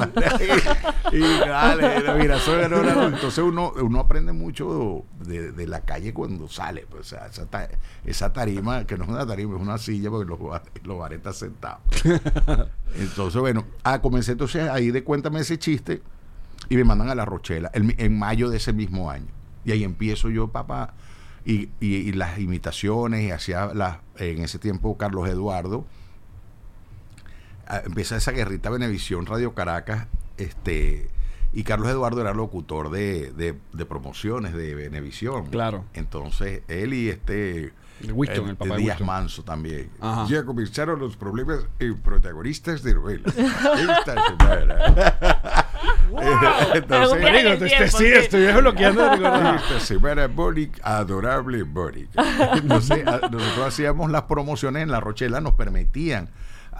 Y 1.11 1.19
dale, 1.21 2.03
mira, 2.19 2.37
no. 2.69 3.03
Entonces 3.07 3.39
uno, 3.39 3.71
uno 3.81 3.99
aprende 3.99 4.31
mucho 4.31 5.03
de, 5.25 5.51
de 5.51 5.65
la 5.67 5.81
calle 5.81 6.13
cuando 6.13 6.47
sale. 6.47 6.85
Pues, 6.87 7.01
o 7.01 7.03
sea, 7.03 7.25
esa, 7.27 7.47
ta- 7.47 7.67
esa 8.05 8.31
tarima, 8.31 8.85
que 8.85 8.95
no 8.95 9.05
es 9.05 9.09
una 9.09 9.25
tarima, 9.25 9.55
es 9.55 9.61
una 9.61 9.79
silla 9.79 10.11
porque 10.11 10.29
los, 10.29 10.39
los 10.83 10.99
bares 10.99 11.17
están 11.17 11.33
sentados. 11.33 11.81
Entonces, 12.95 13.39
bueno, 13.41 13.65
ah, 13.83 14.01
comencé 14.01 14.33
entonces 14.33 14.69
ahí 14.69 14.91
de 14.91 15.03
cuéntame 15.03 15.39
ese 15.39 15.57
chiste 15.57 16.01
y 16.69 16.75
me 16.75 16.83
mandan 16.83 17.09
a 17.09 17.15
La 17.15 17.25
Rochela 17.25 17.71
el 17.73 17.85
mi- 17.85 17.95
en 17.97 18.17
mayo 18.17 18.49
de 18.49 18.57
ese 18.57 18.71
mismo 18.73 19.09
año. 19.09 19.27
Y 19.65 19.71
ahí 19.71 19.83
empiezo 19.83 20.29
yo, 20.29 20.49
papá, 20.49 20.93
y, 21.45 21.69
y- 21.79 21.95
y 21.95 22.11
las 22.11 22.37
imitaciones, 22.39 23.23
y 23.23 23.31
hacía 23.31 23.73
las, 23.73 23.97
en 24.17 24.41
ese 24.43 24.59
tiempo 24.59 24.95
Carlos 24.97 25.27
Eduardo. 25.27 25.85
Empieza 27.85 28.17
esa 28.17 28.31
guerrita 28.31 28.69
Venevisión, 28.69 29.25
Radio 29.25 29.53
Caracas, 29.53 30.07
este, 30.37 31.07
y 31.53 31.63
Carlos 31.63 31.89
Eduardo 31.89 32.21
era 32.21 32.33
locutor 32.33 32.89
de, 32.91 33.31
de- 33.31 33.55
de 33.73 33.85
promociones 33.85 34.53
de 34.53 34.75
Venevisión. 34.75 35.47
Claro. 35.47 35.85
Entonces, 35.93 36.61
él 36.67 36.93
y 36.93 37.09
este 37.09 37.73
De 38.01 38.11
Winston, 38.13 38.45
eh, 38.47 38.49
el 38.51 38.55
papá 38.55 38.75
de 38.75 38.81
Díaz 38.81 38.99
Winston. 38.99 39.07
Manso 39.07 39.43
también. 39.43 39.89
Ajá. 39.99 40.25
Ya 40.29 40.43
comenzaron 40.45 40.99
los 40.99 41.15
problemas 41.17 41.59
y 41.79 41.91
protagonistas 41.91 42.81
de 42.83 42.93
novela. 42.95 43.23
Esta 43.27 44.27
semana. 44.27 44.75
Entonces, 46.73 47.17
el 47.23 47.47
este, 47.47 47.65
tiempo, 47.67 47.97
sí, 47.97 48.05
estoy 48.05 48.47
bloqueando. 48.53 49.13
Esta 49.13 49.79
semana, 49.79 50.27
Boric, 50.27 50.79
adorable 50.83 51.63
Boric. 51.63 52.09
Entonces, 52.55 53.05
a- 53.05 53.27
nosotros 53.29 53.67
hacíamos 53.67 54.11
las 54.11 54.23
promociones 54.23 54.83
en 54.83 54.91
La 54.91 54.99
Rochela, 54.99 55.41
nos 55.41 55.53
permitían 55.53 56.29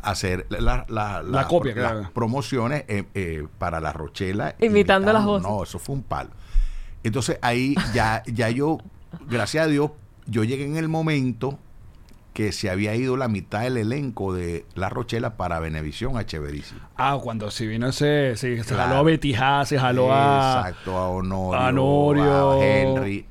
hacer 0.03 0.45
la, 0.49 0.85
la, 0.89 1.21
La 1.23 1.47
copia, 1.47 1.75
las 1.75 1.91
claro. 1.91 2.11
promociones 2.13 2.85
eh, 2.87 3.05
eh, 3.13 3.47
para 3.57 3.79
La 3.79 3.93
Rochela. 3.93 4.55
Imitando 4.59 5.11
las 5.13 5.25
voces. 5.25 5.47
No, 5.47 5.63
eso 5.63 5.79
fue 5.79 5.95
un 5.95 6.03
palo. 6.03 6.29
Entonces 7.03 7.37
ahí 7.41 7.75
ya, 7.93 8.23
ya 8.27 8.49
yo, 8.49 8.79
gracias 9.29 9.65
a 9.65 9.67
Dios, 9.67 9.91
yo 10.25 10.43
llegué 10.43 10.65
en 10.65 10.77
el 10.77 10.87
momento 10.89 11.57
que 12.33 12.51
se 12.51 12.69
había 12.69 12.95
ido 12.95 13.17
la 13.17 13.27
mitad 13.27 13.61
del 13.61 13.75
elenco 13.77 14.33
de 14.33 14.65
La 14.75 14.87
Rochela 14.87 15.35
para 15.35 15.59
Venevisión 15.59 16.17
a 16.17 16.25
Chéverísimo. 16.25 16.79
Ah, 16.95 17.17
cuando 17.21 17.51
si 17.51 17.67
vino 17.67 17.87
ese. 17.87 18.35
Sí, 18.37 18.57
se 18.57 18.63
Claro. 18.63 18.83
jaló 18.83 18.95
a 18.99 19.03
Betty 19.03 19.33
se 19.65 19.79
jaló 19.79 20.13
a. 20.13 20.65
Exacto, 20.69 20.97
a 20.97 21.09
Honorio, 21.09 21.59
a 21.59 21.67
Honorio. 21.69 22.51
a 22.51 22.65
Henry. 22.65 23.25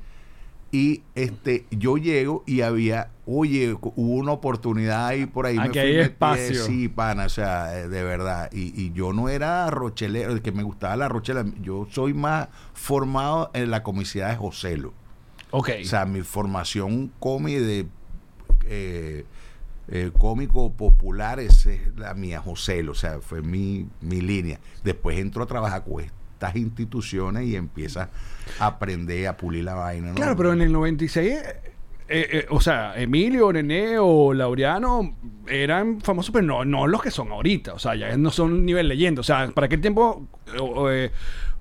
Y 0.71 1.01
este, 1.15 1.65
yo 1.71 1.97
llego 1.97 2.43
y 2.45 2.61
había, 2.61 3.09
oye, 3.29 3.73
hubo 3.73 4.15
una 4.15 4.31
oportunidad 4.31 5.07
ahí 5.07 5.25
por 5.25 5.45
ahí. 5.45 5.57
Aquí 5.57 5.69
fui 5.69 5.79
hay 5.79 5.95
espacio. 5.97 6.63
Sí, 6.65 6.87
pana, 6.87 7.25
o 7.25 7.29
sea, 7.29 7.79
eh, 7.79 7.87
de 7.87 8.03
verdad. 8.03 8.49
Y, 8.51 8.79
y 8.79 8.91
yo 8.93 9.13
no 9.13 9.29
era 9.29 9.69
rochelero, 9.69 10.31
el 10.31 10.41
que 10.41 10.51
me 10.51 10.63
gustaba 10.63 10.95
la 10.95 11.07
rochela. 11.07 11.45
Yo 11.61 11.87
soy 11.91 12.13
más 12.13 12.49
formado 12.73 13.51
en 13.53 13.71
la 13.71 13.83
comicidad 13.83 14.29
de 14.29 14.35
Joselo. 14.35 14.93
Ok. 15.51 15.69
O 15.81 15.85
sea, 15.85 16.05
mi 16.05 16.21
formación 16.21 17.11
cómica 17.19 17.59
de 17.59 17.87
eh, 18.65 19.25
eh, 19.91 20.11
cómico 20.17 20.71
popular 20.71 21.39
esa 21.39 21.71
es 21.71 21.97
la 21.97 22.13
mía, 22.13 22.39
Joselo, 22.39 22.91
o 22.91 22.95
sea, 22.95 23.19
fue 23.21 23.41
mi, 23.41 23.87
mi 24.01 24.21
línea. 24.21 24.59
Después 24.83 25.17
entro 25.17 25.41
a 25.41 25.47
trabajar 25.47 25.83
con 25.83 26.03
estas 26.03 26.55
instituciones 26.55 27.47
y 27.47 27.55
empieza 27.55 28.09
a 28.59 28.67
aprender 28.67 29.27
a 29.27 29.35
pulir 29.35 29.63
la 29.63 29.73
vaina. 29.73 30.09
¿no? 30.09 30.15
Claro, 30.15 30.35
pero 30.35 30.53
en 30.53 30.61
el 30.61 30.71
96, 30.71 31.39
eh, 32.11 32.27
eh, 32.31 32.45
o 32.49 32.59
sea, 32.59 32.99
Emilio, 32.99 33.53
Nené 33.53 33.99
o 33.99 34.33
Laureano 34.33 35.15
eran 35.47 36.01
famosos, 36.01 36.31
pero 36.31 36.43
no, 36.45 36.65
no 36.65 36.87
los 36.87 37.03
que 37.03 37.11
son 37.11 37.31
ahorita. 37.31 37.73
O 37.73 37.79
sea, 37.79 37.95
ya 37.95 38.17
no 38.17 38.31
son 38.31 38.65
nivel 38.65 38.87
leyenda. 38.87 39.21
O 39.21 39.23
sea, 39.23 39.51
¿para 39.53 39.67
qué 39.67 39.77
tiempo? 39.77 40.27
Eh, 40.53 41.11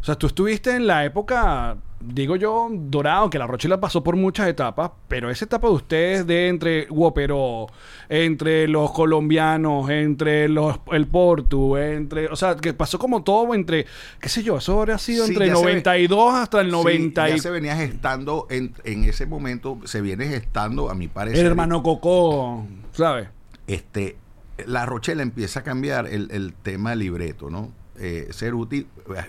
o 0.00 0.04
sea, 0.04 0.14
tú 0.14 0.26
estuviste 0.28 0.74
en 0.74 0.86
la 0.86 1.04
época 1.04 1.76
digo 2.00 2.36
yo, 2.36 2.68
Dorado, 2.70 3.28
que 3.30 3.38
la 3.38 3.46
Rochela 3.46 3.80
pasó 3.80 4.02
por 4.04 4.14
muchas 4.16 4.48
etapas, 4.48 4.90
pero 5.08 5.30
esa 5.30 5.44
etapa 5.44 5.68
de 5.68 5.74
ustedes 5.74 6.26
de 6.26 6.48
entre 6.48 6.86
Guopero, 6.86 7.66
entre 8.08 8.68
los 8.68 8.92
colombianos, 8.92 9.90
entre 9.90 10.48
los 10.48 10.78
el 10.92 11.06
Portu, 11.06 11.76
entre, 11.76 12.28
o 12.28 12.36
sea, 12.36 12.56
que 12.56 12.72
pasó 12.72 12.98
como 12.98 13.22
todo 13.22 13.54
entre, 13.54 13.86
qué 14.20 14.28
sé 14.28 14.42
yo, 14.42 14.58
eso 14.58 14.78
habrá 14.80 14.98
sido 14.98 15.24
Sí, 15.26 15.32
entre 15.32 15.46
ve- 15.46 15.52
92 15.52 16.34
hasta 16.34 16.60
el 16.60 16.66
Sí, 16.68 16.72
90 16.72 17.28
ya 17.28 17.34
y 17.36 17.38
se 17.40 17.50
venía 17.50 17.76
gestando 17.76 18.46
en, 18.50 18.72
en 18.84 19.04
ese 19.04 19.26
momento, 19.26 19.78
se 19.84 20.00
viene 20.00 20.26
gestando, 20.28 20.90
a 20.90 20.94
mi 20.94 21.08
parecer. 21.08 21.40
el 21.40 21.46
hermano 21.46 21.82
Coco, 21.82 22.64
¿sabes? 22.92 23.28
este, 23.66 24.16
la 24.66 24.86
Rochela 24.86 25.22
empieza 25.22 25.60
a 25.60 25.62
cambiar 25.62 26.06
el, 26.06 26.30
el 26.30 26.54
tema 26.54 26.94
libreto, 26.94 27.50
¿no? 27.50 27.70
Eh, 28.00 28.28
Ceruti 28.32 28.78
eh, 28.78 28.86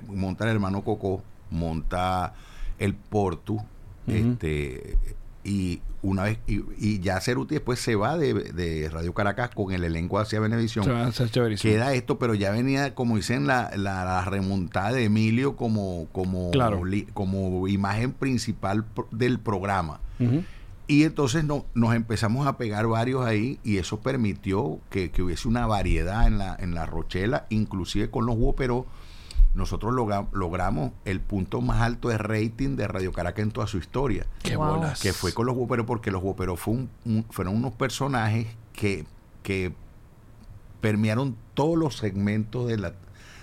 monta 0.07 0.43
el 0.45 0.51
hermano 0.51 0.83
Coco, 0.83 1.23
monta 1.51 2.33
el 2.79 2.95
Portu, 2.95 3.59
este, 4.07 4.97
y 5.43 5.81
una 6.01 6.23
vez, 6.23 6.39
y, 6.47 6.61
y 6.79 6.99
ya 6.99 7.19
Ceruti 7.19 7.55
después 7.55 7.79
se 7.79 7.95
va 7.95 8.17
de, 8.17 8.33
de 8.33 8.89
Radio 8.89 9.13
Caracas 9.13 9.49
con 9.53 9.73
el 9.73 9.83
elenco 9.83 10.17
hacia 10.19 10.39
chéverísimo. 10.39 10.85
Queda 11.73 11.93
esto, 11.93 12.17
pero 12.17 12.33
ya 12.35 12.51
venía, 12.51 12.95
como 12.95 13.17
dicen, 13.17 13.47
la, 13.47 13.71
la, 13.75 14.05
la 14.05 14.25
remontada 14.25 14.93
de 14.93 15.03
Emilio 15.05 15.55
como, 15.55 16.07
como, 16.11 16.51
Claro. 16.51 16.85
li- 16.85 17.07
como 17.13 17.67
imagen 17.67 18.13
principal 18.13 18.85
pro- 18.85 19.07
del 19.11 19.39
programa. 19.39 19.99
Y 20.87 21.03
entonces 21.03 21.43
no, 21.43 21.65
nos 21.75 21.93
empezamos 21.93 22.47
a 22.47 22.57
pegar 22.57 22.87
varios 22.87 23.23
ahí 23.25 23.59
y 23.63 23.77
eso 23.77 23.99
permitió 23.99 24.79
que, 24.89 25.11
que 25.11 25.21
hubiese 25.21 25.47
una 25.47 25.67
variedad 25.67 26.25
en 26.25 26.37
la, 26.39 26.55
en 26.59 26.73
la 26.73 26.85
Rochela, 26.87 27.45
inclusive 27.49 28.09
con 28.09 28.25
los 28.25 28.35
pero 28.57 28.85
nosotros 29.53 29.93
logra- 29.93 30.27
logramos 30.31 30.91
el 31.05 31.19
punto 31.21 31.59
más 31.61 31.81
alto 31.81 32.09
de 32.09 32.17
rating 32.17 32.75
de 32.75 32.87
Radio 32.87 33.11
Caracas 33.11 33.43
en 33.43 33.51
toda 33.51 33.67
su 33.67 33.77
historia. 33.77 34.25
Qué 34.43 34.55
Wow. 34.55 34.75
bolas. 34.75 35.01
Que 35.01 35.11
fue 35.13 35.33
con 35.33 35.45
los 35.47 35.55
Whoopero 35.55 35.85
porque 35.85 36.11
los 36.11 36.21
Whoopero 36.23 36.55
fue 36.55 36.73
un- 36.75 36.89
un- 37.05 37.25
fueron 37.29 37.55
unos 37.55 37.73
personajes 37.73 38.47
que, 38.73 39.05
que 39.43 39.73
permearon 40.81 41.35
todos 41.53 41.77
los 41.77 41.97
segmentos 41.97 42.67
de 42.67 42.77
la... 42.77 42.89
O 42.89 42.93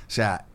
sea, 0.08 0.46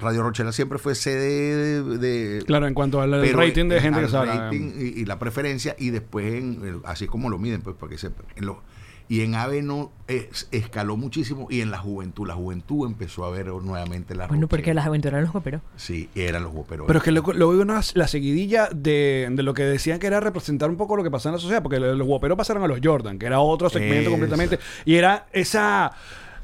Radio 0.00 0.22
Rochela 0.22 0.50
siempre 0.52 0.78
fue 0.78 0.94
sede 0.94 1.82
de... 1.82 1.98
de- 1.98 2.44
Claro, 2.46 2.66
en 2.66 2.72
cuanto 2.74 3.00
al 3.02 3.10
pero 3.20 3.38
rating 3.40 3.68
de 3.68 3.76
en- 3.76 3.82
gente 3.82 4.00
que 4.00 4.08
sabe. 4.08 4.28
rating 4.32 4.72
y, 4.78 5.00
y 5.00 5.04
la 5.04 5.18
preferencia 5.18 5.76
y 5.78 5.90
después 5.90 6.32
en 6.34 6.80
así 6.84 7.06
como 7.06 7.28
lo 7.28 7.38
miden 7.38 7.60
pues 7.60 7.76
para 7.76 7.90
que 7.90 7.98
sepan 7.98 8.24
en 8.36 8.46
y 9.10 9.22
en 9.22 9.34
AVE 9.34 9.60
no 9.62 9.90
es- 10.06 10.46
escaló 10.52 10.96
muchísimo 10.96 11.48
y 11.50 11.60
en 11.62 11.70
la 11.72 11.78
juventud 11.78 12.26
la 12.28 12.34
juventud 12.34 12.86
empezó 12.86 13.24
a 13.24 13.30
ver 13.30 13.48
nuevamente 13.48 14.14
la 14.14 14.28
Bueno, 14.28 14.46
porque 14.46 14.72
las 14.72 14.86
aventuras 14.86 15.20
los 15.20 15.32
cooperó. 15.32 15.60
sí 15.76 16.08
eran 16.14 16.44
los 16.44 16.52
pero 16.68 16.86
Pero 16.86 16.98
es 17.00 17.04
que 17.04 17.10
luego 17.10 17.50
una, 17.60 17.80
la 17.94 18.06
seguidilla 18.06 18.68
de, 18.72 19.28
de 19.30 19.42
lo 19.42 19.52
que 19.52 19.64
decían 19.64 19.98
que 19.98 20.06
era 20.06 20.20
representar 20.20 20.70
un 20.70 20.76
poco 20.76 20.96
lo 20.96 21.02
que 21.02 21.10
pasaba 21.10 21.32
en 21.32 21.36
la 21.38 21.40
sociedad, 21.40 21.60
porque 21.62 21.80
los 21.80 22.06
guaperos 22.06 22.38
pasaron 22.38 22.62
a 22.62 22.68
los 22.68 22.78
Jordan, 22.82 23.18
que 23.18 23.26
era 23.26 23.40
otro 23.40 23.68
segmento 23.68 24.10
completamente, 24.10 24.58
y 24.84 24.94
era 24.94 25.26
esa, 25.32 25.90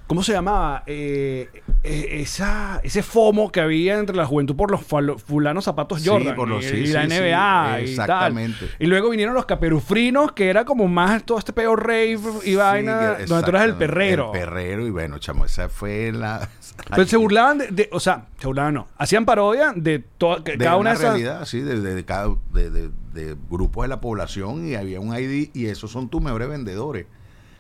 ¿cómo 0.07 0.23
se 0.23 0.33
llamaba? 0.33 0.83
Eh, 0.87 1.49
eh, 1.83 2.09
esa, 2.21 2.81
ese 2.85 3.03
FOMO 3.03 3.51
que 3.53 3.61
había 3.61 3.99
entre 3.99 4.17
la 4.17 4.27
juventud 4.27 4.57
por 4.57 4.71
los 4.71 4.83
fulanos 5.23 5.65
zapatos 5.65 6.01
Sí, 6.03 6.09
Jordan 6.09 6.35
por 6.37 6.49
los- 6.49 6.65
y, 6.65 6.69
sí, 6.69 6.77
y 6.77 6.87
sí, 6.89 6.93
la 6.93 7.03
sí, 7.03 7.09
NBA 7.09 7.81
y 7.81 7.85
exactamente. 7.91 8.59
tal. 8.67 8.77
Y 8.79 8.87
luego 8.87 9.11
vinieron 9.11 9.35
los 9.35 9.47
caperufrinos, 9.47 10.33
que 10.33 10.49
era 10.49 10.65
como 10.65 10.89
más 10.89 11.25
todo 11.25 11.39
este 11.39 11.53
peor 11.53 11.87
rave 11.87 12.19
y 12.45 12.55
vaina, 12.55 13.19
donde 13.27 13.43
tú 13.45 13.51
eras 13.51 13.65
el 13.65 13.75
perrero. 13.75 14.33
el 14.35 14.41
perrero 14.41 14.87
y 14.87 14.91
bueno 14.91 15.19
chamo 15.19 15.45
esa 15.45 15.69
fue 15.69 16.13
la 16.13 16.49
Pero 16.91 17.07
se 17.07 17.17
burlaban 17.17 17.59
de, 17.59 17.69
de- 17.69 17.89
o 17.93 18.01
sea, 18.01 18.27
se 18.39 18.47
burlaban 18.47 18.75
no, 18.75 18.89
hacían 18.99 19.25
parodia 19.25 19.73
de 19.75 19.99
toda, 20.01 20.41
de 20.41 20.59
cada 20.59 20.77
una 20.77 20.91
una 20.91 20.91
de 20.91 20.97
esas... 20.97 21.09
realidad 21.13 21.45
sí 21.47 21.61
de, 21.61 22.05
cada 22.05 22.29
de 22.53 23.37
grupos 23.51 23.85
de 23.85 23.89
la 23.89 24.01
población 24.01 24.69
y 24.69 24.75
había 24.75 25.01
un 25.01 25.17
ID 25.17 25.51
y 25.55 25.67
esos 25.67 25.91
son 25.91 26.09
tus 26.11 26.21
mejores 26.21 26.49
vendedores 26.49 27.07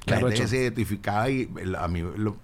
la 0.06 0.12
Claro, 0.18 0.26
gente 0.28 0.36
que 0.36 0.42
hecho. 0.42 0.50
se 0.50 0.56
identificaba 0.62 1.28
y 1.30 1.50
el- 1.60 1.74
a 1.74 1.88
mí 1.88 2.00
lo- 2.16 2.36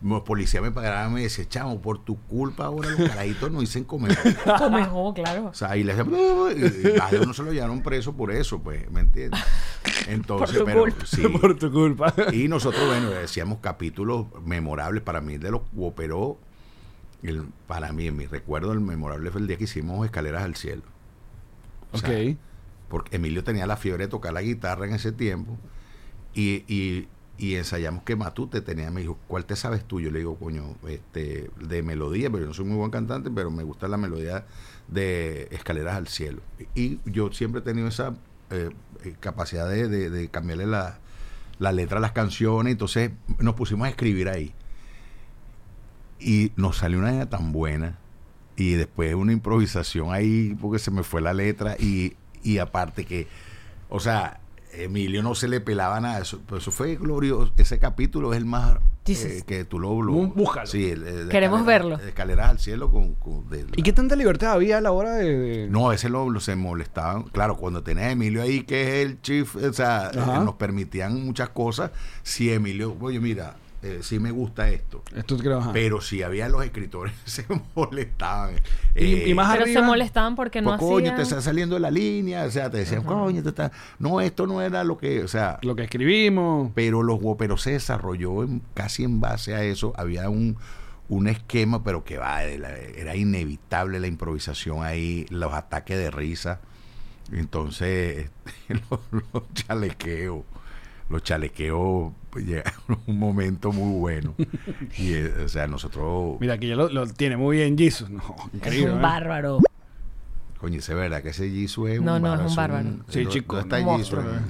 los 0.00 0.22
policías 0.22 0.62
me 0.62 0.70
pagaban 0.70 1.10
y 1.10 1.14
me 1.16 1.22
decían 1.22 1.48
chamo 1.48 1.82
por 1.82 2.04
tu 2.04 2.16
culpa 2.26 2.66
ahora 2.66 2.88
los 2.90 3.08
carajitos 3.10 3.50
no 3.50 3.58
dicen 3.58 3.82
comer 3.82 4.16
Comejó, 4.58 5.12
claro. 5.12 5.46
o 5.46 5.54
sea 5.54 5.76
y 5.76 5.82
les 5.82 5.96
decían, 5.96 6.14
y, 6.14 6.88
y 6.94 6.98
más 6.98 7.10
de 7.10 7.18
uno 7.18 7.34
se 7.34 7.42
lo 7.42 7.52
llevaron 7.52 7.82
preso 7.82 8.12
por 8.12 8.30
eso 8.30 8.60
pues 8.62 8.88
me 8.92 9.00
entiendes 9.00 9.40
entonces 10.06 10.50
Por 10.56 10.58
tu 10.60 10.64
pero 10.66 10.80
culpa. 10.82 11.04
sí 11.06 11.22
por 11.28 11.58
tu 11.58 11.72
culpa. 11.72 12.14
y 12.32 12.46
nosotros, 12.46 12.86
bueno, 12.86 13.10
decíamos 13.10 13.58
capítulos 13.60 14.26
memorables 14.44 15.02
para 15.02 15.20
mí 15.20 15.36
de 15.36 15.50
los 15.50 15.62
Whoopero. 15.72 16.38
El, 17.24 17.46
para 17.66 17.92
mí, 17.92 18.06
en 18.06 18.16
mi 18.16 18.26
recuerdo, 18.26 18.70
el 18.72 18.78
memorable 18.78 19.32
fue 19.32 19.40
el 19.40 19.48
día 19.48 19.56
que 19.56 19.64
hicimos 19.64 20.04
Escaleras 20.06 20.44
al 20.44 20.54
Cielo. 20.54 20.82
O 21.90 21.98
sea, 21.98 22.10
ok. 22.10 22.36
porque 22.88 23.16
Emilio 23.16 23.42
tenía 23.42 23.66
la 23.66 23.76
fiebre 23.76 24.04
de 24.04 24.08
tocar 24.08 24.32
la 24.32 24.40
guitarra 24.42 24.86
en 24.86 24.94
ese 24.94 25.10
tiempo. 25.10 25.56
Y, 26.34 26.64
y, 26.72 27.08
y 27.38 27.54
ensayamos 27.56 28.02
que 28.04 28.16
Matute 28.16 28.60
tenía, 28.60 28.90
me 28.90 29.00
dijo, 29.00 29.18
¿cuál 29.28 29.44
te 29.44 29.56
sabes 29.56 29.84
tú? 29.84 30.00
Yo 30.00 30.10
le 30.10 30.18
digo, 30.20 30.36
coño, 30.36 30.76
este, 30.88 31.50
de 31.60 31.82
melodía, 31.82 32.28
pero 32.30 32.42
yo 32.42 32.46
no 32.48 32.54
soy 32.54 32.64
muy 32.66 32.76
buen 32.76 32.90
cantante, 32.90 33.30
pero 33.30 33.50
me 33.50 33.62
gusta 33.64 33.88
la 33.88 33.96
melodía 33.96 34.44
de 34.88 35.48
Escaleras 35.50 35.96
al 35.96 36.08
Cielo. 36.08 36.40
Y 36.74 36.98
yo 37.04 37.32
siempre 37.32 37.60
he 37.60 37.64
tenido 37.64 37.88
esa 37.88 38.14
eh, 38.50 38.70
eh, 39.04 39.14
capacidad 39.20 39.68
de, 39.68 39.88
de- 39.88 40.10
de 40.10 40.28
cambiarle 40.28 40.66
la, 40.66 40.98
la 41.58 41.72
letra 41.72 41.98
a 41.98 42.00
las 42.00 42.12
canciones, 42.12 42.72
entonces 42.72 43.10
nos 43.38 43.54
pusimos 43.54 43.86
a 43.86 43.90
escribir 43.90 44.28
ahí. 44.28 44.52
Y 46.20 46.52
nos 46.56 46.78
salió 46.78 46.98
una 46.98 47.12
idea 47.12 47.28
tan 47.28 47.52
buena. 47.52 47.98
Y 48.56 48.72
después 48.72 49.14
una 49.14 49.32
improvisación 49.32 50.12
ahí, 50.12 50.56
porque 50.60 50.80
se 50.80 50.90
me 50.90 51.04
fue 51.04 51.20
la 51.20 51.32
letra. 51.32 51.76
Y, 51.78 52.16
y 52.42 52.58
aparte 52.58 53.04
que, 53.04 53.28
o 53.88 54.00
sea, 54.00 54.40
Emilio 54.84 55.22
no 55.22 55.34
se 55.34 55.48
le 55.48 55.60
pelaba 55.60 56.00
nada. 56.00 56.20
Eso, 56.20 56.40
pero 56.46 56.58
eso 56.58 56.70
fue 56.70 56.96
glorioso. 56.96 57.52
Ese 57.56 57.78
capítulo 57.78 58.32
es 58.32 58.38
el 58.38 58.44
más 58.44 58.76
eh, 59.06 59.42
que 59.46 59.64
tú 59.64 59.78
lo, 59.78 60.02
lo 60.02 60.12
búscalo. 60.12 60.66
Sí, 60.66 60.90
el- 60.90 61.06
el 61.06 61.26
de 61.26 61.32
Queremos 61.32 61.60
escalera- 61.60 61.78
verlo. 61.84 61.96
de 61.96 62.08
Escaleras 62.08 62.50
al 62.50 62.58
cielo 62.58 62.90
con, 62.90 63.14
con- 63.14 63.48
de 63.48 63.62
la- 63.64 63.70
¿Y 63.74 63.82
qué 63.82 63.92
tanta 63.94 64.16
libertad 64.16 64.52
había 64.52 64.78
a 64.78 64.80
la 64.82 64.92
hora 64.92 65.12
de...? 65.14 65.38
de- 65.38 65.68
no, 65.70 65.92
ese 65.92 66.08
lo, 66.10 66.28
lo 66.28 66.40
se 66.40 66.56
molestaban. 66.56 67.22
Claro, 67.24 67.56
cuando 67.56 67.82
tenés 67.82 68.04
a 68.04 68.10
Emilio 68.10 68.42
ahí, 68.42 68.64
que 68.64 68.82
es 69.02 69.06
el 69.06 69.20
chief, 69.22 69.56
o 69.56 69.72
sea, 69.72 70.10
eh, 70.12 70.18
nos 70.44 70.54
permitían 70.56 71.24
muchas 71.24 71.48
cosas. 71.48 71.90
Si 72.22 72.52
Emilio, 72.52 72.94
oye, 73.00 73.18
mira, 73.18 73.56
eh, 73.82 74.00
sí 74.02 74.18
me 74.18 74.30
gusta 74.32 74.68
esto. 74.70 75.02
Esto 75.14 75.36
creo, 75.38 75.58
ajá. 75.58 75.72
Pero 75.72 76.00
si 76.00 76.22
había 76.22 76.48
los 76.48 76.64
escritores, 76.64 77.12
se 77.24 77.46
molestaban. 77.74 78.54
Y- 78.96 79.04
Eh, 79.14 79.28
y 79.28 79.34
más 79.34 79.50
Pero 79.52 79.64
arriba- 79.64 79.80
se 79.80 79.86
molestaban 79.86 80.34
porque 80.34 80.60
no 80.60 80.70
pues, 80.70 80.80
coño, 80.80 81.04
te 81.04 81.10
hacían... 81.10 81.20
está 81.22 81.40
saliendo 81.42 81.74
de 81.76 81.80
la 81.80 81.90
línea, 81.90 82.44
o 82.44 82.50
sea, 82.50 82.70
te 82.70 82.78
decían, 82.78 83.02
coño, 83.04 83.42
te 83.42 83.50
está... 83.50 83.70
no, 83.98 84.20
esto 84.20 84.46
no 84.46 84.60
era 84.62 84.82
lo 84.84 84.98
que, 84.98 85.22
o 85.22 85.28
sea, 85.28 85.58
Lo 85.62 85.76
que 85.76 85.84
escribimos. 85.84 86.72
pero 86.74 87.02
los 87.02 87.18
pero 87.38 87.56
se 87.56 87.72
desarrolló 87.72 88.42
en- 88.42 88.62
casi 88.74 89.04
en 89.04 89.20
base 89.20 89.54
a 89.54 89.62
eso, 89.62 89.92
había 89.96 90.28
un, 90.28 90.56
un 91.08 91.28
esquema, 91.28 91.84
pero 91.84 92.02
que 92.04 92.18
va, 92.18 92.42
era 92.42 92.76
era 92.76 93.14
inevitable 93.16 94.00
la 94.00 94.08
improvisación 94.08 94.82
ahí, 94.84 95.24
los 95.30 95.52
ataques 95.54 95.96
de 95.96 96.10
risa, 96.10 96.60
entonces 97.32 98.30
los, 98.68 99.00
los 99.32 99.42
chalequeos, 99.54 100.42
los 101.10 101.22
chalequeos 101.22 102.12
pues, 102.30 102.44
llegaron 102.46 102.72
a 102.90 102.96
un 103.06 103.18
momento 103.18 103.72
muy 103.72 103.98
bueno, 103.98 104.34
y 104.98 105.12
eh, 105.14 105.32
o 105.44 105.48
sea, 105.48 105.66
nosotros, 105.66 106.36
Mira, 106.40 106.54
aquí 106.54 106.68
ya 106.68 106.76
lo, 106.76 106.88
lo 106.90 107.06
tiene 107.06 107.36
muy 107.36 107.56
bien 107.58 107.76
Jesus. 107.78 108.10
No, 108.10 108.22
Es 108.62 108.78
un 108.82 108.90
¿eh? 108.90 109.00
bárbaro. 109.00 109.60
coño, 110.60 110.78
es 110.78 110.88
verdad 110.88 111.22
que 111.22 111.30
ese 111.30 111.48
Jisoo 111.50 111.88
es 111.88 112.00
No, 112.00 112.16
un 112.16 112.22
no, 112.22 112.34
es 112.34 112.38
bárbaro, 112.38 112.48
un 112.50 112.56
bárbaro. 112.56 112.88
Sí, 113.08 113.20
¿dónde- 113.22 113.30
chico, 113.30 113.56
¿dónde 113.56 113.76
está 113.76 113.90
un 113.90 113.98
Jisoo? 113.98 114.16
monstruo, 114.22 114.38
¿eh? 114.38 114.42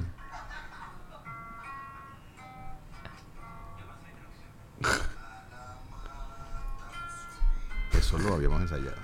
Eso 7.98 8.18
lo 8.18 8.34
habíamos 8.34 8.62
ensayado. 8.62 8.96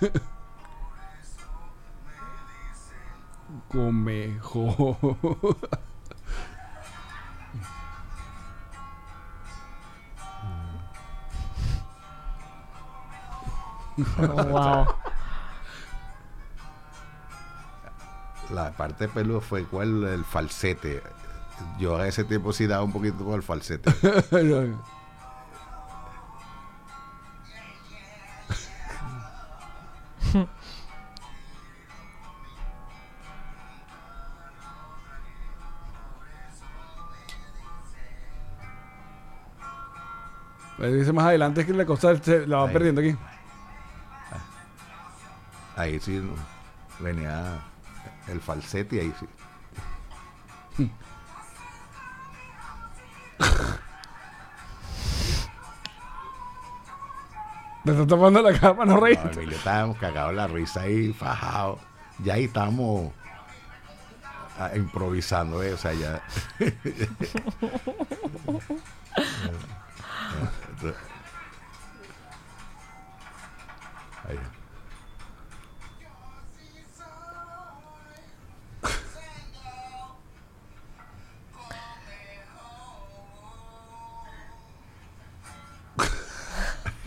Comejo. 3.70 4.74
Oh, 4.78 4.96
wow. 14.18 14.86
La 18.50 18.72
parte 18.72 19.06
de 19.06 19.12
pelo 19.12 19.40
fue 19.40 19.64
cuál 19.64 20.04
el 20.04 20.24
falsete. 20.24 21.02
Yo 21.78 21.96
a 21.96 22.06
ese 22.06 22.24
tiempo 22.24 22.52
sí 22.52 22.66
daba 22.66 22.84
un 22.84 22.92
poquito 22.92 23.24
con 23.24 23.34
el 23.34 23.42
falsete. 23.42 23.92
más 41.18 41.26
adelante 41.26 41.66
que 41.66 41.72
la 41.72 41.84
cosa 41.84 42.16
se 42.16 42.46
la 42.46 42.58
va 42.58 42.68
Ahí. 42.68 42.72
perdiendo 42.72 43.00
aquí. 43.00 43.16
Ahí 45.76 45.98
sí 45.98 46.22
venía 47.00 47.58
el 48.28 48.40
falsete 48.40 48.96
y 48.96 48.98
ahí 49.00 49.12
sí. 49.18 49.26
Te 57.84 57.90
estás 57.92 58.06
tapando 58.06 58.40
la 58.42 58.52
cara 58.52 58.76
para 58.76 58.92
no 58.92 59.00
reír. 59.00 59.18
No, 59.24 59.30
Emilio 59.32 59.56
estábamos 59.56 59.96
cagados 59.98 60.34
la 60.34 60.46
risa 60.46 60.82
ahí, 60.82 61.12
fajados. 61.12 61.80
Ya 62.22 62.34
ahí 62.34 62.44
estamos 62.44 63.10
ah, 64.58 64.70
improvisando, 64.76 65.62
¿eh? 65.64 65.72
o 65.72 65.78
sea, 65.78 65.92
ya. 65.94 66.22
Ahí. 74.28 74.38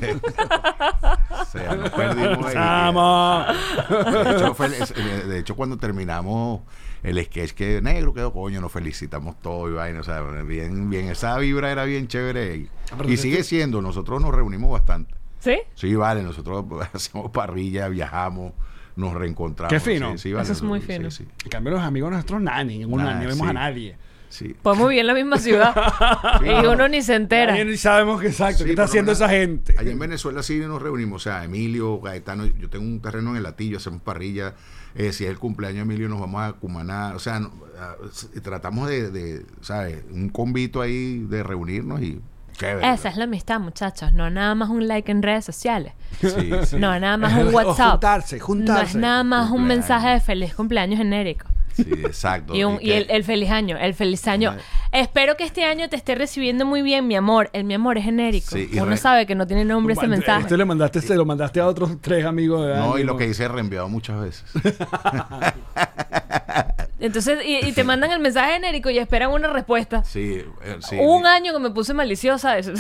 O 0.02 1.46
sea, 1.46 1.76
nos 1.76 1.90
perdimos 1.92 2.46
ahí. 2.46 2.56
¡Vamos! 2.56 3.48
De 3.90 4.32
hecho, 4.32 4.56
fue- 4.56 4.68
es- 4.68 4.92
eh, 4.96 5.24
hecho, 5.52 5.56
cuando 5.58 5.78
terminamos 5.78 6.62
el 7.04 7.24
sketch 7.24 7.52
que 7.52 7.82
negro 7.82 8.14
quedó 8.14 8.32
coño, 8.34 8.62
nos 8.62 8.72
felicitamos 8.72 9.40
todos 9.42 9.70
y 9.70 9.74
vaina. 9.74 10.00
O 10.00 10.04
sea, 10.04 10.22
bien, 10.22 10.90
bien, 10.90 11.10
esa 11.10 11.38
vibra 11.38 11.72
era 11.72 11.84
bien 11.86 12.08
chévere. 12.08 12.56
Y, 12.56 12.70
y 13.08 13.18
sigue 13.18 13.44
siendo, 13.44 13.82
nosotros 13.82 14.22
nos 14.22 14.34
reunimos 14.34 14.72
bastante. 14.72 15.14
¿Sí? 15.40 15.58
Sí, 15.74 15.96
vale, 15.96 16.22
nosotros 16.22 16.66
pues, 16.70 16.88
hacemos 16.94 17.32
parrilla, 17.32 17.88
viajamos, 17.90 18.54
nos 18.96 19.14
reencontramos. 19.14 19.72
Qué 19.74 19.80
fino. 19.80 20.12
Sí, 20.12 20.18
sí, 20.20 20.34
vale, 20.34 20.44
Eso 20.44 20.54
es 20.54 20.62
muy 20.62 20.82
sí, 20.82 20.88
fino. 20.88 21.10
Sí, 21.12 21.26
En 21.44 21.50
cambio, 21.50 21.74
los 21.74 21.82
amigos 21.82 22.12
nuestros, 22.12 22.42
nada, 22.42 22.64
ni 22.64 22.78
ningún 22.80 23.04
Nah, 23.04 23.16
ni 23.20 23.26
vemos 23.26 23.48
a 23.48 23.54
nadie. 23.54 23.98
sí. 24.30 24.56
Podemos 24.62 24.90
vivir 24.90 25.02
en 25.02 25.08
la 25.08 25.14
misma 25.16 25.40
ciudad. 25.40 25.74
y 26.46 26.66
uno 26.68 26.88
ni 26.88 27.02
se 27.02 27.16
entera. 27.16 27.54
Nadie 27.54 27.66
ni 27.66 27.78
sabemos 27.78 28.22
que 28.22 28.28
exacto 28.28 28.60
Sí, 28.60 28.66
qué 28.66 28.70
está 28.70 28.84
haciendo 28.84 29.12
esa 29.14 29.28
gente. 29.30 29.74
Allá 29.80 29.92
en 29.92 29.98
Venezuela 30.00 30.44
sí 30.44 30.60
nos 30.60 30.80
reunimos, 30.80 31.24
o 31.24 31.24
sea, 31.24 31.44
Emilio, 31.44 32.00
Gaetano, 32.00 32.46
yo 32.46 32.70
tengo 32.70 32.86
un 32.86 33.02
terreno 33.02 33.32
en 33.32 33.38
el 33.38 33.44
Latillo, 33.44 33.78
hacemos 33.78 34.02
parrilla, 34.04 34.54
eh, 34.96 35.14
si 35.14 35.24
es 35.26 35.30
el 35.30 35.40
cumpleaños 35.40 35.78
de 35.78 35.82
Emilio 35.94 36.10
nos 36.10 36.20
vamos 36.20 36.42
a 36.42 36.54
Cumaná, 36.54 37.14
o 37.16 37.20
sea, 37.20 37.40
no- 37.40 37.52
a- 37.80 37.96
tratamos 38.42 38.88
de, 38.90 39.10
de, 39.12 39.46
¿sabes? 39.62 40.04
Un 40.12 40.30
convito 40.30 40.82
ahí 40.82 41.20
de 41.30 41.44
reunirnos 41.44 42.02
y 42.02 42.22
chévere. 42.54 42.92
Esa 42.94 43.10
es 43.10 43.18
la 43.18 43.24
amistad, 43.24 43.60
muchachos. 43.60 44.14
No 44.14 44.30
nada 44.30 44.54
más 44.56 44.70
un 44.70 44.88
like 44.88 45.12
en 45.12 45.24
redes 45.24 45.46
sociales. 45.46 45.94
Sí, 46.20 46.52
sí. 46.66 46.76
No, 46.78 47.00
nada 47.00 47.18
más 47.18 47.34
un 47.34 47.48
o 47.48 47.52
WhatsApp. 47.52 47.92
juntarse, 47.92 48.38
No 48.38 48.46
juntarse. 48.46 48.84
es 48.92 48.96
nada 48.96 49.24
más 49.24 49.50
un 49.52 49.66
mensaje 49.68 50.10
de 50.10 50.20
feliz 50.20 50.54
cumpleaños 50.54 50.98
genérico. 50.98 51.48
Sí, 51.76 51.86
exacto. 52.04 52.56
Y, 52.56 52.64
un- 52.64 52.76
y 52.82 52.88
que- 52.88 52.98
el, 52.98 53.06
el 53.10 53.24
feliz 53.24 53.50
año, 53.50 53.78
el 53.78 53.94
feliz 53.94 54.28
año. 54.28 54.56
Espero 54.92 55.38
que 55.38 55.46
este 55.46 55.64
año 55.64 55.88
te 55.90 55.96
esté 55.96 56.16
recibiendo 56.16 56.66
muy 56.66 56.82
bien, 56.82 57.08
mi 57.08 57.16
amor. 57.16 57.50
El 57.54 57.64
mi 57.64 57.74
amor 57.74 57.98
es 57.98 58.04
genérico. 58.04 58.56
Sí, 58.56 58.70
Uno 58.74 58.86
re- 58.86 58.98
sabe 58.98 59.26
que 59.26 59.36
no 59.36 59.48
tiene 59.48 59.64
nombre 59.64 59.94
ese 59.94 60.08
mensaje. 60.08 60.42
Este 60.42 60.58
le 60.58 60.66
mandaste, 60.66 61.02
se 61.02 61.16
lo 61.16 61.26
mandaste 61.26 61.60
a 61.62 61.68
otros 61.68 61.98
tres 62.02 62.26
amigos 62.26 62.66
de 62.68 62.76
No, 62.76 62.98
y 62.98 63.04
lo 63.04 63.16
que 63.18 63.28
dice 63.28 63.48
reenviado 63.48 63.88
muchas 63.88 64.20
veces. 64.22 64.44
Entonces, 67.02 67.40
y, 67.46 67.58
y 67.68 67.72
te 67.74 67.84
mandan 67.84 68.12
el 68.12 68.20
mensaje 68.20 68.54
genérico 68.54 68.90
y 68.90 69.00
esperan 69.00 69.32
una 69.32 69.48
respuesta. 69.52 70.04
Sí, 70.04 70.44
eh, 70.64 70.78
sí. 70.80 70.98
un 71.02 71.26
año 71.26 71.52
que 71.52 71.60
me 71.60 71.72
puse 71.72 71.94
maliciosa 71.94 72.58
eso- 72.60 72.72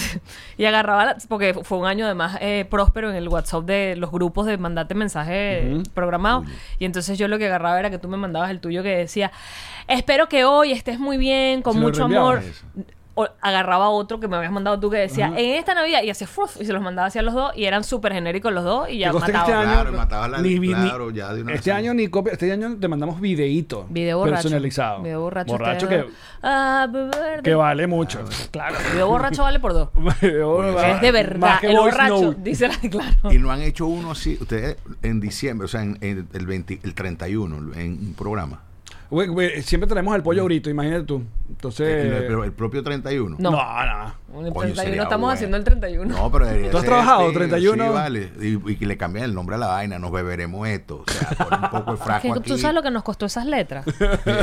y 0.58 0.66
agarraba, 0.66 1.06
la- 1.06 1.18
porque 1.28 1.54
fue 1.64 1.80
un 1.80 1.88
año 1.88 2.06
además 2.06 2.38
eh, 2.40 2.66
próspero 2.70 3.10
en 3.10 3.16
el 3.16 3.28
WhatsApp 3.28 3.64
de 3.66 3.96
los 3.98 4.12
grupos 4.12 4.46
de 4.46 4.58
mandarte 4.58 4.94
mensaje 4.96 5.82
programado. 5.94 6.46
Y 6.80 6.86
entonces 6.86 7.18
yo 7.18 7.28
lo 7.28 7.38
que 7.40 7.48
agarraba 7.48 7.80
era 7.80 7.90
que 7.90 7.98
tú 7.98 8.08
me 8.08 8.18
mandabas 8.18 8.52
el 8.52 8.60
tuyo 8.62 8.84
que 8.84 8.96
decía, 8.96 9.32
espero 9.88 10.30
que 10.30 10.46
hoy 10.46 10.72
estés 10.72 11.00
muy 11.00 11.18
bien, 11.18 11.62
con 11.62 11.74
mucho 11.82 12.04
amor. 12.20 12.42
O 13.14 13.28
agarraba 13.42 13.90
otro 13.90 14.22
que 14.22 14.28
me 14.30 14.38
habías 14.38 14.54
mandado 14.54 14.80
tú 14.80 14.90
que 14.90 14.98
decía, 14.98 15.28
en 15.36 15.56
esta 15.56 15.74
Navidad, 15.74 16.02
y 16.02 16.10
hacía 16.10 16.28
fruf, 16.28 16.56
y 16.62 16.66
se 16.66 16.72
los 16.72 16.82
mandaba 16.82 17.08
hacia 17.10 17.22
los 17.22 17.34
dos, 17.34 17.52
y 17.58 17.66
eran 17.66 17.84
súper 17.84 18.14
genéricos 18.14 18.54
los 18.54 18.64
dos, 18.64 18.90
y 18.90 19.00
ya 19.00 19.12
que 19.12 19.20
mataba. 19.20 19.40
este 19.40 19.54
año, 19.54 19.72
Claro, 19.74 19.92
matabas 19.92 20.30
la- 20.32 20.38
ni 20.42 20.60
claro, 20.60 21.12
ya 21.12 21.34
de 21.34 21.42
una 21.44 21.54
este 21.54 21.72
vez. 21.72 21.78
año 21.78 21.94
ni 21.94 22.08
copia, 22.08 22.32
este 22.34 22.50
año 22.52 22.78
te 22.80 22.88
mandamos 22.88 23.20
videíto 23.20 23.86
Video 23.90 24.18
borracho. 24.20 24.44
personalizado. 24.44 25.02
Video 25.04 25.20
borracho. 25.22 25.88
Que. 25.90 26.06
Ah, 26.42 26.88
que 27.44 27.54
vale 27.54 27.86
mucho. 27.86 28.24
Claro, 28.52 28.78
video 28.94 29.08
borracho 29.08 29.44
vale 29.44 29.60
por 29.60 29.74
dos. 29.74 29.90
Video- 30.22 30.80
Es 30.80 31.02
de 31.02 31.12
verdad, 31.12 31.38
más 31.40 31.60
que 31.60 31.68
el 31.68 31.78
borracho, 31.78 32.22
note. 32.22 32.42
dice 32.42 32.68
la, 32.70 32.78
claro. 32.90 33.32
Y 33.34 33.38
no 33.40 33.52
han 33.52 33.62
hecho 33.62 33.88
uno 33.88 34.12
así, 34.12 34.38
ustedes 34.40 34.78
en 35.04 35.20
diciembre, 35.20 35.66
o 35.66 35.68
sea, 35.68 35.84
en, 35.84 35.98
en 36.02 36.30
el, 36.34 36.46
20, 36.48 36.80
el 36.82 36.94
31, 36.96 37.74
en 37.76 37.92
un 37.92 38.14
programa. 38.18 38.62
Siempre 39.64 39.88
tenemos 39.90 40.16
el 40.16 40.24
pollo 40.24 40.46
brito, 40.46 40.70
imagínate 40.70 41.04
tú. 41.04 41.22
Entonces. 41.50 41.88
El, 42.06 42.12
pero 42.28 42.44
el 42.46 42.54
propio 42.54 42.82
31. 42.82 43.36
No. 43.40 43.52
no, 43.52 43.58
no. 43.58 44.22
El 44.48 44.54
Coño, 44.54 44.74
31 44.74 44.76
sería 44.84 45.04
estamos 45.04 45.20
bueno. 45.26 45.34
haciendo 45.34 45.58
el 45.58 45.64
31. 45.66 46.16
No, 46.18 46.32
pero 46.32 46.48
¿Tú 46.72 46.78
has 46.78 46.86
trabajado 46.86 47.22
este, 47.28 47.40
31? 47.40 47.84
Sí, 47.84 47.90
vale. 47.94 48.32
Y, 48.42 48.72
y 48.72 48.76
que 48.78 48.86
le 48.86 48.96
cambien 48.98 49.26
el 49.26 49.34
nombre 49.36 49.58
a 49.58 49.60
la 49.60 49.68
vaina, 49.68 50.00
nos 50.00 50.12
beberemos 50.14 50.66
esto. 50.70 51.04
O 51.06 51.12
sea, 51.12 51.30
pon 51.32 51.60
un 51.62 51.70
poco 51.70 51.92
de 51.92 51.98
Es 51.98 52.04
frasco 52.06 52.34
que 52.34 52.40
aquí. 52.40 52.50
tú 52.52 52.58
sabes 52.58 52.74
lo 52.76 52.82
que 52.82 52.92
nos 52.92 53.04
costó 53.04 53.26
esas 53.26 53.46
letras. 53.46 53.86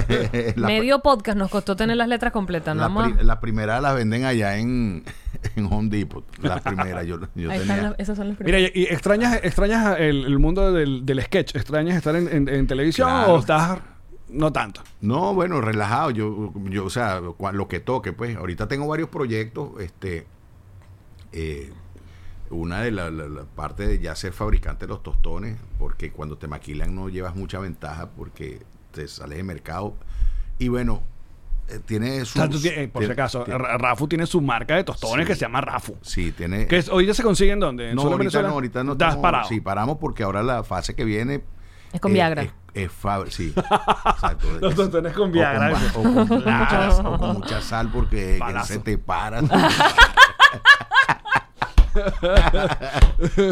Medio 0.57 1.01
podcast 1.01 1.39
nos 1.39 1.51
costó 1.51 1.75
tener 1.75 1.97
las 1.97 2.09
letras 2.09 2.33
completas. 2.33 2.77
La, 2.77 2.83
Nada 2.83 2.89
más. 2.91 3.12
pri- 3.12 3.25
la 3.25 3.41
primera 3.41 3.81
las 3.81 3.95
venden 3.95 4.25
allá 4.27 4.59
en, 4.59 5.03
en 5.57 5.64
Home 5.73 5.89
Depot. 5.89 6.25
La 6.43 6.61
primera, 6.61 7.03
yo, 7.05 7.19
yo 7.35 7.51
Ahí 7.51 7.61
están 7.61 7.77
tenía. 7.77 7.91
las- 7.91 8.01
esas 8.01 8.16
son 8.19 8.29
las 8.29 8.41
Mira, 8.41 8.59
primeras. 8.59 8.71
y 8.75 8.81
y 8.81 8.85
extrañas, 8.85 9.41
extrañas 9.43 9.97
el, 9.99 10.27
el 10.27 10.39
mundo 10.39 10.73
del, 10.73 11.07
del 11.07 11.23
sketch, 11.23 11.57
extrañas 11.57 11.97
estar 11.97 12.14
en, 12.16 12.29
en- 12.29 12.49
en 12.49 12.66
televisión 12.66 13.09
Claro. 13.09 13.33
o 13.35 13.39
estás 13.39 13.79
no 14.31 14.53
tanto. 14.53 14.83
No, 15.01 15.35
bueno, 15.35 15.61
relajado. 15.61 16.11
Yo, 16.11 16.53
yo, 16.64 16.85
o 16.85 16.91
sea, 16.91 17.20
lo 17.20 17.68
que 17.68 17.81
toque, 17.81 18.12
pues. 18.12 18.37
Ahorita 18.37 18.68
tengo 18.68 18.87
varios 18.87 19.09
proyectos. 19.09 19.70
Este, 19.81 20.26
eh, 21.33 21.72
una 22.51 22.81
de 22.81 22.91
las 22.91 23.12
la, 23.12 23.29
la 23.29 23.43
parte 23.45 23.87
de 23.87 23.99
ya 23.99 24.14
ser 24.16 24.33
fabricante 24.33 24.87
de 24.87 24.91
los 24.93 25.03
tostones, 25.03 25.57
porque 25.79 26.11
cuando 26.12 26.39
te 26.39 26.47
maquilan 26.49 26.95
no 26.95 27.09
llevas 27.09 27.37
mucha 27.37 27.59
ventaja 27.59 28.09
porque 28.16 28.62
te 28.93 29.07
sales 29.09 29.37
de 29.37 29.45
mercado. 29.45 29.95
Y 30.59 30.68
bueno, 30.68 31.03
eh, 31.68 31.79
tiene 31.85 32.24
su. 32.24 32.39
eh, 32.41 32.49
por 32.49 32.55
si 32.57 32.62
tiene- 33.09 33.12
acaso, 33.12 33.45
tiene- 33.45 33.59
Rafu 33.59 34.09
tiene 34.09 34.24
su 34.26 34.41
marca 34.41 34.76
de 34.76 34.85
tostones 34.85 35.26
Sí. 35.26 35.33
que 35.33 35.35
se 35.35 35.43
llama 35.43 35.61
Rafu. 35.61 35.97
sí, 36.01 36.33
tiene. 36.33 36.66
Que 36.66 36.79
es, 36.79 36.89
ahorita 36.89 37.12
se 37.12 37.22
consigue 37.22 37.53
en 37.53 37.61
dónde? 37.61 37.91
¿En 37.91 37.97
no, 37.97 38.03
ahorita 38.03 38.18
Venezuela? 38.18 38.49
no, 38.49 38.55
ahorita 38.55 38.83
no. 38.85 38.93
¿Estás 38.93 39.09
estamos- 39.11 39.22
parado? 39.22 39.49
Sí, 39.49 39.61
paramos 39.61 39.99
porque 39.99 40.22
ahora 40.22 40.43
la 40.43 40.64
fase 40.64 40.95
que 40.95 41.05
viene. 41.05 41.43
Es 41.93 42.01
con 42.01 42.11
eh, 42.12 42.14
Viagra. 42.14 42.43
Es, 42.43 42.51
es 42.85 42.91
fabri- 43.03 43.31
sí. 43.31 43.53
Exacto. 44.07 44.47
Los 44.61 44.74
tostones 44.74 45.12
con 45.14 45.31
Viagra. 45.33 45.72
O 45.95 46.03
con, 46.03 46.14
ba- 46.14 46.22
o 46.22 46.26
con 46.26 46.39
mucha, 46.39 46.91
o 46.99 47.18
con 47.18 47.33
mucha 47.35 47.61
sal 47.62 47.91
porque 47.93 48.39
se 48.64 48.79
te 48.79 48.99
para. 48.99 49.43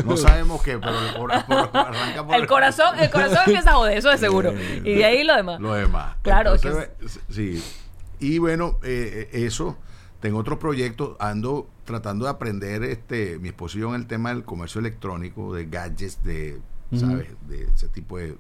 no 0.05 0.17
sabemos 0.17 0.63
qué, 0.63 0.79
pero 0.79 0.99
el, 1.01 1.15
cora- 1.15 1.47
por- 1.47 1.71
arranca 1.77 2.27
por 2.27 2.35
El 2.37 2.47
corazón, 2.47 2.99
el 2.99 3.11
corazón 3.11 3.39
empieza 3.47 3.71
a 3.71 3.75
joder, 3.75 3.99
eso 3.99 4.09
de 4.11 4.19
seguro. 4.19 4.53
Y 4.85 4.95
de 4.95 5.05
ahí 5.05 5.25
lo 5.25 5.35
demás. 5.35 5.61
Lo 5.61 5.75
demás. 5.75 6.17
Claro, 6.23 6.55
Entonces, 6.55 6.91
sí. 7.31 7.63
Y 8.21 8.39
bueno, 8.39 8.79
eh, 8.83 9.29
eso. 9.33 9.77
Tengo 10.21 10.39
otros 10.39 10.59
proyectos. 10.59 11.17
Ando 11.21 11.69
tratando 11.85 12.25
de 12.25 12.31
aprender 12.31 12.83
este 12.85 13.39
mi 13.39 13.49
exposición 13.51 13.91
en 13.95 14.01
el 14.01 14.07
tema 14.07 14.31
del 14.31 14.45
comercio 14.45 14.79
electrónico, 14.81 15.55
de 15.55 15.67
gadgets, 15.67 16.23
de, 16.25 16.59
¿sabes? 16.99 17.29
De 17.47 17.65
ese 17.65 17.89
tipo 17.89 18.17
de, 18.19 18.37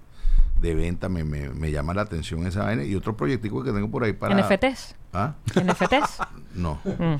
de 0.60 0.74
venta. 0.74 1.08
Me, 1.08 1.24
me, 1.24 1.48
me 1.50 1.70
llama 1.70 1.94
la 1.94 2.02
atención 2.02 2.46
esa 2.46 2.64
vaina. 2.64 2.84
Y 2.84 2.94
otro 2.94 3.16
proyectico 3.16 3.62
que 3.62 3.72
tengo 3.72 3.90
por 3.90 4.04
ahí 4.04 4.12
para. 4.12 4.34
NFTs. 4.36 4.94
¿Ah? 5.12 5.34
NFTs. 5.54 6.18
No. 6.56 6.80
Mm. 6.84 7.16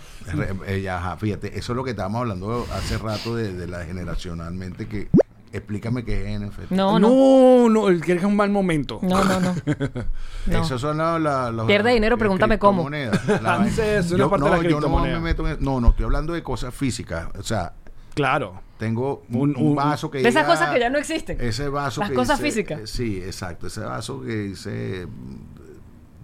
Eh, 0.67 0.89
ajá, 0.89 1.19
fíjate, 1.19 1.59
eso 1.59 1.73
es 1.73 1.77
lo 1.77 1.85
que 1.85 1.91
estábamos 1.91 2.23
hablando 2.23 2.67
hace 2.75 2.97
rato 2.97 3.37
de, 3.37 3.53
de 3.53 3.67
la 3.67 3.85
generacionalmente 3.85 4.89
que 4.89 5.09
explícame 5.53 6.07
qué 6.07 6.33
es 6.35 6.41
NFT. 6.41 6.71
No, 6.71 6.99
no. 6.99 7.09
no, 7.11 7.69
no, 7.69 7.89
el 7.89 8.01
que 8.03 8.15
es 8.15 8.25
un 8.25 8.35
mal 8.35 8.49
momento. 8.51 8.99
No, 9.03 9.23
no, 9.25 9.41
no. 9.41 9.55
No. 10.47 10.63
Esos 10.63 10.81
son 10.81 10.97
los, 10.99 11.21
la- 11.21 11.51
los- 11.51 11.67
Pierde 11.67 11.93
dinero, 11.93 12.15
las 12.17 12.21
pregúntame 12.21 12.59
cómo. 12.59 12.89
la 12.89 12.99
Yo- 14.09 14.17
no, 14.17 14.37
la 14.39 14.63
yo 14.63 14.81
no 14.81 14.89
me 15.01 15.21
meto 15.21 15.47
en- 15.47 15.59
no, 15.61 15.81
no, 15.81 15.89
estoy 15.91 16.05
hablando 16.07 16.33
de 16.33 16.43
cosas 16.43 16.73
físicas. 16.75 17.29
O 17.39 17.43
sea, 17.43 17.73
Claro. 18.17 18.61
tengo 18.79 19.23
un, 19.31 19.37
Un- 19.51 19.57
un 19.57 19.67
un- 19.69 19.75
vaso 19.77 20.11
que 20.11 20.19
De 20.19 20.29
esas 20.29 20.45
cosas 20.47 20.71
que 20.71 20.81
ya 20.81 20.91
no 20.91 20.99
existen. 20.99 21.39
Ese 21.41 21.69
vaso 21.69 22.01
Las 22.01 22.11
que 22.11 22.17
cosas 22.17 22.39
dice- 22.41 22.49
físicas. 22.65 22.81
eh, 22.81 22.87
Sí, 22.89 23.17
exacto. 23.25 23.69
Ese 23.69 23.81
vaso 23.81 24.21
que 24.23 24.35
dice, 24.35 25.07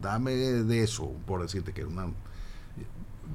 dame 0.01 0.33
de 0.33 0.83
eso, 0.83 1.13
por 1.27 1.41
decirte 1.43 1.73
que 1.73 1.85
una... 1.85 2.09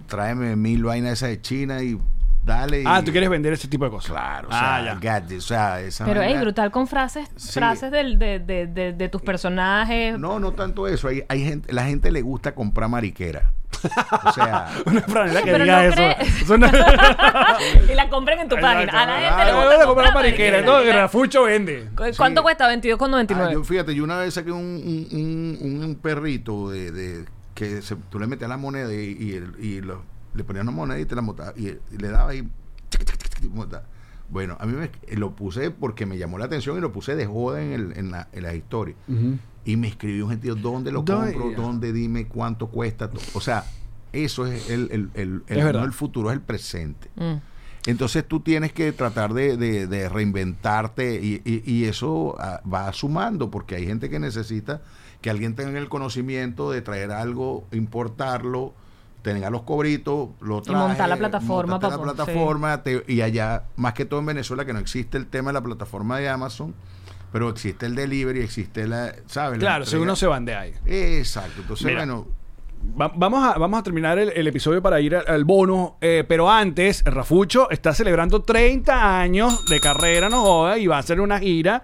Tráeme 0.07 0.55
mil 0.55 0.83
vainas 0.83 1.13
esas 1.13 1.29
de 1.29 1.41
China 1.41 1.81
y 1.83 1.99
dale. 2.45 2.83
Ah, 2.85 2.99
y- 3.01 3.05
tú 3.05 3.11
quieres 3.11 3.29
vender 3.29 3.53
ese 3.53 3.67
tipo 3.67 3.83
de 3.85 3.91
cosas. 3.91 4.11
Claro, 4.11 4.47
o 4.47 4.51
ah, 4.53 4.79
sea, 4.81 5.19
ya. 5.21 5.35
o 5.37 5.41
sea, 5.41 5.81
esa 5.81 6.05
Pero, 6.05 6.21
hey, 6.21 6.27
vaina- 6.29 6.41
brutal 6.41 6.71
con 6.71 6.87
frases, 6.87 7.27
Sí. 7.35 7.53
frases 7.53 7.91
del- 7.91 8.17
de, 8.19 8.39
de, 8.39 8.67
de, 8.67 8.93
de 8.93 9.09
tus 9.09 9.21
personajes. 9.21 10.17
No, 10.17 10.39
no 10.39 10.53
tanto 10.53 10.87
eso. 10.87 11.07
Hay, 11.09 11.23
hay 11.27 11.43
gente, 11.43 11.73
la 11.73 11.85
gente 11.85 12.11
le 12.11 12.21
gusta 12.21 12.53
comprar 12.55 12.89
mariquera. 12.89 13.51
O 14.25 14.31
sea, 14.33 14.67
Una 14.85 15.01
franela 15.01 15.41
que 15.43 15.51
Pero 15.51 15.63
diga 15.63 15.83
no 15.83 15.89
eso. 15.89 16.01
Eso 16.43 16.57
no- 16.57 16.67
y 17.91 17.95
la 17.95 18.09
compren 18.09 18.39
en 18.39 18.49
tu 18.49 18.55
página. 18.55 18.91
A 19.03 19.05
la 19.05 19.19
gente 19.19 19.45
le 19.45 19.51
gusta 19.53 19.67
comprar 19.69 19.87
comprar 19.87 20.13
mariquera. 20.13 20.13
mariquera. 20.13 20.59
Entonces, 20.59 20.95
Rafucho 20.95 21.43
vende. 21.43 21.89
¿Cu- 21.95 22.03
¿Cuánto 22.17 22.41
Sí. 22.41 22.43
cuesta? 22.43 22.67
22,99. 22.73 23.47
ah, 23.47 23.51
yo, 23.53 23.63
fíjate, 23.63 23.95
yo 23.95 24.03
una 24.03 24.17
vez 24.17 24.33
saqué 24.33 24.51
un, 24.51 25.07
un, 25.11 25.57
un- 25.61 25.83
un 25.83 25.95
perrito 25.95 26.69
de, 26.69 26.91
de- 26.91 27.25
que 27.53 27.81
se- 27.81 27.95
tú 28.09 28.19
le 28.19 28.27
metías 28.27 28.49
la 28.49 28.57
moneda 28.57 28.93
y, 28.93 29.17
y, 29.19 29.33
el- 29.33 29.55
y 29.59 29.81
lo- 29.81 30.03
le 30.33 30.43
ponías 30.43 30.63
una 30.63 30.71
moneda 30.71 30.99
y 30.99 31.05
te 31.05 31.15
la 31.15 31.21
montabas 31.21 31.57
y, 31.57 31.67
y 31.69 31.97
le 31.97 32.09
dabas 32.09 32.35
y 32.35 32.47
monta. 33.49 33.83
bueno, 34.29 34.57
a 34.59 34.65
mí 34.65 34.73
me, 34.73 34.91
lo 35.15 35.31
puse 35.31 35.71
porque 35.71 36.05
me 36.05 36.17
llamó 36.17 36.37
la 36.37 36.45
atención 36.45 36.77
y 36.77 36.81
lo 36.81 36.91
puse 36.91 37.15
de 37.15 37.25
joda 37.25 37.61
en, 37.61 37.71
el, 37.71 37.97
en, 37.97 38.11
la, 38.11 38.27
en 38.33 38.43
las 38.43 38.53
historias. 38.55 38.97
Y 39.67 39.75
me 39.77 39.87
escribió 39.89 40.27
gente, 40.29 40.47
¿dónde 40.55 40.91
lo 40.91 41.03
compro? 41.05 41.51
¿Dónde? 41.55 41.93
Dime 41.93 42.25
cuánto 42.27 42.67
cuesta. 42.67 43.09
to- 43.09 43.19
O 43.35 43.41
sea, 43.41 43.63
eso 44.13 44.45
es 44.47 44.69
el, 44.69 44.89
el, 44.91 45.09
el- 45.13 45.43
el- 45.47 45.57
Es 45.59 45.73
no 45.73 45.83
el 45.83 45.93
futuro, 45.93 46.29
es 46.31 46.35
el 46.35 46.41
presente. 46.41 47.09
Mm. 47.17 47.35
Entonces 47.85 48.27
tú 48.27 48.39
tienes 48.39 48.73
que 48.73 48.91
tratar 48.93 49.33
de, 49.33 49.55
de- 49.57 49.85
de 49.87 50.09
reinventarte 50.09 51.15
y, 51.21 51.41
y- 51.45 51.63
y 51.69 51.85
eso 51.85 52.35
ah, 52.39 52.61
va 52.71 52.91
sumando 52.93 53.51
porque 53.51 53.75
hay 53.75 53.85
gente 53.85 54.09
que 54.09 54.19
necesita 54.19 54.81
que 55.21 55.29
alguien 55.29 55.55
tenga 55.55 55.77
el 55.79 55.89
conocimiento 55.89 56.71
de 56.71 56.81
traer 56.81 57.11
algo, 57.11 57.65
importarlo, 57.71 58.73
tenga 59.21 59.49
los 59.49 59.63
cobritos, 59.63 60.29
lo 60.41 60.59
Y 60.59 60.61
trae, 60.61 60.75
montar 60.77 61.09
la 61.09 61.17
plataforma 61.17 61.71
montaste 61.73 61.97
pa- 61.97 62.05
la 62.05 62.11
sí. 62.11 62.15
plataforma 62.15 62.83
te- 62.83 63.03
y 63.07 63.21
allá, 63.21 63.63
más 63.75 63.93
que 63.93 64.05
todo 64.05 64.19
en 64.21 64.27
Venezuela, 64.27 64.63
que 64.65 64.73
no 64.73 64.79
existe 64.79 65.17
el 65.17 65.25
tema 65.27 65.49
de 65.49 65.55
la 65.55 65.61
plataforma 65.61 66.17
de 66.19 66.29
Amazon, 66.29 66.73
pero 67.31 67.49
existe 67.49 67.85
el 67.85 67.95
delivery, 67.95 68.41
existe 68.41 68.87
la, 68.87 69.13
¿sabes? 69.27 69.57
La 69.59 69.61
Claro, 69.69 69.85
si 69.85 69.95
uno 69.97 70.15
se 70.15 70.27
bandea 70.27 70.61
ahí. 70.61 70.73
Exacto, 70.85 71.61
entonces 71.61 71.85
Mira. 71.85 71.99
bueno, 71.99 72.27
Va- 72.99 73.11
vamos, 73.13 73.43
a, 73.43 73.57
vamos 73.57 73.79
a 73.79 73.83
terminar 73.83 74.17
el, 74.19 74.29
el 74.29 74.47
episodio 74.47 74.81
para 74.81 75.01
ir 75.01 75.15
al, 75.15 75.25
al 75.27 75.43
bono, 75.45 75.97
eh, 75.99 76.23
pero 76.27 76.49
antes, 76.49 77.03
Rafucho 77.05 77.69
está 77.69 77.93
celebrando 77.93 78.43
30 78.43 79.19
años 79.19 79.65
de 79.65 79.79
carrera, 79.79 80.29
no 80.29 80.41
joda, 80.41 80.77
y 80.77 80.87
va 80.87 80.97
a 80.97 80.99
hacer 80.99 81.19
una 81.19 81.39
gira. 81.39 81.83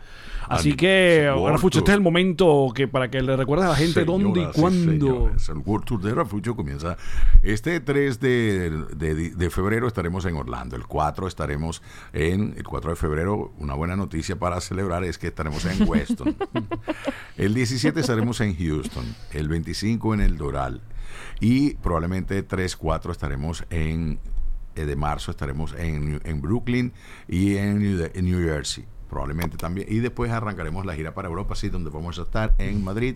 Así 0.55 0.75
que, 0.75 1.31
Rafucho, 1.51 1.79
este 1.79 1.91
es 1.91 1.95
el 1.95 2.01
momento 2.01 2.69
que 2.75 2.87
para 2.87 3.09
que 3.09 3.21
le 3.21 3.35
recuerdes 3.35 3.65
a 3.65 3.69
la 3.69 3.75
gente 3.75 4.01
Señoras 4.01 4.23
dónde 4.23 4.41
y 4.41 4.45
cuándo. 4.59 5.31
el 5.49 5.57
World 5.65 5.85
Tour 5.85 6.01
de 6.01 6.13
Rafucho 6.15 6.55
comienza 6.55 6.97
este 7.41 7.79
3 7.79 8.19
de, 8.19 8.69
de- 8.95 9.29
de 9.31 9.49
febrero 9.49 9.87
estaremos 9.87 10.25
en 10.25 10.35
Orlando, 10.35 10.75
el 10.75 10.85
4 10.87 11.27
estaremos 11.27 11.81
en 12.13 12.53
el 12.57 12.63
4 12.63 12.91
de 12.91 12.95
febrero, 12.95 13.51
una 13.59 13.73
buena 13.73 13.95
noticia 13.95 14.37
para 14.37 14.59
celebrar 14.61 15.03
es 15.03 15.17
que 15.17 15.27
estaremos 15.27 15.65
en 15.65 15.87
Weston. 15.87 16.35
el 17.37 17.53
17 17.53 17.99
estaremos 17.99 18.41
en 18.41 18.55
Houston, 18.57 19.05
el 19.31 19.47
25 19.47 20.13
en 20.13 20.21
el 20.21 20.37
Doral 20.37 20.81
y 21.39 21.75
probablemente 21.75 22.43
3 22.43 22.75
4 22.75 23.11
estaremos 23.11 23.63
en 23.69 24.19
eh, 24.75 24.85
de 24.85 24.95
marzo 24.95 25.29
estaremos 25.31 25.73
en, 25.77 26.19
en 26.23 26.41
Brooklyn 26.41 26.93
y 27.27 27.57
en 27.57 27.79
New, 27.79 28.09
en 28.13 28.25
New 28.25 28.39
Jersey, 28.43 28.85
probablemente 29.13 29.57
también. 29.57 29.87
Y 29.89 29.99
después 29.99 30.31
arrancaremos 30.31 30.85
la 30.85 30.95
gira 30.95 31.13
para 31.13 31.27
Europa, 31.29 31.55
sí, 31.55 31.69
donde 31.69 31.89
vamos 31.91 32.17
a 32.19 32.23
estar 32.23 32.55
en 32.57 32.83
Madrid, 32.83 33.15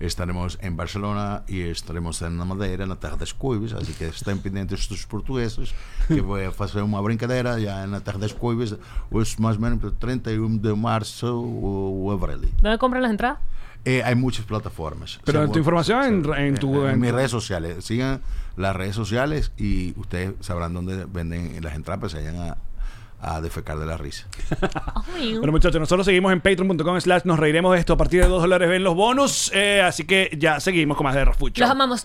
estaremos 0.00 0.58
en 0.62 0.76
Barcelona 0.76 1.42
y 1.48 1.62
estaremos 1.62 2.22
en 2.22 2.38
la 2.38 2.44
Madeira, 2.44 2.82
en 2.84 2.88
la 2.90 2.96
Terra 2.96 3.16
das 3.16 3.34
Coives, 3.34 3.72
así 3.72 3.92
que 3.94 4.06
estén 4.08 4.38
pendientes 4.40 4.88
dos 4.88 5.06
portugueses, 5.06 5.74
que 6.08 6.20
voy 6.20 6.42
a 6.42 6.48
hacer 6.50 6.82
una 6.82 7.00
brincadeira 7.00 7.58
ya 7.58 7.82
en 7.84 7.90
la 7.92 8.00
Terra 8.00 8.18
das 8.18 8.34
Coives, 8.34 8.76
pues 9.10 9.38
más 9.40 9.56
o 9.56 9.60
menos 9.60 9.82
el 9.84 9.92
31 9.96 10.58
de 10.58 10.74
marzo 10.74 11.38
o, 11.40 12.06
o 12.06 12.12
abril. 12.12 12.50
¿Dónde 12.62 12.78
compran 12.78 13.02
las 13.02 13.10
entradas? 13.12 13.38
Eh, 13.84 14.02
hay 14.04 14.14
muchas 14.16 14.44
plataformas. 14.44 15.20
Pero 15.24 15.40
O 15.40 15.44
sea, 15.44 15.52
tu 15.52 15.58
información 15.60 16.02
en- 16.04 16.34
en 16.34 16.54
tu- 16.56 16.84
en 16.84 16.98
mis 17.00 17.10
tu- 17.10 17.16
redes 17.16 17.30
sociales. 17.30 17.84
Sigan 17.84 18.20
las 18.56 18.74
redes 18.74 18.94
sociales 18.96 19.52
y 19.56 19.94
ustedes 19.98 20.34
sabrán 20.40 20.74
dónde 20.74 21.06
venden 21.06 21.62
las 21.62 21.74
entradas 21.76 22.10
se 22.12 22.18
vayan 22.18 22.36
a, 22.36 22.56
a 23.20 23.40
defecar 23.40 23.78
de 23.78 23.86
la 23.86 23.96
risa. 23.96 24.26
Bueno, 25.38 25.52
muchachos, 25.52 25.80
nosotros 25.80 26.06
seguimos 26.06 26.32
en 26.32 26.40
patreon.com 26.40 27.00
slash 27.00 27.22
nos 27.24 27.38
reiremos 27.38 27.72
de 27.74 27.80
esto. 27.80 27.94
A 27.94 27.96
partir 27.96 28.22
de 28.22 28.28
2 28.28 28.42
dólares 28.42 28.68
ven 28.68 28.84
los 28.84 28.94
bonus. 28.94 29.50
eh, 29.54 29.82
así 29.82 30.04
que 30.04 30.30
ya 30.38 30.60
seguimos 30.60 30.96
con 30.96 31.04
más 31.04 31.14
de 31.14 31.24
Rafucho. 31.24 31.60
Los 31.60 31.70
amamos. 31.70 32.04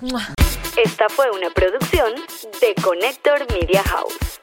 Esta 0.84 1.08
fue 1.10 1.26
una 1.32 1.50
producción 1.52 2.14
de 2.60 2.74
Connector 2.82 3.46
Media 3.52 3.84
House. 3.84 4.43